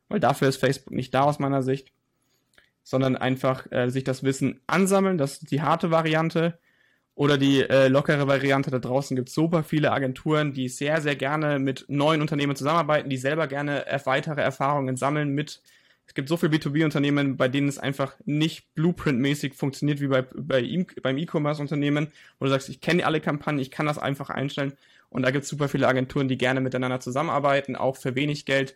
weil 0.09 0.19
dafür 0.19 0.49
ist 0.49 0.57
Facebook 0.57 0.93
nicht 0.93 1.13
da 1.13 1.23
aus 1.23 1.39
meiner 1.39 1.63
Sicht, 1.63 1.91
sondern 2.83 3.15
einfach 3.15 3.71
äh, 3.71 3.89
sich 3.89 4.03
das 4.03 4.23
Wissen 4.23 4.61
ansammeln, 4.67 5.17
das 5.17 5.33
ist 5.33 5.51
die 5.51 5.61
harte 5.61 5.91
Variante 5.91 6.59
oder 7.15 7.37
die 7.37 7.61
äh, 7.61 7.87
lockere 7.87 8.27
Variante. 8.27 8.71
Da 8.71 8.79
draußen 8.79 9.15
gibt 9.15 9.29
es 9.29 9.35
super 9.35 9.63
viele 9.63 9.91
Agenturen, 9.91 10.53
die 10.53 10.67
sehr, 10.67 11.01
sehr 11.01 11.15
gerne 11.15 11.59
mit 11.59 11.85
neuen 11.87 12.21
Unternehmen 12.21 12.55
zusammenarbeiten, 12.55 13.09
die 13.09 13.17
selber 13.17 13.47
gerne 13.47 13.85
weitere 14.05 14.41
Erfahrungen 14.41 14.97
sammeln 14.97 15.29
mit 15.29 15.61
es 16.05 16.13
gibt 16.13 16.29
so 16.29 16.37
viele 16.37 16.55
B2B-Unternehmen, 16.55 17.37
bei 17.37 17.47
denen 17.47 17.67
es 17.67 17.79
einfach 17.79 18.15
nicht 18.25 18.73
blueprintmäßig 18.75 19.53
funktioniert 19.53 20.01
wie 20.01 20.07
bei, 20.07 20.21
bei 20.21 20.85
beim 21.01 21.17
E-Commerce-Unternehmen, 21.17 22.07
wo 22.39 22.45
du 22.45 22.51
sagst, 22.51 22.69
ich 22.69 22.81
kenne 22.81 23.05
alle 23.05 23.21
Kampagnen, 23.21 23.61
ich 23.61 23.71
kann 23.71 23.85
das 23.85 23.97
einfach 23.97 24.29
einstellen. 24.29 24.73
Und 25.13 25.21
da 25.21 25.29
gibt 25.29 25.43
es 25.43 25.49
super 25.49 25.69
viele 25.69 25.87
Agenturen, 25.87 26.27
die 26.27 26.39
gerne 26.39 26.59
miteinander 26.59 26.99
zusammenarbeiten, 26.99 27.75
auch 27.75 27.97
für 27.97 28.15
wenig 28.15 28.45
Geld. 28.45 28.75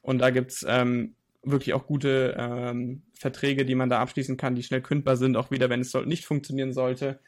Und 0.00 0.18
da 0.18 0.30
gibt's 0.30 0.64
ähm, 0.66 1.14
wirklich 1.42 1.74
auch 1.74 1.86
gute 1.86 2.34
ähm, 2.38 3.02
Verträge, 3.12 3.66
die 3.66 3.74
man 3.74 3.90
da 3.90 4.00
abschließen 4.00 4.38
kann, 4.38 4.54
die 4.54 4.62
schnell 4.62 4.80
kündbar 4.80 5.18
sind, 5.18 5.36
auch 5.36 5.50
wieder, 5.50 5.68
wenn 5.68 5.82
es 5.82 5.92
nicht 6.06 6.24
funktionieren 6.24 6.72
sollte. 6.72 7.20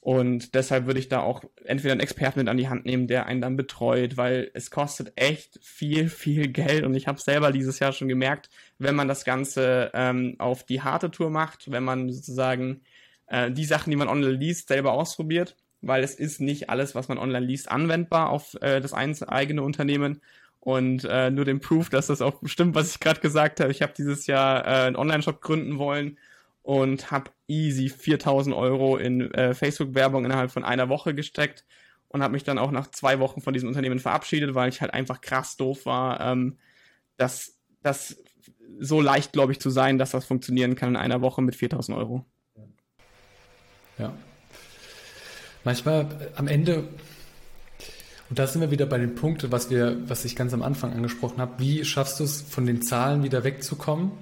Und 0.00 0.54
deshalb 0.54 0.84
würde 0.84 1.00
ich 1.00 1.08
da 1.08 1.20
auch 1.20 1.42
entweder 1.64 1.92
einen 1.92 2.02
Experten 2.02 2.40
mit 2.40 2.48
an 2.48 2.58
die 2.58 2.68
Hand 2.68 2.84
nehmen, 2.84 3.06
der 3.06 3.24
einen 3.24 3.40
dann 3.40 3.56
betreut, 3.56 4.18
weil 4.18 4.50
es 4.52 4.70
kostet 4.70 5.14
echt 5.16 5.58
viel, 5.62 6.10
viel 6.10 6.48
Geld. 6.48 6.84
Und 6.84 6.94
ich 6.94 7.08
habe 7.08 7.18
selber 7.18 7.50
dieses 7.50 7.78
Jahr 7.78 7.92
schon 7.92 8.08
gemerkt, 8.08 8.50
wenn 8.78 8.94
man 8.94 9.08
das 9.08 9.24
Ganze 9.24 9.90
ähm, 9.94 10.36
auf 10.36 10.64
die 10.64 10.82
harte 10.82 11.10
Tour 11.10 11.30
macht, 11.30 11.70
wenn 11.72 11.82
man 11.82 12.12
sozusagen 12.12 12.82
äh, 13.26 13.50
die 13.50 13.64
Sachen, 13.64 13.90
die 13.90 13.96
man 13.96 14.08
online 14.08 14.32
liest, 14.32 14.68
selber 14.68 14.92
ausprobiert, 14.92 15.56
weil 15.86 16.02
es 16.02 16.14
ist 16.14 16.40
nicht 16.40 16.70
alles, 16.70 16.94
was 16.94 17.08
man 17.08 17.18
online 17.18 17.46
liest, 17.46 17.70
anwendbar 17.70 18.30
auf 18.30 18.54
äh, 18.60 18.80
das 18.80 18.92
eigene 18.92 19.62
Unternehmen. 19.62 20.20
Und 20.60 21.04
äh, 21.04 21.30
nur 21.30 21.44
den 21.44 21.60
Proof, 21.60 21.90
dass 21.90 22.08
das 22.08 22.20
auch 22.20 22.40
stimmt, 22.44 22.74
was 22.74 22.90
ich 22.90 23.00
gerade 23.00 23.20
gesagt 23.20 23.60
habe. 23.60 23.70
Ich 23.70 23.82
habe 23.82 23.92
dieses 23.96 24.26
Jahr 24.26 24.66
äh, 24.66 24.86
einen 24.86 24.96
Online-Shop 24.96 25.40
gründen 25.40 25.78
wollen 25.78 26.18
und 26.62 27.12
habe 27.12 27.30
easy 27.46 27.88
4000 27.88 28.54
Euro 28.54 28.96
in 28.96 29.32
äh, 29.32 29.54
Facebook-Werbung 29.54 30.24
innerhalb 30.24 30.50
von 30.50 30.64
einer 30.64 30.88
Woche 30.88 31.14
gesteckt. 31.14 31.64
und 32.08 32.22
habe 32.22 32.32
mich 32.32 32.44
dann 32.44 32.58
auch 32.58 32.72
nach 32.72 32.90
zwei 32.90 33.20
Wochen 33.20 33.40
von 33.40 33.52
diesem 33.52 33.68
Unternehmen 33.68 34.00
verabschiedet, 34.00 34.54
weil 34.54 34.68
ich 34.68 34.80
halt 34.80 34.92
einfach 34.92 35.20
krass 35.20 35.56
doof 35.56 35.86
war, 35.86 36.20
ähm, 36.20 36.58
dass 37.16 37.58
das 37.82 38.16
so 38.80 39.00
leicht, 39.00 39.32
glaube 39.32 39.52
ich, 39.52 39.60
zu 39.60 39.70
sein, 39.70 39.98
dass 39.98 40.10
das 40.10 40.24
funktionieren 40.24 40.74
kann 40.74 40.90
in 40.90 40.96
einer 40.96 41.20
Woche 41.20 41.42
mit 41.42 41.54
4000 41.54 41.96
Euro. 41.96 42.24
Ja. 43.98 44.12
Manchmal 45.66 46.02
äh, 46.02 46.06
am 46.36 46.46
Ende, 46.46 46.84
und 48.30 48.38
da 48.38 48.46
sind 48.46 48.60
wir 48.60 48.70
wieder 48.70 48.86
bei 48.86 48.98
den 48.98 49.16
Punkten, 49.16 49.50
was 49.50 49.68
wir, 49.68 49.96
was 50.06 50.24
ich 50.24 50.36
ganz 50.36 50.54
am 50.54 50.62
Anfang 50.62 50.92
angesprochen 50.92 51.40
habe, 51.40 51.54
wie 51.58 51.84
schaffst 51.84 52.20
du 52.20 52.24
es, 52.24 52.40
von 52.40 52.66
den 52.66 52.82
Zahlen 52.82 53.24
wieder 53.24 53.42
wegzukommen 53.42 54.12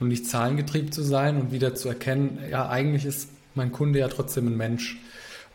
und 0.00 0.08
nicht 0.08 0.26
zahlengetrieben 0.26 0.90
zu 0.90 1.02
sein 1.02 1.40
und 1.40 1.52
wieder 1.52 1.76
zu 1.76 1.88
erkennen, 1.88 2.40
ja, 2.50 2.68
eigentlich 2.68 3.04
ist 3.04 3.28
mein 3.54 3.70
Kunde 3.70 4.00
ja 4.00 4.08
trotzdem 4.08 4.48
ein 4.48 4.56
Mensch. 4.56 4.98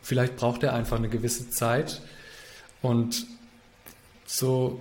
Vielleicht 0.01 0.37
braucht 0.37 0.63
er 0.63 0.73
einfach 0.73 0.97
eine 0.97 1.09
gewisse 1.09 1.49
Zeit 1.49 2.01
und 2.81 3.25
so 4.25 4.79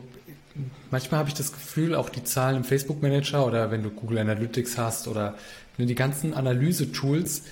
manchmal 0.93 1.19
habe 1.19 1.31
ich 1.31 1.35
das 1.35 1.53
Gefühl, 1.53 1.97
auch 1.97 2.11
die 2.11 2.23
Zahlen 2.23 2.59
im 2.59 2.64
Facebook 2.64 3.03
Manager 3.03 3.45
oder 3.45 3.73
wenn 3.73 3.83
du 3.83 3.90
Google 3.90 4.19
Analytics 4.19 4.79
hast 4.79 5.09
oder 5.09 5.35
die 5.79 5.95
ganzen 5.97 6.33
Analyse-Tools, 6.33 7.43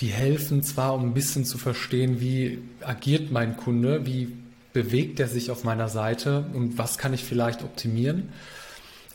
die 0.00 0.08
helfen 0.08 0.62
zwar, 0.62 0.94
um 0.94 1.04
ein 1.04 1.14
bisschen 1.14 1.44
zu 1.44 1.58
verstehen, 1.58 2.20
wie 2.20 2.58
agiert 2.80 3.30
mein 3.30 3.56
Kunde, 3.56 4.06
wie 4.06 4.32
bewegt 4.72 5.20
er 5.20 5.28
sich 5.28 5.50
auf 5.50 5.64
meiner 5.64 5.88
Seite 5.88 6.46
und 6.54 6.78
was 6.78 6.98
kann 6.98 7.14
ich 7.14 7.24
vielleicht 7.24 7.62
optimieren. 7.62 8.30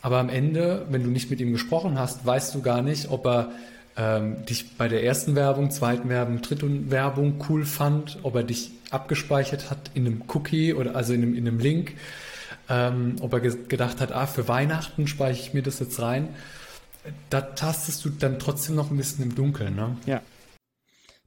Aber 0.00 0.18
am 0.18 0.28
Ende, 0.28 0.86
wenn 0.90 1.02
du 1.02 1.10
nicht 1.10 1.30
mit 1.30 1.40
ihm 1.40 1.52
gesprochen 1.52 1.98
hast, 1.98 2.24
weißt 2.24 2.54
du 2.54 2.62
gar 2.62 2.82
nicht, 2.82 3.10
ob 3.10 3.26
er 3.26 3.52
ähm, 3.96 4.46
dich 4.46 4.76
bei 4.76 4.86
der 4.86 5.02
ersten 5.02 5.34
Werbung, 5.34 5.72
zweiten 5.72 6.08
Werbung, 6.08 6.40
dritten 6.40 6.90
Werbung 6.90 7.44
cool 7.48 7.64
fand, 7.64 8.18
ob 8.22 8.36
er 8.36 8.44
dich 8.44 8.70
abgespeichert 8.90 9.70
hat 9.70 9.90
in 9.94 10.06
einem 10.06 10.22
Cookie 10.28 10.74
oder 10.74 10.94
also 10.94 11.12
in 11.12 11.22
einem, 11.22 11.34
in 11.34 11.48
einem 11.48 11.58
Link 11.58 11.94
ähm, 12.68 13.16
ob 13.20 13.32
er 13.32 13.40
ge 13.40 13.56
gedacht 13.68 14.00
hat, 14.00 14.12
ah, 14.12 14.26
für 14.26 14.48
Weihnachten 14.48 15.06
speichere 15.06 15.46
ich 15.46 15.54
mir 15.54 15.62
das 15.62 15.78
jetzt 15.78 16.00
rein. 16.00 16.28
Da 17.30 17.40
tastest 17.40 18.04
du 18.04 18.10
dann 18.10 18.38
trotzdem 18.38 18.74
noch 18.74 18.90
ein 18.90 18.96
bisschen 18.96 19.24
im 19.24 19.34
Dunkeln, 19.34 19.74
ne? 19.74 19.96
Ja. 20.04 20.20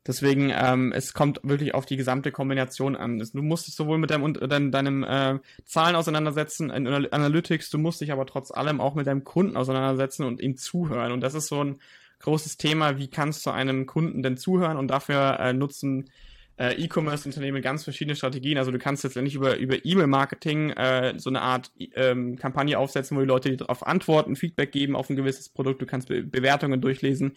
Deswegen, 0.07 0.51
ähm, 0.55 0.91
es 0.93 1.13
kommt 1.13 1.39
wirklich 1.43 1.75
auf 1.75 1.85
die 1.85 1.95
gesamte 1.95 2.31
Kombination 2.31 2.95
an. 2.95 3.19
Du 3.19 3.41
musst 3.43 3.67
dich 3.67 3.75
sowohl 3.75 3.99
mit 3.99 4.09
deinem, 4.09 4.33
deinem, 4.33 4.71
deinem 4.71 5.03
äh, 5.03 5.39
Zahlen 5.65 5.95
auseinandersetzen 5.95 6.71
in 6.71 6.87
Analytics, 6.87 7.69
du 7.69 7.77
musst 7.77 8.01
dich 8.01 8.11
aber 8.11 8.25
trotz 8.25 8.49
allem 8.51 8.81
auch 8.81 8.95
mit 8.95 9.05
deinem 9.05 9.23
Kunden 9.23 9.55
auseinandersetzen 9.55 10.25
und 10.25 10.41
ihm 10.41 10.57
zuhören. 10.57 11.11
Und 11.11 11.21
das 11.21 11.35
ist 11.35 11.47
so 11.47 11.63
ein 11.63 11.79
großes 12.19 12.57
Thema, 12.57 12.97
wie 12.97 13.09
kannst 13.09 13.45
du 13.45 13.51
einem 13.51 13.85
Kunden 13.85 14.23
denn 14.23 14.37
zuhören? 14.37 14.77
Und 14.77 14.87
dafür 14.87 15.39
äh, 15.39 15.53
nutzen 15.53 16.09
äh, 16.57 16.73
E-Commerce-Unternehmen 16.83 17.61
ganz 17.61 17.83
verschiedene 17.83 18.15
Strategien. 18.15 18.57
Also 18.57 18.71
du 18.71 18.77
kannst 18.77 19.03
letztendlich 19.03 19.35
über, 19.35 19.57
über 19.57 19.83
E-Mail-Marketing 19.83 20.71
äh, 20.71 21.13
so 21.17 21.29
eine 21.29 21.41
Art 21.41 21.71
ähm, 21.95 22.37
Kampagne 22.37 22.77
aufsetzen, 22.77 23.17
wo 23.17 23.21
die 23.21 23.27
Leute 23.27 23.57
darauf 23.57 23.85
antworten, 23.85 24.35
Feedback 24.35 24.71
geben 24.71 24.95
auf 24.95 25.09
ein 25.09 25.15
gewisses 25.15 25.49
Produkt, 25.49 25.81
du 25.81 25.85
kannst 25.85 26.07
Be 26.07 26.23
Bewertungen 26.23 26.79
durchlesen. 26.79 27.35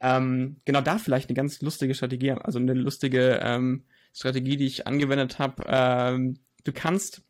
Ähm, 0.00 0.56
genau 0.64 0.80
da 0.80 0.98
vielleicht 0.98 1.28
eine 1.28 1.36
ganz 1.36 1.60
lustige 1.60 1.94
Strategie, 1.94 2.32
also 2.32 2.58
eine 2.58 2.74
lustige 2.74 3.40
ähm, 3.42 3.84
Strategie, 4.14 4.56
die 4.56 4.66
ich 4.66 4.86
angewendet 4.86 5.38
habe. 5.38 5.62
Ähm, 5.66 6.38
du 6.64 6.72
kannst, 6.72 7.22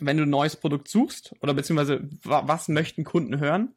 wenn 0.00 0.16
du 0.16 0.24
ein 0.24 0.30
neues 0.30 0.56
Produkt 0.56 0.88
suchst 0.88 1.34
oder 1.40 1.54
beziehungsweise 1.54 2.08
was 2.22 2.68
möchten 2.68 3.04
Kunden 3.04 3.40
hören, 3.40 3.74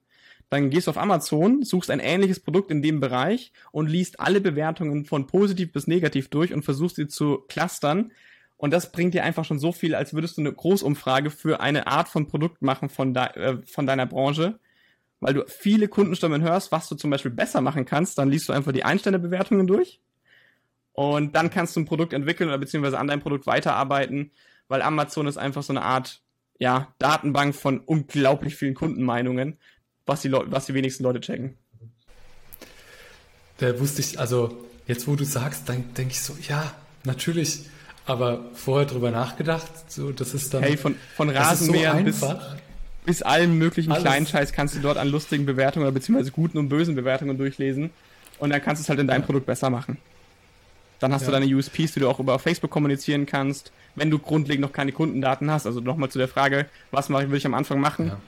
dann 0.50 0.70
gehst 0.70 0.88
du 0.88 0.92
auf 0.92 0.98
Amazon, 0.98 1.64
suchst 1.64 1.92
ein 1.92 2.00
ähnliches 2.00 2.40
Produkt 2.40 2.72
in 2.72 2.82
dem 2.82 3.00
Bereich 3.00 3.52
und 3.72 3.88
liest 3.88 4.20
alle 4.20 4.40
Bewertungen 4.40 5.06
von 5.06 5.28
positiv 5.28 5.74
bis 5.74 5.88
negativ 5.88 6.30
durch 6.30 6.54
und 6.54 6.64
versuchst 6.64 6.96
sie 6.96 7.08
zu 7.08 7.40
clustern. 7.50 8.12
Und 8.56 8.72
das 8.72 8.92
bringt 8.92 9.14
dir 9.14 9.24
einfach 9.24 9.46
schon 9.46 9.60
so 9.60 9.72
viel, 9.72 9.94
als 9.94 10.14
würdest 10.14 10.38
du 10.38 10.42
eine 10.42 10.54
Großumfrage 10.54 11.30
für 11.30 11.60
eine 11.60 11.88
Art 11.88 12.08
von 12.08 12.28
Produkt 12.28 12.62
machen 12.62 12.90
von, 12.90 13.14
de 13.14 13.24
äh, 13.24 13.58
von 13.66 13.86
deiner 13.86 14.06
Branche. 14.06 14.60
Weil 15.20 15.34
du 15.34 15.46
viele 15.48 15.88
Kundenstimmen 15.88 16.42
hörst, 16.42 16.72
was 16.72 16.88
du 16.90 16.96
zum 16.96 17.10
Beispiel 17.10 17.32
besser 17.32 17.62
machen 17.62 17.86
kannst, 17.86 18.18
dann 18.18 18.30
liest 18.30 18.50
du 18.50 18.54
einfach 18.54 18.72
die 18.72 18.84
Einstellerbewertungen 18.84 19.66
durch. 19.66 20.00
Und 20.94 21.36
dann 21.36 21.50
kannst 21.50 21.76
du 21.76 21.80
ein 21.80 21.86
Produkt 21.86 22.14
entwickeln 22.14 22.50
oder 22.50 22.58
beziehungsweise 22.58 22.98
an 22.98 23.08
deinem 23.08 23.22
Produkt 23.22 23.46
weiterarbeiten, 23.46 24.32
weil 24.68 24.82
Amazon 24.82 25.28
ist 25.28 25.38
einfach 25.38 25.64
so 25.64 25.74
eine 25.74 25.84
Art, 25.84 26.22
ja, 26.60 26.94
Datenbank 27.00 27.56
von 27.56 27.80
unglaublich 27.80 28.56
vielen 28.56 28.74
Kundenmeinungen, 28.74 29.58
was 30.06 30.22
die, 30.22 30.28
Leute, 30.28 30.52
was 30.52 30.66
die 30.66 30.74
wenigsten 30.74 31.04
Leute 31.04 31.20
checken. 31.20 31.58
Da 33.58 33.80
wusste 33.80 34.02
ich, 34.02 34.20
also 34.20 34.66
jetzt 34.88 35.08
wo 35.08 35.16
du 35.16 35.24
sagst, 35.24 35.70
dann 35.70 35.94
denke 35.94 36.14
ich 36.14 36.22
so, 36.22 36.36
ja, 36.48 36.74
natürlich, 37.04 37.66
aber 38.06 38.50
vorher 38.54 38.88
drüber 38.88 39.12
nachgedacht, 39.12 39.92
so 39.92 40.12
das 40.12 40.34
ist 40.34 40.54
dann. 40.54 40.64
Hey, 40.64 40.78
von, 40.78 40.96
von 41.16 41.30
Rasenmähern 41.30 42.12
so 42.12 42.28
bis, 42.28 42.36
bis 43.08 43.24
allen 43.24 43.58
möglichen 43.58 43.92
Alles. 43.92 44.04
kleinen 44.04 44.28
Scheiß 44.28 44.54
kannst 44.54 44.76
du 44.76 44.80
dort 44.80 44.98
an 44.98 45.08
lustigen 45.08 45.48
Bewertungen 45.48 45.86
oder 45.86 45.94
beziehungsweise 45.94 46.32
guten 46.32 46.60
und 46.60 46.70
bösen 46.70 46.94
Bewertungen 46.96 47.38
durchlesen 47.38 47.90
und 48.38 48.52
dann 48.52 48.62
kannst 48.62 48.82
du 48.82 48.84
es 48.84 48.90
halt 48.90 49.00
in 49.00 49.08
deinem 49.08 49.22
ja. 49.22 49.26
Produkt 49.26 49.48
besser 49.48 49.72
machen. 49.72 49.98
Dann 51.00 51.12
hast 51.14 51.24
ja. 51.24 51.28
du 51.28 51.32
deine 51.32 51.46
USPs, 51.46 51.94
die 51.94 52.00
du 52.00 52.10
auch 52.10 52.20
über 52.20 52.38
Facebook 52.38 52.70
kommunizieren 52.70 53.26
kannst, 53.26 53.72
wenn 53.96 54.12
du 54.12 54.20
grundlegend 54.20 54.62
noch 54.62 54.74
keine 54.74 54.92
Kundendaten 54.92 55.50
hast. 55.50 55.66
Also 55.66 55.80
nochmal 55.80 56.10
zu 56.10 56.20
der 56.20 56.28
Frage, 56.28 56.68
was 56.92 57.10
mache 57.10 57.24
ich, 57.24 57.30
will 57.30 57.38
ich 57.38 57.46
am 57.46 57.54
Anfang 57.54 57.80
machen? 57.80 58.08
Ja 58.08 58.20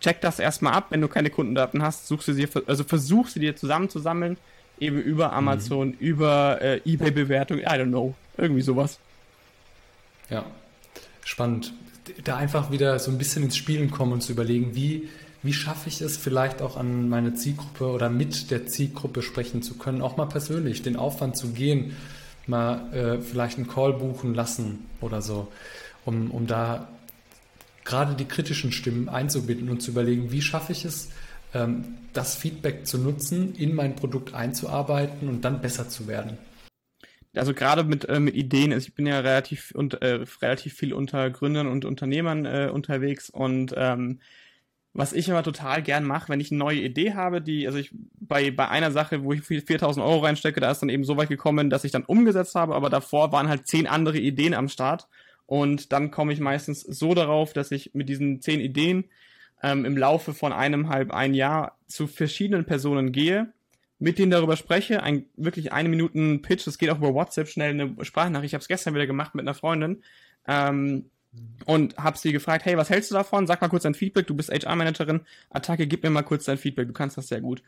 check 0.00 0.20
das 0.20 0.38
erstmal 0.38 0.72
ab, 0.72 0.86
wenn 0.90 1.00
du 1.00 1.08
keine 1.08 1.30
Kundendaten 1.30 1.82
hast, 1.82 2.08
suchst 2.08 2.28
du 2.28 2.32
sie, 2.32 2.48
also 2.66 2.84
versuch 2.84 3.28
sie 3.28 3.40
dir 3.40 3.56
zusammenzusammeln, 3.56 4.36
eben 4.78 5.00
über 5.00 5.32
Amazon, 5.32 5.88
mhm. 5.88 5.96
über 5.98 6.60
äh, 6.60 6.80
Ebay-Bewertung, 6.84 7.58
I 7.58 7.64
don't 7.64 7.88
know, 7.88 8.14
irgendwie 8.36 8.62
sowas. 8.62 8.98
Ja, 10.30 10.44
spannend. 11.24 11.72
Da 12.24 12.36
einfach 12.36 12.70
wieder 12.70 12.98
so 12.98 13.10
ein 13.10 13.18
bisschen 13.18 13.42
ins 13.44 13.56
Spielen 13.56 13.90
kommen 13.90 14.12
und 14.12 14.22
zu 14.22 14.32
überlegen, 14.32 14.74
wie, 14.74 15.08
wie 15.42 15.52
schaffe 15.52 15.88
ich 15.88 16.00
es 16.00 16.16
vielleicht 16.16 16.62
auch 16.62 16.76
an 16.76 17.08
meine 17.08 17.34
Zielgruppe 17.34 17.86
oder 17.86 18.10
mit 18.10 18.50
der 18.50 18.66
Zielgruppe 18.66 19.22
sprechen 19.22 19.62
zu 19.62 19.74
können, 19.78 20.02
auch 20.02 20.16
mal 20.16 20.26
persönlich 20.26 20.82
den 20.82 20.96
Aufwand 20.96 21.36
zu 21.36 21.48
gehen, 21.48 21.96
mal 22.46 22.92
äh, 22.92 23.20
vielleicht 23.20 23.58
einen 23.58 23.68
Call 23.68 23.92
buchen 23.94 24.34
lassen 24.34 24.86
oder 25.00 25.22
so, 25.22 25.48
um, 26.04 26.30
um 26.30 26.46
da 26.46 26.88
gerade 27.84 28.14
die 28.14 28.26
kritischen 28.26 28.72
Stimmen 28.72 29.08
einzubinden 29.08 29.70
und 29.70 29.82
zu 29.82 29.90
überlegen, 29.90 30.30
wie 30.30 30.42
schaffe 30.42 30.72
ich 30.72 30.84
es, 30.84 31.08
ähm, 31.54 31.96
das 32.12 32.34
Feedback 32.34 32.86
zu 32.86 32.98
nutzen, 32.98 33.54
in 33.54 33.74
mein 33.74 33.96
Produkt 33.96 34.34
einzuarbeiten 34.34 35.28
und 35.28 35.44
dann 35.44 35.60
besser 35.60 35.88
zu 35.88 36.06
werden. 36.06 36.38
Also 37.34 37.54
gerade 37.54 37.84
mit, 37.84 38.06
äh, 38.08 38.18
mit 38.18 38.34
Ideen, 38.34 38.72
also 38.72 38.88
ich 38.88 38.94
bin 38.94 39.06
ja 39.06 39.20
relativ 39.20 39.72
und 39.74 40.02
äh, 40.02 40.24
relativ 40.42 40.74
viel 40.74 40.92
unter 40.92 41.30
Gründern 41.30 41.68
und 41.68 41.84
Unternehmern 41.84 42.44
äh, 42.44 42.70
unterwegs 42.72 43.30
und 43.30 43.72
ähm, 43.76 44.20
was 44.92 45.12
ich 45.12 45.28
immer 45.28 45.44
total 45.44 45.82
gern 45.82 46.04
mache, 46.04 46.28
wenn 46.28 46.40
ich 46.40 46.50
eine 46.50 46.58
neue 46.58 46.80
Idee 46.80 47.14
habe, 47.14 47.40
die, 47.40 47.66
also 47.66 47.78
ich 47.78 47.92
bei, 48.18 48.50
bei 48.50 48.68
einer 48.68 48.90
Sache, 48.90 49.22
wo 49.22 49.32
ich 49.32 49.42
4000 49.42 50.04
Euro 50.04 50.18
reinstecke, 50.18 50.60
da 50.60 50.72
ist 50.72 50.82
dann 50.82 50.88
eben 50.88 51.04
so 51.04 51.16
weit 51.16 51.28
gekommen, 51.28 51.70
dass 51.70 51.84
ich 51.84 51.92
dann 51.92 52.04
umgesetzt 52.04 52.56
habe, 52.56 52.74
aber 52.74 52.90
davor 52.90 53.30
waren 53.30 53.48
halt 53.48 53.68
zehn 53.68 53.86
andere 53.86 54.18
Ideen 54.18 54.52
am 54.54 54.68
Start 54.68 55.06
und 55.46 55.92
dann 55.92 56.10
komme 56.10 56.32
ich 56.32 56.40
meistens 56.40 56.80
so 56.80 57.14
darauf, 57.14 57.52
dass 57.52 57.70
ich 57.70 57.94
mit 57.94 58.08
diesen 58.08 58.40
zehn 58.40 58.60
Ideen 58.60 59.04
ähm, 59.62 59.84
im 59.84 59.96
Laufe 59.96 60.34
von 60.34 60.52
einem 60.52 60.88
halb 60.88 61.12
ein 61.12 61.34
Jahr 61.34 61.78
zu 61.86 62.08
verschiedenen 62.08 62.64
Personen 62.64 63.12
gehe, 63.12 63.52
mit 64.00 64.18
denen 64.18 64.30
darüber 64.30 64.56
spreche, 64.56 65.02
ein 65.02 65.26
wirklich 65.36 65.72
eine 65.72 65.88
Minuten 65.88 66.42
Pitch, 66.42 66.66
das 66.66 66.78
geht 66.78 66.90
auch 66.90 66.98
über 66.98 67.14
WhatsApp 67.14 67.48
schnell 67.48 67.70
eine 67.70 68.04
Sprachnachricht. 68.04 68.50
Ich 68.50 68.54
habe 68.54 68.62
es 68.62 68.68
gestern 68.68 68.94
wieder 68.94 69.06
gemacht 69.06 69.34
mit 69.34 69.44
einer 69.44 69.54
Freundin 69.54 70.02
ähm, 70.48 71.10
und 71.66 71.96
habe 71.98 72.16
sie 72.16 72.32
gefragt, 72.32 72.64
hey, 72.64 72.78
was 72.78 72.88
hältst 72.88 73.10
du 73.10 73.14
davon? 73.14 73.46
Sag 73.46 73.60
mal 73.60 73.68
kurz 73.68 73.82
dein 73.82 73.94
Feedback. 73.94 74.26
Du 74.26 74.34
bist 74.34 74.50
HR-Managerin. 74.50 75.20
Attacke, 75.50 75.86
gib 75.86 76.02
mir 76.02 76.10
mal 76.10 76.22
kurz 76.22 76.46
dein 76.46 76.56
Feedback. 76.56 76.88
Du 76.88 76.94
kannst 76.94 77.18
das 77.18 77.28
sehr 77.28 77.42
gut. 77.42 77.62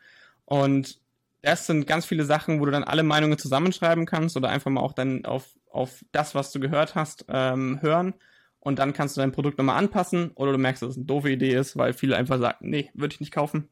Und 0.47 0.99
das 1.43 1.67
sind 1.67 1.87
ganz 1.87 2.07
viele 2.07 2.25
Sachen, 2.25 2.61
wo 2.61 2.65
du 2.65 2.73
dann 2.73 2.85
alle 2.85 3.03
Meinungen 3.03 3.37
zusammenschreiben 3.37 4.07
kannst 4.07 4.37
oder 4.37 4.49
einfach 4.49 4.71
mal 4.71 4.81
auch 4.81 4.95
dann 4.95 5.27
auf, 5.27 5.51
auf 5.71 6.03
das, 6.13 6.35
was 6.35 6.51
du 6.51 6.61
gehört 6.61 6.95
hast, 6.95 7.27
ähm, 7.29 7.79
hören. 7.83 8.15
Und 8.59 8.79
dann 8.79 8.95
kannst 8.95 9.17
du 9.17 9.21
dein 9.21 9.33
Produkt 9.33 9.59
nochmal 9.59 9.77
anpassen 9.77 10.31
oder 10.35 10.53
du 10.53 10.59
merkst, 10.59 10.83
dass 10.83 10.91
es 10.91 10.97
eine 10.97 11.05
doofe 11.05 11.31
Idee 11.31 11.55
ist, 11.55 11.77
weil 11.77 11.93
viele 11.93 12.17
einfach 12.17 12.39
sagen, 12.39 12.59
nee, 12.63 12.91
würde 12.95 13.13
ich 13.13 13.21
nicht 13.21 13.33
kaufen. 13.33 13.69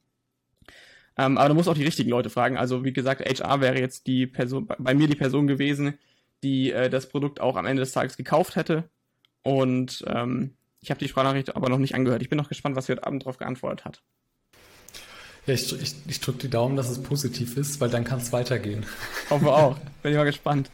Ähm, 1.20 1.36
aber 1.36 1.50
du 1.50 1.54
musst 1.54 1.68
auch 1.68 1.74
die 1.74 1.84
richtigen 1.84 2.08
Leute 2.08 2.30
fragen. 2.30 2.56
Also 2.56 2.82
wie 2.82 2.94
gesagt, 2.94 3.20
HR 3.20 3.60
wäre 3.60 3.78
jetzt 3.78 4.06
die 4.06 4.26
Person, 4.26 4.66
bei 4.78 4.94
mir 4.94 5.06
die 5.06 5.16
Person 5.16 5.46
gewesen, 5.46 5.98
die 6.42 6.72
äh, 6.72 6.88
das 6.88 7.10
Produkt 7.10 7.42
auch 7.42 7.56
am 7.56 7.66
Ende 7.66 7.80
des 7.80 7.92
Tages 7.92 8.16
gekauft 8.16 8.56
hätte. 8.56 8.88
Und 9.42 10.02
ähm, 10.06 10.54
ich 10.80 10.90
habe 10.90 10.98
die 10.98 11.08
Sprachnachricht 11.08 11.54
aber 11.54 11.68
noch 11.68 11.76
nicht 11.76 11.94
angehört. 11.94 12.22
Ich 12.22 12.30
bin 12.30 12.38
noch 12.38 12.48
gespannt, 12.48 12.74
was 12.74 12.86
sie 12.86 12.92
heute 12.92 13.06
Abend 13.06 13.24
darauf 13.24 13.36
geantwortet 13.36 13.84
hat. 13.84 14.02
Ja, 15.44 15.52
ich, 15.52 15.70
ich, 15.82 15.94
ich 16.06 16.20
drücke 16.20 16.38
die 16.38 16.48
Daumen, 16.48 16.76
dass 16.76 16.88
es 16.88 17.02
positiv 17.02 17.58
ist, 17.58 17.82
weil 17.82 17.90
dann 17.90 18.04
kann 18.04 18.20
es 18.20 18.32
weitergehen. 18.32 18.86
Hoffe 19.30 19.52
auch. 19.52 19.76
Bin 20.02 20.12
ich 20.12 20.16
mal 20.16 20.24
gespannt. 20.24 20.70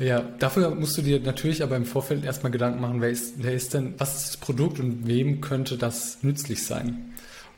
Ja, 0.00 0.20
dafür 0.40 0.74
musst 0.74 0.98
du 0.98 1.02
dir 1.02 1.20
natürlich 1.20 1.62
aber 1.62 1.76
im 1.76 1.84
Vorfeld 1.84 2.24
erstmal 2.24 2.50
Gedanken 2.50 2.80
machen, 2.80 3.00
wer 3.00 3.10
ist, 3.10 3.34
wer 3.36 3.54
ist 3.54 3.72
denn, 3.74 3.94
was 3.98 4.16
ist 4.16 4.28
das 4.30 4.36
Produkt 4.38 4.80
und 4.80 5.06
wem 5.06 5.40
könnte 5.40 5.78
das 5.78 6.24
nützlich 6.24 6.64
sein? 6.66 7.12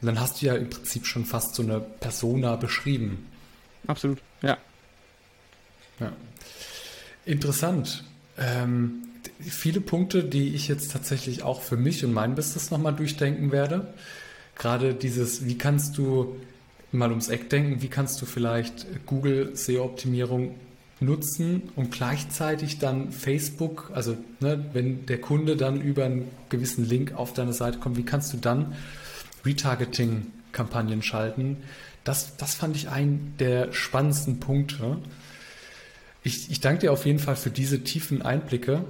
Und 0.05 0.09
dann 0.09 0.21
hast 0.21 0.43
du 0.43 0.47
ja 0.47 0.55
im 0.55 0.69
Prinzip 0.69 1.07
schon 1.07 1.25
fast 1.25 1.55
so 1.55 1.63
eine 1.63 1.81
Persona 1.81 2.57
beschrieben. 2.57 3.27
Absolut, 3.87 4.19
ja. 4.43 4.59
Ja. 5.99 6.13
Interessant. 7.25 8.05
ähm, 8.37 9.05
viele 9.41 9.81
Punkte, 9.81 10.23
die 10.23 10.55
ich 10.55 10.69
jetzt 10.69 10.93
tatsächlich 10.93 11.43
auch 11.43 11.63
für 11.63 11.79
mich 11.79 12.05
und 12.05 12.13
mein 12.13 12.35
Business 12.35 12.71
nochmal 12.71 12.93
durchdenken 12.95 13.51
werde. 13.51 13.95
Gerade 14.59 14.93
dieses, 14.93 15.47
wie 15.47 15.57
kannst 15.57 15.97
du 15.97 16.37
mal 16.93 17.09
ums 17.09 17.29
Eck 17.29 17.49
denken, 17.49 17.81
wie 17.81 17.89
kannst 17.89 18.21
du 18.21 18.27
vielleicht 18.27 18.87
Google 19.07 19.57
SEO-Optimierung 19.57 20.55
nutzen 21.01 21.71
und 21.77 21.93
gleichzeitig 21.93 22.79
dann 22.79 23.11
Facebook, 23.11 23.91
also 23.95 24.19
ne, 24.41 24.67
wenn 24.75 25.07
der 25.07 25.23
Kunde 25.23 25.57
dann 25.57 25.81
über 25.81 26.05
einen 26.05 26.31
gewissen 26.51 26.87
Link 26.87 27.15
auf 27.15 27.33
deine 27.33 27.55
Seite 27.55 27.79
kommt, 27.79 27.97
wie 27.97 28.05
kannst 28.05 28.35
du 28.35 28.37
dann 28.37 28.75
Retargeting-Kampagnen 29.45 31.03
schalten? 31.03 31.63
Das, 32.05 32.37
das 32.37 32.55
fand 32.55 32.77
ich 32.77 32.89
einen 32.89 33.35
der 33.39 33.73
spannendsten 33.73 34.41
Punkte. 34.41 34.99
Ich, 36.23 36.51
ich 36.51 36.61
danke 36.61 36.81
dir 36.81 36.93
auf 36.93 37.07
jeden 37.07 37.19
Fall 37.19 37.37
für 37.37 37.51
diese 37.51 37.83
tiefen 37.83 38.23
Einblicke. 38.23 38.85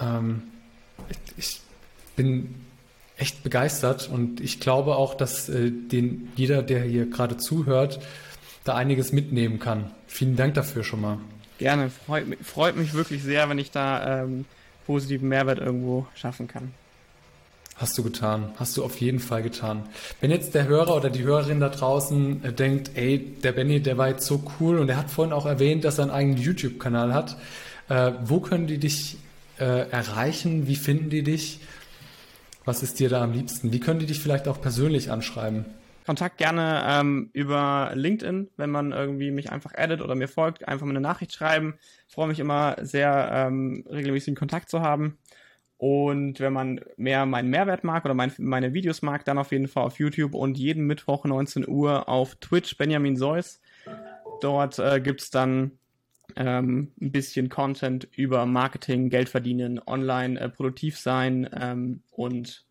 Ähm, 0.00 0.42
ich, 1.08 1.18
ich, 1.36 1.60
bin 2.16 2.54
echt 3.16 3.42
begeistert 3.42 4.10
und 4.10 4.40
ich 4.40 4.60
glaube 4.60 4.96
auch, 4.96 5.14
dass 5.14 5.48
äh, 5.48 5.70
den, 5.70 6.32
jeder, 6.36 6.62
der 6.62 6.82
hier 6.82 7.08
gerade 7.08 7.36
zuhört, 7.38 8.00
da 8.64 8.74
einiges 8.74 9.12
mitnehmen 9.12 9.58
kann. 9.58 9.90
Vielen 10.06 10.36
Dank 10.36 10.54
dafür 10.54 10.84
schon 10.84 11.00
mal. 11.00 11.18
Gerne, 11.58 11.90
freut, 11.90 12.26
freut 12.42 12.76
mich 12.76 12.94
wirklich 12.94 13.22
sehr, 13.22 13.48
wenn 13.48 13.58
ich 13.58 13.70
da 13.70 14.22
ähm, 14.22 14.44
positiven 14.86 15.28
Mehrwert 15.28 15.58
irgendwo 15.58 16.06
schaffen 16.14 16.48
kann. 16.48 16.74
Hast 17.80 17.96
du 17.96 18.02
getan, 18.02 18.52
hast 18.56 18.76
du 18.76 18.84
auf 18.84 19.00
jeden 19.00 19.20
Fall 19.20 19.42
getan. 19.42 19.88
Wenn 20.20 20.30
jetzt 20.30 20.54
der 20.54 20.68
Hörer 20.68 20.94
oder 20.94 21.08
die 21.08 21.22
Hörerin 21.22 21.60
da 21.60 21.70
draußen 21.70 22.44
äh, 22.44 22.52
denkt, 22.52 22.90
ey, 22.94 23.34
der 23.42 23.52
Benny, 23.52 23.80
der 23.80 23.96
war 23.96 24.08
jetzt 24.10 24.26
so 24.26 24.44
cool 24.60 24.78
und 24.78 24.90
er 24.90 24.98
hat 24.98 25.10
vorhin 25.10 25.32
auch 25.32 25.46
erwähnt, 25.46 25.84
dass 25.84 25.96
er 25.96 26.02
einen 26.02 26.10
eigenen 26.10 26.36
YouTube-Kanal 26.36 27.14
hat, 27.14 27.38
äh, 27.88 28.12
wo 28.22 28.40
können 28.40 28.66
die 28.66 28.76
dich 28.76 29.16
äh, 29.58 29.88
erreichen? 29.88 30.66
Wie 30.66 30.76
finden 30.76 31.08
die 31.08 31.22
dich? 31.22 31.60
Was 32.66 32.82
ist 32.82 33.00
dir 33.00 33.08
da 33.08 33.22
am 33.22 33.32
liebsten? 33.32 33.72
Wie 33.72 33.80
können 33.80 33.98
die 33.98 34.04
dich 34.06 34.20
vielleicht 34.20 34.46
auch 34.46 34.60
persönlich 34.60 35.10
anschreiben? 35.10 35.64
Kontakt 36.04 36.36
gerne 36.36 36.82
ähm, 36.86 37.30
über 37.32 37.92
LinkedIn, 37.94 38.50
wenn 38.58 38.70
man 38.70 38.92
irgendwie 38.92 39.30
mich 39.30 39.52
einfach 39.52 39.72
addet 39.74 40.02
oder 40.02 40.14
mir 40.14 40.28
folgt, 40.28 40.68
einfach 40.68 40.84
mal 40.84 40.92
eine 40.92 41.00
Nachricht 41.00 41.32
schreiben. 41.32 41.78
Ich 42.08 42.14
freue 42.14 42.28
mich 42.28 42.40
immer 42.40 42.76
sehr, 42.82 43.30
ähm, 43.32 43.86
regelmäßigen 43.90 44.34
Kontakt 44.36 44.68
zu 44.68 44.82
haben. 44.82 45.16
Und 45.80 46.40
wenn 46.40 46.52
man 46.52 46.82
mehr 46.98 47.24
meinen 47.24 47.48
Mehrwert 47.48 47.84
mag 47.84 48.04
oder 48.04 48.12
mein, 48.12 48.30
meine 48.36 48.74
Videos 48.74 49.00
mag, 49.00 49.24
dann 49.24 49.38
auf 49.38 49.50
jeden 49.50 49.66
Fall 49.66 49.84
auf 49.84 49.98
YouTube 49.98 50.34
und 50.34 50.58
jeden 50.58 50.86
Mittwoch 50.86 51.24
19 51.24 51.66
Uhr 51.66 52.06
auf 52.06 52.34
Twitch 52.34 52.76
Benjamin 52.76 53.16
Seuss. 53.16 53.62
Dort 54.42 54.78
äh, 54.78 54.98
es 54.98 55.30
dann 55.30 55.70
ähm, 56.36 56.92
ein 57.00 57.12
bisschen 57.12 57.48
Content 57.48 58.06
über 58.14 58.44
Marketing, 58.44 59.08
Geld 59.08 59.30
verdienen, 59.30 59.80
online 59.86 60.38
äh, 60.38 60.50
produktiv 60.50 60.98
sein 60.98 61.48
ähm, 61.58 62.02
und 62.10 62.66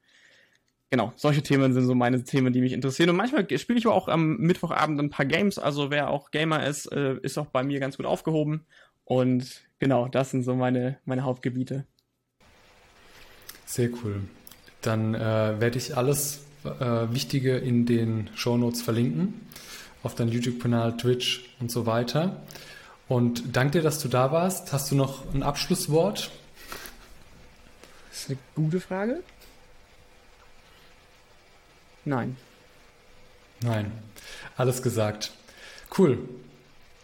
genau, 0.91 1.11
solche 1.15 1.41
Themen 1.41 1.73
sind 1.73 1.87
so 1.87 1.95
meine 1.95 2.23
Themen, 2.23 2.53
die 2.53 2.61
mich 2.61 2.73
interessieren. 2.73 3.09
Und 3.09 3.15
manchmal 3.15 3.47
spiele 3.57 3.79
ich 3.79 3.87
auch 3.87 4.07
am 4.07 4.37
Mittwochabend 4.37 4.99
ein 4.99 5.09
paar 5.09 5.25
Games. 5.25 5.57
Also 5.57 5.89
wer 5.89 6.11
auch 6.11 6.29
Gamer 6.29 6.67
ist, 6.67 6.85
äh, 6.91 7.15
ist 7.23 7.39
auch 7.39 7.47
bei 7.47 7.63
mir 7.63 7.79
ganz 7.79 7.97
gut 7.97 8.05
aufgehoben. 8.05 8.67
Und 9.03 9.63
genau, 9.79 10.07
das 10.07 10.29
sind 10.29 10.43
so 10.43 10.53
meine, 10.53 10.99
meine 11.05 11.23
Hauptgebiete. 11.23 11.87
Sehr 13.69 13.91
cool. 14.03 14.21
Dann 14.81 15.13
äh, 15.13 15.19
werde 15.59 15.77
ich 15.77 15.95
alles 15.95 16.39
äh, 16.63 16.69
Wichtige 17.13 17.55
in 17.55 17.85
den 17.85 18.27
Show 18.33 18.57
Notes 18.57 18.81
verlinken. 18.81 19.45
Auf 20.01 20.15
deinem 20.15 20.31
YouTube-Kanal, 20.31 20.97
Twitch 20.97 21.51
und 21.59 21.69
so 21.69 21.85
weiter. 21.85 22.41
Und 23.07 23.55
danke 23.55 23.73
dir, 23.73 23.83
dass 23.83 23.99
du 23.99 24.07
da 24.07 24.31
warst. 24.31 24.73
Hast 24.73 24.89
du 24.89 24.95
noch 24.95 25.31
ein 25.35 25.43
Abschlusswort? 25.43 26.31
Das 28.09 28.21
ist 28.21 28.29
eine 28.31 28.39
gute 28.55 28.79
Frage. 28.79 29.21
Nein. 32.05 32.37
Nein. 33.61 33.91
Alles 34.57 34.81
gesagt. 34.81 35.31
Cool. 35.95 36.17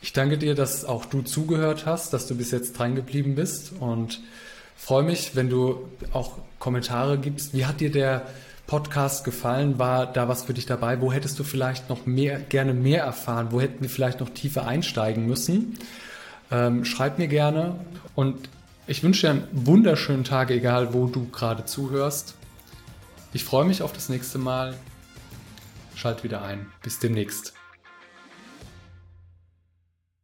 Ich 0.01 0.13
danke 0.13 0.39
dir, 0.39 0.55
dass 0.55 0.84
auch 0.84 1.05
du 1.05 1.22
zugehört 1.22 1.86
hast, 1.86 2.11
dass 2.11 2.26
du 2.26 2.36
bis 2.36 2.49
jetzt 2.49 2.80
dran 2.80 2.95
geblieben 2.95 3.36
bist 3.36 3.74
und 3.80 4.20
freue 4.76 5.03
mich, 5.03 5.36
wenn 5.36 5.49
du 5.49 5.88
auch 6.13 6.38
Kommentare 6.59 7.17
gibst. 7.17 7.53
Wie 7.53 7.65
hat 7.65 7.80
dir 7.80 7.91
der 7.91 8.28
Podcast 8.67 9.23
gefallen? 9.23 9.78
War 9.78 10.11
da 10.11 10.28
was 10.28 10.43
für 10.43 10.53
dich 10.53 10.65
dabei? 10.65 11.01
Wo 11.01 11.11
hättest 11.11 11.38
du 11.39 11.43
vielleicht 11.43 11.89
noch 11.89 12.05
mehr, 12.05 12.39
gerne 12.39 12.73
mehr 12.73 13.03
erfahren? 13.03 13.47
Wo 13.51 13.61
hätten 13.61 13.82
wir 13.82 13.89
vielleicht 13.89 14.19
noch 14.19 14.30
tiefer 14.30 14.65
einsteigen 14.65 15.26
müssen? 15.26 15.78
Ähm, 16.51 16.86
schreib 16.86 17.17
mir 17.19 17.28
gerne 17.28 17.80
und 18.15 18.49
ich 18.88 19.01
wünsche 19.01 19.28
dir 19.28 19.32
einen 19.32 19.47
wunderschönen 19.51 20.23
Tag, 20.23 20.51
egal 20.51 20.93
wo 20.93 21.07
du 21.07 21.28
gerade 21.30 21.65
zuhörst. 21.65 22.36
Ich 23.34 23.43
freue 23.43 23.65
mich 23.65 23.82
auf 23.82 23.93
das 23.93 24.09
nächste 24.09 24.38
Mal. 24.38 24.76
Schalt 25.95 26.23
wieder 26.23 26.43
ein. 26.43 26.67
Bis 26.84 26.99
demnächst. 26.99 27.55